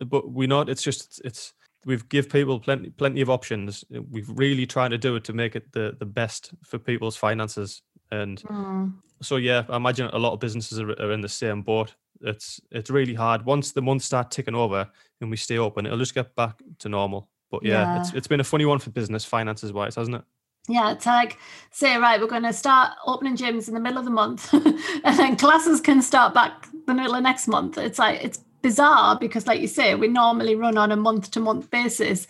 but 0.08 0.30
we're 0.30 0.48
not. 0.48 0.68
It's 0.68 0.82
just 0.82 1.20
it's 1.24 1.52
we've 1.84 2.08
give 2.08 2.30
people 2.30 2.60
plenty 2.60 2.90
plenty 2.90 3.20
of 3.20 3.30
options. 3.30 3.84
We've 3.90 4.30
really 4.30 4.66
trying 4.66 4.90
to 4.90 4.98
do 4.98 5.16
it 5.16 5.24
to 5.24 5.32
make 5.32 5.56
it 5.56 5.72
the 5.72 5.96
the 5.98 6.06
best 6.06 6.52
for 6.64 6.78
people's 6.78 7.16
finances. 7.16 7.82
And 8.10 8.42
mm 8.42 8.92
so 9.22 9.36
yeah, 9.36 9.64
I 9.68 9.76
imagine 9.76 10.08
a 10.12 10.18
lot 10.18 10.32
of 10.32 10.40
businesses 10.40 10.78
are, 10.78 10.90
are 10.90 11.12
in 11.12 11.20
the 11.20 11.28
same 11.28 11.62
boat. 11.62 11.94
It's 12.20 12.60
it's 12.70 12.90
really 12.90 13.14
hard. 13.14 13.44
Once 13.44 13.72
the 13.72 13.82
months 13.82 14.06
start 14.06 14.30
ticking 14.30 14.54
over 14.54 14.88
and 15.20 15.30
we 15.30 15.36
stay 15.36 15.58
open, 15.58 15.86
it'll 15.86 15.98
just 15.98 16.14
get 16.14 16.34
back 16.34 16.62
to 16.80 16.88
normal. 16.88 17.28
But 17.50 17.64
yeah, 17.64 17.94
yeah. 17.94 18.00
it's 18.00 18.12
it's 18.12 18.26
been 18.26 18.40
a 18.40 18.44
funny 18.44 18.64
one 18.64 18.78
for 18.78 18.90
business 18.90 19.24
finances 19.24 19.72
wise, 19.72 19.94
hasn't 19.94 20.16
it? 20.16 20.22
Yeah, 20.68 20.92
it's 20.92 21.06
like 21.06 21.38
say, 21.70 21.96
right, 21.96 22.20
we're 22.20 22.26
going 22.26 22.42
to 22.42 22.52
start 22.52 22.92
opening 23.06 23.36
gyms 23.36 23.68
in 23.68 23.74
the 23.74 23.80
middle 23.80 23.98
of 23.98 24.04
the 24.04 24.10
month, 24.10 24.52
and 24.52 25.18
then 25.18 25.36
classes 25.36 25.80
can 25.80 26.02
start 26.02 26.34
back 26.34 26.66
the 26.86 26.94
middle 26.94 27.14
of 27.14 27.22
next 27.22 27.46
month. 27.46 27.78
It's 27.78 27.98
like 27.98 28.22
it's 28.24 28.38
bizarre 28.62 29.16
because, 29.18 29.46
like 29.46 29.60
you 29.60 29.68
say, 29.68 29.94
we 29.94 30.08
normally 30.08 30.56
run 30.56 30.76
on 30.76 30.90
a 30.90 30.96
month 30.96 31.30
to 31.32 31.40
month 31.40 31.70
basis, 31.70 32.26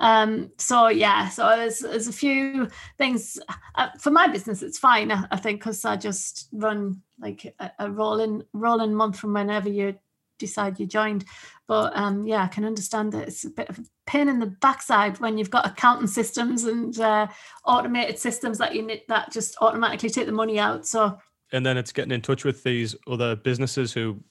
um, 0.00 0.50
so 0.58 0.88
yeah, 0.88 1.28
so 1.28 1.48
there's 1.56 1.80
there's 1.80 2.08
a 2.08 2.12
few 2.12 2.68
things 2.96 3.38
uh, 3.74 3.88
for 3.98 4.10
my 4.10 4.28
business. 4.28 4.62
It's 4.62 4.78
fine, 4.78 5.10
I, 5.10 5.24
I 5.30 5.36
think, 5.36 5.60
because 5.60 5.84
I 5.84 5.96
just 5.96 6.48
run 6.52 7.02
like 7.18 7.52
a, 7.58 7.72
a 7.78 7.90
rolling 7.90 8.44
rolling 8.52 8.94
month 8.94 9.18
from 9.18 9.32
whenever 9.32 9.68
you 9.68 9.98
decide 10.38 10.78
you 10.78 10.86
joined. 10.86 11.24
But 11.66 11.96
um, 11.96 12.26
yeah, 12.26 12.44
I 12.44 12.46
can 12.46 12.64
understand 12.64 13.12
that 13.12 13.26
it's 13.26 13.44
a 13.44 13.50
bit 13.50 13.68
of 13.68 13.78
a 13.78 13.84
pain 14.06 14.28
in 14.28 14.38
the 14.38 14.46
backside 14.46 15.18
when 15.18 15.36
you've 15.36 15.50
got 15.50 15.66
accounting 15.66 16.06
systems 16.06 16.64
and 16.64 16.98
uh, 17.00 17.26
automated 17.64 18.18
systems 18.18 18.58
that 18.58 18.74
you 18.74 18.82
need, 18.82 19.02
that 19.08 19.32
just 19.32 19.56
automatically 19.60 20.10
take 20.10 20.26
the 20.26 20.32
money 20.32 20.60
out. 20.60 20.86
So 20.86 21.18
and 21.50 21.66
then 21.66 21.76
it's 21.76 21.92
getting 21.92 22.12
in 22.12 22.20
touch 22.20 22.44
with 22.44 22.62
these 22.62 22.94
other 23.08 23.34
businesses 23.34 23.92
who 23.92 24.22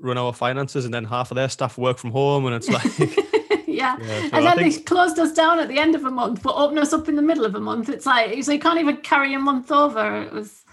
run 0.00 0.18
our 0.18 0.32
finances, 0.32 0.84
and 0.84 0.92
then 0.92 1.04
half 1.04 1.30
of 1.30 1.36
their 1.36 1.48
staff 1.48 1.78
work 1.78 1.98
from 1.98 2.10
home, 2.10 2.44
and 2.46 2.56
it's 2.56 2.68
like. 3.08 3.28
Yeah. 3.72 3.96
yeah 4.00 4.20
so 4.20 4.36
and 4.36 4.46
then 4.46 4.56
think... 4.58 4.74
they 4.74 4.82
closed 4.82 5.18
us 5.18 5.32
down 5.32 5.58
at 5.58 5.68
the 5.68 5.78
end 5.78 5.94
of 5.94 6.04
a 6.04 6.10
month, 6.10 6.42
but 6.42 6.54
open 6.54 6.78
us 6.78 6.92
up 6.92 7.08
in 7.08 7.16
the 7.16 7.22
middle 7.22 7.44
of 7.44 7.54
a 7.54 7.60
month. 7.60 7.88
It's 7.88 8.06
like 8.06 8.42
so 8.44 8.52
you 8.52 8.60
can't 8.60 8.80
even 8.80 8.98
carry 8.98 9.34
a 9.34 9.38
month 9.38 9.70
over. 9.70 10.22
It 10.22 10.32
was, 10.32 10.64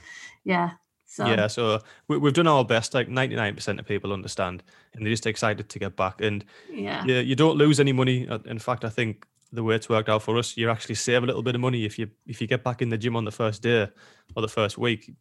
yeah, 0.44 0.72
So 1.06 1.26
Yeah, 1.26 1.48
so 1.48 1.80
we, 2.08 2.18
we've 2.18 2.34
done 2.34 2.48
our 2.48 2.64
best. 2.64 2.94
Like 2.94 3.10
ninety 3.10 3.36
nine 3.36 3.56
percent 3.56 3.80
of 3.80 3.88
people 3.88 4.14
understand, 4.14 4.64
and 4.94 5.06
they're 5.06 5.14
just 5.14 5.26
excited 5.26 5.68
to 5.70 5.80
get 5.80 5.96
back. 5.96 6.22
And 6.22 6.46
yeah. 6.72 7.04
you, 7.06 7.16
you 7.16 7.36
don't 7.36 7.58
lose 7.58 7.80
any 7.80 7.92
money. 7.92 8.28
Uh, 8.28 8.40
In 8.46 8.60
fact, 8.60 8.86
I 8.86 8.90
think 8.90 9.26
the 9.52 9.64
way 9.64 9.76
it's 9.76 9.90
worked 9.90 10.10
out 10.10 10.22
for 10.22 10.38
us, 10.38 10.56
you 10.56 10.70
actually 10.70 10.96
save 10.96 11.24
a 11.24 11.26
little 11.26 11.42
bit 11.42 11.56
of 11.56 11.62
money 11.62 11.84
if 11.84 11.98
you 11.98 12.10
if 12.28 12.40
you 12.42 12.48
get 12.48 12.64
back 12.64 12.82
in 12.82 12.90
the 12.90 12.98
gym 12.98 13.16
on 13.16 13.26
the 13.26 13.32
first 13.32 13.64
day 13.64 13.90
or 14.36 14.42
the 14.42 14.48
first 14.48 14.78
week. 14.78 15.12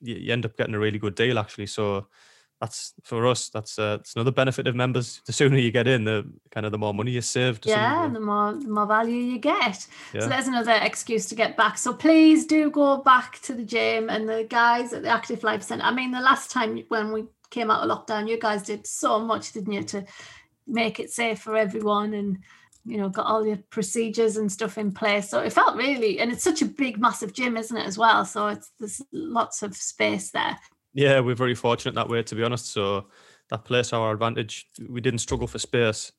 You, 0.00 0.14
you 0.14 0.32
end 0.32 0.44
up 0.44 0.56
getting 0.56 0.74
a 0.74 0.78
really 0.78 0.98
good 0.98 1.16
deal 1.16 1.38
actually. 1.38 1.66
So 1.66 2.06
that's 2.64 2.94
for 3.02 3.26
us. 3.26 3.50
That's 3.50 3.78
uh, 3.78 3.98
it's 4.00 4.14
another 4.14 4.30
benefit 4.30 4.66
of 4.66 4.74
members. 4.74 5.20
The 5.26 5.34
sooner 5.34 5.58
you 5.58 5.70
get 5.70 5.86
in, 5.86 6.04
the 6.04 6.26
kind 6.50 6.64
of 6.64 6.72
the 6.72 6.78
more 6.78 6.94
money 6.94 7.10
you 7.10 7.20
save. 7.20 7.60
Yeah, 7.64 8.08
the 8.08 8.20
more 8.20 8.54
the 8.54 8.68
more 8.68 8.86
value 8.86 9.16
you 9.16 9.38
get. 9.38 9.86
Yeah. 10.14 10.20
So 10.20 10.28
there's 10.28 10.48
another 10.48 10.72
excuse 10.72 11.26
to 11.26 11.34
get 11.34 11.58
back. 11.58 11.76
So 11.76 11.92
please 11.92 12.46
do 12.46 12.70
go 12.70 12.96
back 12.98 13.38
to 13.42 13.54
the 13.54 13.64
gym 13.64 14.08
and 14.08 14.26
the 14.26 14.46
guys 14.48 14.94
at 14.94 15.02
the 15.02 15.10
Active 15.10 15.42
Life 15.42 15.62
Centre. 15.62 15.84
I 15.84 15.92
mean, 15.92 16.10
the 16.10 16.20
last 16.20 16.50
time 16.50 16.82
when 16.88 17.12
we 17.12 17.24
came 17.50 17.70
out 17.70 17.88
of 17.88 17.90
lockdown, 17.90 18.28
you 18.28 18.38
guys 18.40 18.62
did 18.62 18.86
so 18.86 19.20
much, 19.20 19.52
didn't 19.52 19.72
you, 19.72 19.82
to 19.82 20.06
make 20.66 20.98
it 20.98 21.10
safe 21.10 21.40
for 21.40 21.56
everyone 21.56 22.14
and 22.14 22.38
you 22.86 22.96
know 22.96 23.10
got 23.10 23.26
all 23.26 23.46
your 23.46 23.58
procedures 23.68 24.38
and 24.38 24.50
stuff 24.50 24.78
in 24.78 24.90
place. 24.90 25.28
So 25.28 25.40
it 25.40 25.52
felt 25.52 25.76
really, 25.76 26.18
and 26.18 26.32
it's 26.32 26.44
such 26.44 26.62
a 26.62 26.66
big, 26.66 26.98
massive 26.98 27.34
gym, 27.34 27.58
isn't 27.58 27.76
it, 27.76 27.86
as 27.86 27.98
well? 27.98 28.24
So 28.24 28.48
it's 28.48 28.70
there's 28.78 29.02
lots 29.12 29.62
of 29.62 29.76
space 29.76 30.30
there. 30.30 30.56
Yeah, 30.94 31.20
we're 31.20 31.34
very 31.34 31.54
fortunate 31.54 31.94
that 31.96 32.08
way, 32.08 32.22
to 32.22 32.34
be 32.34 32.42
honest. 32.42 32.72
So 32.72 33.06
that 33.50 33.64
plays 33.64 33.88
to 33.88 33.96
our 33.96 34.12
advantage. 34.12 34.66
We 34.88 35.00
didn't 35.00 35.18
struggle 35.18 35.46
for 35.46 35.58
space. 35.58 36.12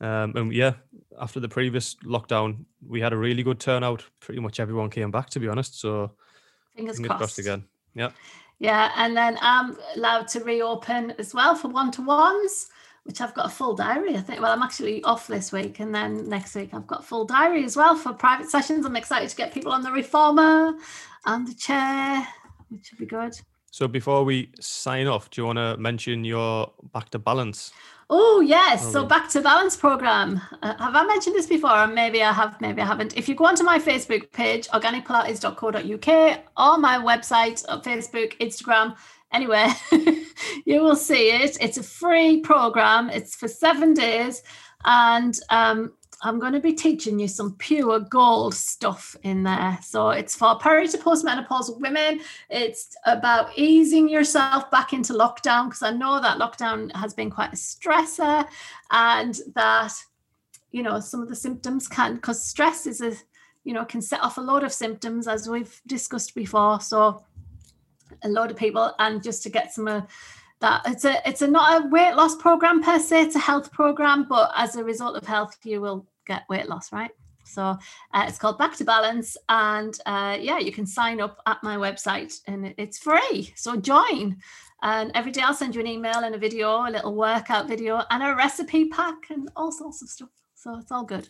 Um, 0.00 0.36
and 0.36 0.52
yeah, 0.52 0.74
after 1.20 1.40
the 1.40 1.48
previous 1.48 1.94
lockdown, 2.04 2.64
we 2.86 3.00
had 3.00 3.12
a 3.12 3.16
really 3.16 3.42
good 3.42 3.58
turnout. 3.58 4.04
Pretty 4.20 4.40
much 4.40 4.60
everyone 4.60 4.90
came 4.90 5.10
back, 5.10 5.30
to 5.30 5.40
be 5.40 5.48
honest. 5.48 5.80
So 5.80 6.12
Fingers, 6.76 6.96
fingers 6.96 7.08
crossed. 7.08 7.18
crossed 7.18 7.38
again. 7.38 7.64
Yeah. 7.94 8.10
Yeah, 8.60 8.90
and 8.96 9.16
then 9.16 9.38
I'm 9.40 9.76
allowed 9.96 10.26
to 10.28 10.40
reopen 10.40 11.12
as 11.18 11.32
well 11.32 11.54
for 11.54 11.68
one 11.68 11.92
to 11.92 12.02
ones, 12.02 12.68
which 13.04 13.20
I've 13.20 13.34
got 13.34 13.46
a 13.46 13.50
full 13.50 13.74
diary. 13.74 14.16
I 14.16 14.20
think. 14.20 14.40
Well, 14.40 14.52
I'm 14.52 14.62
actually 14.62 15.02
off 15.04 15.28
this 15.28 15.52
week, 15.52 15.78
and 15.78 15.94
then 15.94 16.28
next 16.28 16.56
week 16.56 16.70
I've 16.74 16.86
got 16.86 17.04
full 17.04 17.24
diary 17.24 17.64
as 17.64 17.76
well 17.76 17.94
for 17.94 18.12
private 18.12 18.50
sessions. 18.50 18.84
I'm 18.84 18.96
excited 18.96 19.28
to 19.30 19.36
get 19.36 19.54
people 19.54 19.70
on 19.72 19.82
the 19.82 19.92
reformer 19.92 20.74
and 21.24 21.46
the 21.46 21.54
chair, 21.54 22.26
which 22.68 22.90
will 22.90 22.98
be 22.98 23.06
good. 23.06 23.34
So 23.78 23.86
before 23.86 24.24
we 24.24 24.50
sign 24.58 25.06
off, 25.06 25.30
do 25.30 25.40
you 25.40 25.46
want 25.46 25.58
to 25.58 25.76
mention 25.76 26.24
your 26.24 26.72
back 26.92 27.10
to 27.10 27.18
balance? 27.20 27.70
Oh 28.10 28.40
yes, 28.40 28.90
so 28.90 29.06
back 29.06 29.28
to 29.28 29.40
balance 29.40 29.76
program. 29.76 30.40
Uh, 30.62 30.74
have 30.78 30.96
I 30.96 31.06
mentioned 31.06 31.36
this 31.36 31.46
before? 31.46 31.70
Or 31.70 31.86
maybe 31.86 32.20
I 32.20 32.32
have, 32.32 32.60
maybe 32.60 32.82
I 32.82 32.86
haven't. 32.86 33.16
If 33.16 33.28
you 33.28 33.36
go 33.36 33.44
onto 33.44 33.62
my 33.62 33.78
Facebook 33.78 34.32
page, 34.32 34.66
organicpilates.co.uk, 34.70 36.40
or 36.56 36.78
my 36.78 36.98
website, 36.98 37.64
Facebook, 37.84 38.36
Instagram, 38.38 38.96
anywhere, 39.30 39.68
you 40.66 40.82
will 40.82 40.96
see 40.96 41.30
it. 41.30 41.56
It's 41.60 41.78
a 41.78 41.84
free 41.84 42.40
program. 42.40 43.10
It's 43.10 43.36
for 43.36 43.46
seven 43.46 43.94
days, 43.94 44.42
and 44.86 45.38
um, 45.50 45.92
I'm 46.22 46.40
going 46.40 46.52
to 46.52 46.60
be 46.60 46.72
teaching 46.72 47.18
you 47.20 47.28
some 47.28 47.54
pure 47.56 48.00
gold 48.00 48.54
stuff 48.54 49.16
in 49.22 49.44
there. 49.44 49.78
So 49.82 50.10
it's 50.10 50.34
for 50.34 50.58
peri 50.58 50.88
to 50.88 50.98
postmenopausal 50.98 51.80
women. 51.80 52.20
It's 52.50 52.96
about 53.06 53.56
easing 53.56 54.08
yourself 54.08 54.68
back 54.70 54.92
into 54.92 55.12
lockdown 55.12 55.66
because 55.66 55.82
I 55.82 55.90
know 55.90 56.20
that 56.20 56.38
lockdown 56.38 56.94
has 56.96 57.14
been 57.14 57.30
quite 57.30 57.52
a 57.52 57.56
stressor 57.56 58.46
and 58.90 59.38
that, 59.54 59.92
you 60.72 60.82
know, 60.82 60.98
some 60.98 61.22
of 61.22 61.28
the 61.28 61.36
symptoms 61.36 61.86
can, 61.86 62.16
because 62.16 62.44
stress 62.44 62.86
is 62.86 63.00
a, 63.00 63.12
you 63.62 63.72
know, 63.72 63.84
can 63.84 64.02
set 64.02 64.20
off 64.20 64.38
a 64.38 64.40
lot 64.42 64.64
of 64.64 64.72
symptoms 64.72 65.28
as 65.28 65.48
we've 65.48 65.80
discussed 65.86 66.34
before. 66.34 66.80
So 66.80 67.24
a 68.22 68.28
lot 68.28 68.50
of 68.50 68.56
people, 68.56 68.92
and 68.98 69.22
just 69.22 69.44
to 69.44 69.50
get 69.50 69.72
some 69.72 69.86
uh, 69.86 70.02
that 70.60 70.82
it's 70.86 71.04
a 71.04 71.28
it's 71.28 71.42
a 71.42 71.46
not 71.46 71.82
a 71.82 71.86
weight 71.88 72.14
loss 72.14 72.36
program 72.36 72.82
per 72.82 72.98
se 72.98 73.22
it's 73.22 73.36
a 73.36 73.40
health 73.40 73.70
program 73.72 74.26
but 74.28 74.50
as 74.56 74.76
a 74.76 74.84
result 74.84 75.16
of 75.16 75.26
health 75.26 75.56
you 75.64 75.80
will 75.80 76.06
get 76.26 76.42
weight 76.48 76.68
loss 76.68 76.92
right 76.92 77.10
so 77.44 77.62
uh, 77.62 78.24
it's 78.28 78.38
called 78.38 78.58
back 78.58 78.76
to 78.76 78.84
balance 78.84 79.36
and 79.48 80.00
uh, 80.06 80.36
yeah 80.40 80.58
you 80.58 80.72
can 80.72 80.86
sign 80.86 81.20
up 81.20 81.40
at 81.46 81.62
my 81.62 81.76
website 81.76 82.40
and 82.46 82.74
it's 82.76 82.98
free 82.98 83.52
so 83.56 83.76
join 83.76 84.36
and 84.82 85.10
every 85.14 85.32
day 85.32 85.40
i'll 85.42 85.54
send 85.54 85.74
you 85.74 85.80
an 85.80 85.86
email 85.86 86.18
and 86.18 86.34
a 86.34 86.38
video 86.38 86.88
a 86.88 86.90
little 86.90 87.14
workout 87.14 87.66
video 87.66 88.02
and 88.10 88.22
a 88.22 88.34
recipe 88.34 88.86
pack 88.88 89.30
and 89.30 89.48
all 89.56 89.72
sorts 89.72 90.02
of 90.02 90.08
stuff 90.08 90.28
so 90.54 90.76
it's 90.78 90.92
all 90.92 91.04
good 91.04 91.28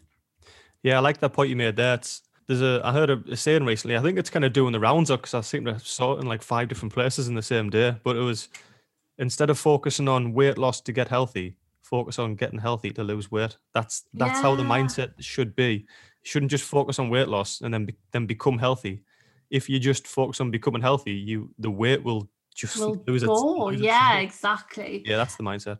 Yeah, 0.82 0.96
I 0.96 1.00
like 1.00 1.18
that 1.18 1.32
point 1.32 1.50
you 1.50 1.56
made 1.56 1.76
there. 1.76 2.00
There's 2.46 2.62
a 2.62 2.80
I 2.84 2.92
heard 2.92 3.10
a, 3.10 3.22
a 3.30 3.36
saying 3.36 3.64
recently. 3.64 3.96
I 3.96 4.00
think 4.00 4.18
it's 4.18 4.30
kind 4.30 4.44
of 4.44 4.52
doing 4.52 4.72
the 4.72 4.80
rounds 4.80 5.10
up 5.10 5.20
because 5.20 5.34
I 5.34 5.40
seem 5.42 5.64
to 5.66 5.78
saw 5.80 6.14
it 6.14 6.20
in 6.20 6.26
like 6.26 6.42
five 6.42 6.68
different 6.68 6.94
places 6.94 7.28
in 7.28 7.34
the 7.34 7.42
same 7.42 7.68
day. 7.68 7.96
But 8.04 8.16
it 8.16 8.20
was 8.20 8.48
instead 9.18 9.50
of 9.50 9.58
focusing 9.58 10.08
on 10.08 10.32
weight 10.32 10.58
loss 10.58 10.80
to 10.82 10.92
get 10.92 11.08
healthy, 11.08 11.56
focus 11.82 12.18
on 12.18 12.34
getting 12.34 12.58
healthy 12.58 12.90
to 12.90 13.02
lose 13.02 13.30
weight. 13.30 13.56
That's 13.74 14.04
that's 14.14 14.40
how 14.40 14.54
the 14.54 14.62
mindset 14.62 15.12
should 15.18 15.56
be. 15.56 15.86
You 16.22 16.30
shouldn't 16.30 16.50
just 16.50 16.64
focus 16.64 16.98
on 16.98 17.10
weight 17.10 17.28
loss 17.28 17.60
and 17.60 17.72
then 17.72 17.86
be, 17.86 17.96
then 18.12 18.26
become 18.26 18.58
healthy. 18.58 19.02
If 19.50 19.68
you 19.68 19.78
just 19.78 20.06
focus 20.06 20.40
on 20.40 20.50
becoming 20.50 20.82
healthy, 20.82 21.12
you 21.12 21.50
the 21.58 21.70
weight 21.70 22.02
will 22.02 22.28
just 22.54 22.78
will 22.78 23.02
lose 23.06 23.22
its 23.22 23.28
go 23.28 23.66
lose 23.66 23.80
yeah 23.80 24.18
exactly 24.18 25.02
yeah. 25.06 25.16
That's 25.16 25.36
the 25.36 25.44
mindset. 25.44 25.78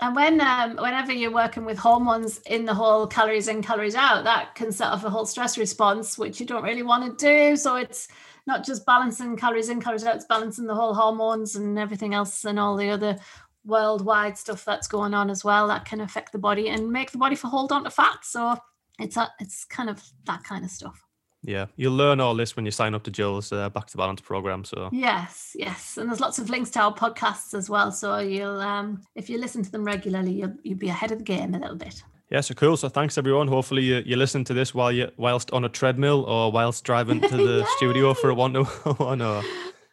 And 0.00 0.14
when 0.14 0.40
um, 0.40 0.76
whenever 0.76 1.12
you're 1.12 1.32
working 1.32 1.64
with 1.64 1.76
hormones 1.76 2.38
in 2.46 2.64
the 2.64 2.74
whole 2.74 3.06
calories 3.08 3.48
in, 3.48 3.62
calories 3.62 3.96
out, 3.96 4.22
that 4.24 4.54
can 4.54 4.70
set 4.70 4.92
off 4.92 5.04
a 5.04 5.10
whole 5.10 5.26
stress 5.26 5.58
response, 5.58 6.16
which 6.16 6.38
you 6.38 6.46
don't 6.46 6.62
really 6.62 6.84
want 6.84 7.18
to 7.18 7.24
do. 7.24 7.56
So 7.56 7.74
it's 7.74 8.06
not 8.48 8.64
just 8.64 8.86
balancing 8.86 9.36
calories 9.36 9.68
in, 9.68 9.80
calories 9.80 10.04
out, 10.04 10.16
it's 10.16 10.24
balancing 10.24 10.66
the 10.66 10.74
whole 10.74 10.94
hormones 10.94 11.54
and 11.54 11.78
everything 11.78 12.14
else 12.14 12.44
and 12.46 12.58
all 12.58 12.76
the 12.76 12.88
other 12.88 13.18
worldwide 13.64 14.38
stuff 14.38 14.64
that's 14.64 14.88
going 14.88 15.12
on 15.12 15.28
as 15.28 15.44
well 15.44 15.68
that 15.68 15.84
can 15.84 16.00
affect 16.00 16.32
the 16.32 16.38
body 16.38 16.70
and 16.70 16.90
make 16.90 17.10
the 17.10 17.18
body 17.18 17.36
for 17.36 17.48
hold 17.48 17.70
on 17.70 17.84
to 17.84 17.90
fat. 17.90 18.24
So 18.24 18.56
it's 18.98 19.18
a, 19.18 19.30
it's 19.38 19.66
kind 19.66 19.90
of 19.90 20.02
that 20.24 20.42
kind 20.42 20.64
of 20.64 20.70
stuff. 20.70 21.04
Yeah, 21.42 21.66
you'll 21.76 21.94
learn 21.94 22.20
all 22.20 22.34
this 22.34 22.56
when 22.56 22.64
you 22.64 22.72
sign 22.72 22.94
up 22.94 23.04
to 23.04 23.10
Jill's 23.10 23.52
uh, 23.52 23.68
Back 23.68 23.86
to 23.88 23.98
Balance 23.98 24.22
program. 24.22 24.64
So 24.64 24.88
Yes, 24.92 25.54
yes, 25.54 25.98
and 25.98 26.08
there's 26.08 26.18
lots 26.18 26.38
of 26.38 26.48
links 26.50 26.70
to 26.70 26.80
our 26.80 26.94
podcasts 26.94 27.54
as 27.54 27.68
well. 27.68 27.92
So 27.92 28.18
you'll, 28.18 28.60
um, 28.60 29.02
if 29.14 29.28
you 29.28 29.38
listen 29.38 29.62
to 29.62 29.70
them 29.70 29.84
regularly, 29.84 30.32
you'll, 30.32 30.54
you'll 30.62 30.78
be 30.78 30.88
ahead 30.88 31.12
of 31.12 31.18
the 31.18 31.24
game 31.24 31.54
a 31.54 31.58
little 31.58 31.76
bit. 31.76 32.02
Yeah, 32.30 32.40
so 32.40 32.54
cool. 32.54 32.76
So 32.76 32.88
thanks 32.88 33.16
everyone. 33.18 33.48
Hopefully 33.48 33.82
you, 33.82 34.02
you 34.04 34.16
listen 34.16 34.44
to 34.44 34.54
this 34.54 34.74
while 34.74 34.92
you 34.92 35.10
whilst 35.16 35.50
on 35.52 35.64
a 35.64 35.68
treadmill 35.68 36.24
or 36.24 36.52
whilst 36.52 36.84
driving 36.84 37.20
to 37.20 37.36
the 37.36 37.66
studio 37.76 38.14
for 38.14 38.30
a 38.30 38.34
one 38.34 38.52
to 38.54 38.64
one 38.64 39.20
or 39.22 39.42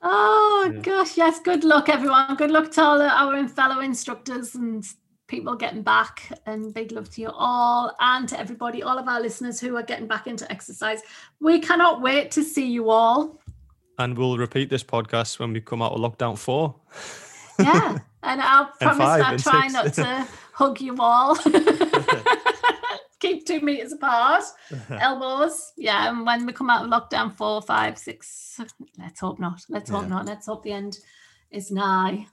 Oh 0.02 0.72
Yeah. 0.74 0.80
gosh, 0.82 1.18
yes. 1.18 1.40
Good 1.40 1.64
luck, 1.64 1.90
everyone. 1.90 2.36
Good 2.36 2.52
luck 2.52 2.72
to 2.72 2.82
all 2.84 3.02
our 3.02 3.48
fellow 3.48 3.80
instructors 3.82 4.54
and 4.56 4.84
people 5.28 5.56
getting 5.56 5.82
back. 5.82 6.32
And 6.46 6.74
big 6.74 6.92
love 6.92 7.10
to 7.12 7.22
you 7.22 7.30
all 7.34 7.96
and 8.00 8.30
to 8.30 8.40
everybody, 8.40 8.84
all 8.84 8.98
of 9.00 9.08
our 9.08 9.20
listeners 9.22 9.60
who 9.60 9.76
are 9.78 9.84
getting 9.84 10.06
back 10.08 10.28
into 10.28 10.50
exercise. 10.52 11.02
We 11.40 11.60
cannot 11.60 12.02
wait 12.02 12.30
to 12.32 12.44
see 12.44 12.68
you 12.68 12.90
all. 12.92 13.40
and 13.98 14.16
we'll 14.18 14.38
repeat 14.38 14.70
this 14.70 14.84
podcast 14.84 15.40
when 15.40 15.54
we 15.54 15.62
come 15.62 15.82
out 15.82 15.94
of 15.94 16.00
lockdown 16.02 16.38
four. 16.38 16.76
Yeah. 17.58 17.98
and 18.24 18.42
I'll 18.42 18.66
promise 18.82 18.98
five 18.98 19.22
I'll 19.24 19.40
try 19.40 19.62
six. 19.70 19.74
not 19.74 19.94
to 19.96 20.28
hug 20.54 20.82
you 20.82 20.96
all. 21.00 21.36
Keep 23.20 23.46
two 23.48 23.62
meters 23.62 23.94
apart, 23.94 24.44
elbows. 24.90 25.72
Yeah. 25.78 26.10
And 26.10 26.26
when 26.26 26.46
we 26.46 26.54
come 26.54 26.70
out 26.70 26.86
of 26.86 26.92
lockdown 26.92 27.34
four, 27.36 27.62
five, 27.62 27.98
six, 27.98 28.60
let's 29.00 29.20
hope 29.20 29.40
not. 29.40 29.62
Let's 29.70 29.90
hope 29.90 30.04
Yeah. 30.04 30.10
not. 30.10 30.26
Let's 30.26 30.48
hope 30.48 30.64
the 30.64 30.74
end 30.74 31.00
is 31.52 31.72
nigh. 31.72 32.28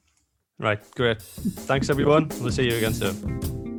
Right, 0.59 0.81
great. 0.95 1.23
Thanks 1.23 1.88
everyone. 1.90 2.29
We'll 2.40 2.51
see 2.53 2.68
you 2.71 2.77
again 2.77 2.95
soon. 2.95 3.71